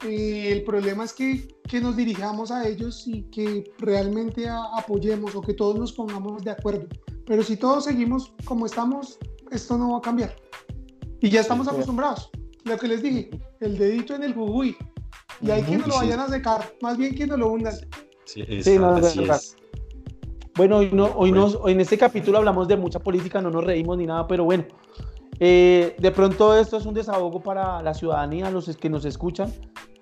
Eh, 0.04 0.52
el 0.52 0.62
problema 0.64 1.04
es 1.04 1.12
que, 1.12 1.48
que, 1.68 1.80
nos 1.80 1.96
dirijamos 1.96 2.50
a 2.50 2.68
ellos 2.68 3.04
y 3.06 3.22
que 3.24 3.72
realmente 3.78 4.46
apoyemos 4.48 5.34
o 5.34 5.40
que 5.40 5.54
todos 5.54 5.78
nos 5.78 5.92
pongamos 5.92 6.44
de 6.44 6.50
acuerdo. 6.50 6.86
Pero 7.26 7.42
si 7.42 7.56
todos 7.56 7.84
seguimos 7.84 8.32
como 8.44 8.66
estamos, 8.66 9.18
esto 9.50 9.76
no 9.76 9.92
va 9.92 9.98
a 9.98 10.02
cambiar. 10.02 10.36
Y 11.20 11.30
ya 11.30 11.40
estamos 11.40 11.66
acostumbrados 11.66 12.30
lo 12.66 12.76
que 12.76 12.88
les 12.88 13.02
dije, 13.02 13.30
el 13.60 13.78
dedito 13.78 14.14
en 14.14 14.24
el 14.24 14.34
jujuy. 14.34 14.76
Y 15.40 15.50
hay 15.50 15.62
quienes 15.62 15.86
lo 15.86 15.96
vayan 15.96 16.20
a 16.20 16.28
secar, 16.28 16.72
más 16.80 16.96
bien 16.96 17.14
que 17.14 17.26
no 17.26 17.36
lo 17.36 17.48
hundan. 17.48 17.74
Sí, 18.24 18.44
Bueno, 20.56 20.78
hoy, 20.78 20.90
no, 20.92 21.06
hoy, 21.14 21.32
hoy 21.32 21.72
en 21.72 21.80
este 21.80 21.96
capítulo 21.96 22.38
hablamos 22.38 22.66
de 22.66 22.76
mucha 22.76 22.98
política, 22.98 23.40
no 23.40 23.50
nos 23.50 23.64
reímos 23.64 23.98
ni 23.98 24.06
nada, 24.06 24.26
pero 24.26 24.44
bueno, 24.44 24.64
eh, 25.38 25.94
de 25.98 26.10
pronto 26.10 26.56
esto 26.56 26.76
es 26.78 26.86
un 26.86 26.94
desahogo 26.94 27.42
para 27.42 27.82
la 27.82 27.94
ciudadanía, 27.94 28.50
los 28.50 28.74
que 28.76 28.88
nos 28.88 29.04
escuchan. 29.04 29.52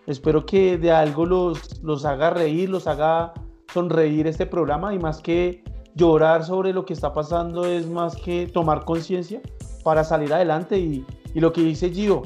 Espero 0.06 0.46
que 0.46 0.78
de 0.78 0.92
algo 0.92 1.26
los, 1.26 1.82
los 1.82 2.04
haga 2.04 2.30
reír, 2.30 2.68
los 2.70 2.86
haga 2.86 3.32
sonreír 3.72 4.26
este 4.26 4.46
programa 4.46 4.94
y 4.94 4.98
más 4.98 5.20
que 5.20 5.64
llorar 5.94 6.44
sobre 6.44 6.72
lo 6.72 6.84
que 6.84 6.92
está 6.92 7.12
pasando 7.12 7.64
es 7.66 7.88
más 7.88 8.16
que 8.16 8.46
tomar 8.46 8.84
conciencia 8.84 9.40
para 9.82 10.04
salir 10.04 10.32
adelante 10.32 10.78
y, 10.78 11.04
y, 11.34 11.40
lo 11.40 11.52
que 11.52 11.62
dice 11.62 11.90
Gio, 11.90 12.22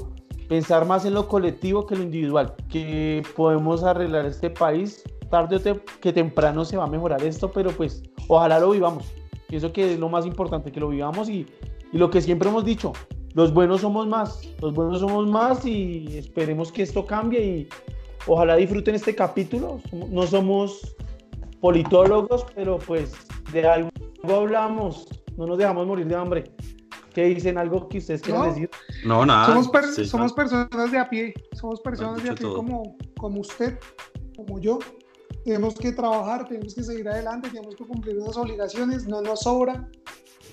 pensar 0.49 0.87
más 0.87 1.05
en 1.05 1.15
lo 1.15 1.29
colectivo 1.29 1.87
que 1.87 1.97
lo 1.97 2.03
individual, 2.03 2.55
que 2.71 3.23
podemos 3.37 3.85
arreglar 3.85 4.27
este 4.27 4.51
país 4.51 5.05
tarde 5.31 5.57
o 5.57 6.01
que 6.01 6.13
temprano 6.13 6.65
se 6.65 6.77
va 6.77 6.85
a 6.85 6.87
mejorar 6.87 7.23
esto, 7.23 7.51
pero 7.53 7.71
pues 7.71 8.03
ojalá 8.29 8.59
lo 8.59 8.71
vivamos. 8.71 9.13
Pienso 9.49 9.73
que 9.73 9.93
es 9.93 9.99
lo 9.99 10.09
más 10.09 10.27
importante, 10.27 10.73
que 10.73 10.81
lo 10.81 10.89
vivamos 10.89 11.29
y, 11.29 11.47
y 11.93 11.99
lo 11.99 12.11
que 12.11 12.21
siempre 12.21 12.49
hemos 12.49 12.65
dicho, 12.65 12.93
los 13.35 13.53
buenos 13.53 13.83
somos 13.83 14.07
más, 14.07 14.41
los 14.61 14.73
buenos 14.75 15.01
somos 15.01 15.27
más 15.27 15.65
y 15.65 16.19
esperemos 16.19 16.73
que 16.73 16.83
esto 16.83 17.07
cambie 17.07 17.41
y 17.41 17.69
ojalá 18.27 18.57
disfruten 18.57 18.95
este 18.95 19.15
capítulo. 19.15 19.81
No 19.93 20.27
somos 20.27 20.97
politólogos, 21.61 22.47
pero 22.55 22.79
pues 22.79 23.13
de 23.53 23.67
algo 23.67 23.91
hablamos, 24.25 25.07
no 25.37 25.47
nos 25.47 25.59
dejamos 25.59 25.87
morir 25.87 26.07
de 26.07 26.15
hambre. 26.15 26.45
¿Qué 27.19 27.25
dicen? 27.25 27.59
¿Algo 27.59 27.89
que 27.89 27.99
ustedes 27.99 28.23
quieran 28.23 28.51
decir? 28.51 28.71
No, 29.05 29.27
nada. 29.27 29.47
Somos, 29.47 29.69
somos 30.09 30.33
personas 30.33 30.93
de 30.93 30.99
a 30.99 31.11
pie, 31.11 31.35
somos 31.51 31.81
personas 31.81 32.23
de 32.23 32.31
a 32.31 32.35
pie 32.37 32.47
como, 32.47 32.97
como 33.17 33.41
usted, 33.41 33.77
como 34.37 34.61
yo. 34.61 34.79
Tenemos 35.45 35.75
que 35.75 35.91
trabajar, 35.91 36.47
tenemos 36.47 36.77
que 36.77 36.85
seguir 36.85 37.09
adelante, 37.09 37.49
tenemos 37.49 37.75
que 37.75 37.85
cumplir 37.85 38.19
unas 38.19 38.37
obligaciones, 38.37 39.09
no 39.09 39.21
nos 39.21 39.41
sobra, 39.41 39.91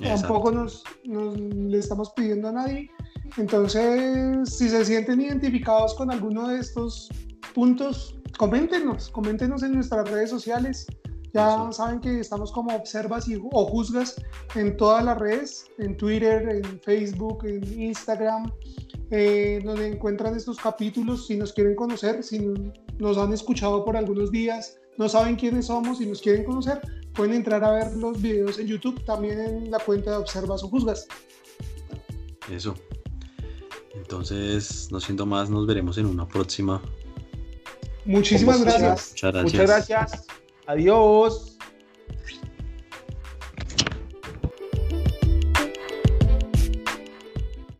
tampoco 0.03 0.51
nos, 0.51 0.83
le 1.03 1.77
estamos 1.77 2.09
pidiendo 2.15 2.47
a 2.47 2.53
nadie. 2.53 2.89
Entonces, 3.37 4.49
si 4.57 4.67
se 4.67 4.85
sienten 4.85 5.21
identificados 5.21 5.93
con 5.93 6.09
alguno 6.09 6.47
de 6.47 6.61
estos 6.61 7.09
puntos, 7.53 8.15
coméntenos, 8.39 9.11
coméntenos 9.11 9.61
en 9.61 9.73
nuestras 9.73 10.09
redes 10.09 10.31
sociales. 10.31 10.87
Ya 11.35 11.69
saben 11.73 11.99
que 11.99 12.21
estamos 12.21 12.49
como 12.49 12.73
observas 12.73 13.27
y, 13.27 13.35
o 13.35 13.65
juzgas 13.65 14.15
en 14.55 14.77
todas 14.77 15.03
las 15.03 15.17
redes, 15.17 15.65
en 15.79 15.97
Twitter, 15.97 16.47
en 16.47 16.79
Facebook, 16.79 17.43
en 17.43 17.81
Instagram, 17.81 18.53
eh, 19.11 19.59
donde 19.61 19.89
encuentran 19.89 20.33
estos 20.33 20.57
capítulos. 20.57 21.27
Si 21.27 21.35
nos 21.35 21.51
quieren 21.51 21.75
conocer, 21.75 22.23
si 22.23 22.39
nos 22.99 23.17
han 23.17 23.33
escuchado 23.33 23.83
por 23.83 23.97
algunos 23.97 24.31
días, 24.31 24.77
no 24.97 25.09
saben 25.09 25.35
quiénes 25.35 25.65
somos 25.65 25.99
y 25.99 26.05
nos 26.05 26.21
quieren 26.21 26.45
conocer, 26.45 26.79
pueden 27.13 27.33
entrar 27.33 27.65
a 27.65 27.71
ver 27.71 27.91
los 27.97 28.21
videos 28.21 28.57
en 28.57 28.67
YouTube, 28.67 29.03
también 29.03 29.37
en 29.37 29.71
la 29.71 29.79
cuenta 29.79 30.11
de 30.11 30.15
Observas 30.15 30.63
o 30.63 30.69
Juzgas. 30.69 31.05
Eso. 32.49 32.75
Entonces, 33.93 34.87
no 34.89 35.01
siento 35.01 35.25
más, 35.25 35.49
nos 35.49 35.67
veremos 35.67 35.97
en 35.97 36.05
una 36.05 36.25
próxima. 36.25 36.81
Muchísimas 38.05 38.63
gracias. 38.63 39.11
Muchas 39.11 39.33
gracias. 39.33 39.43
Muchas 39.43 39.67
gracias. 39.67 40.44
Adiós. 40.67 41.57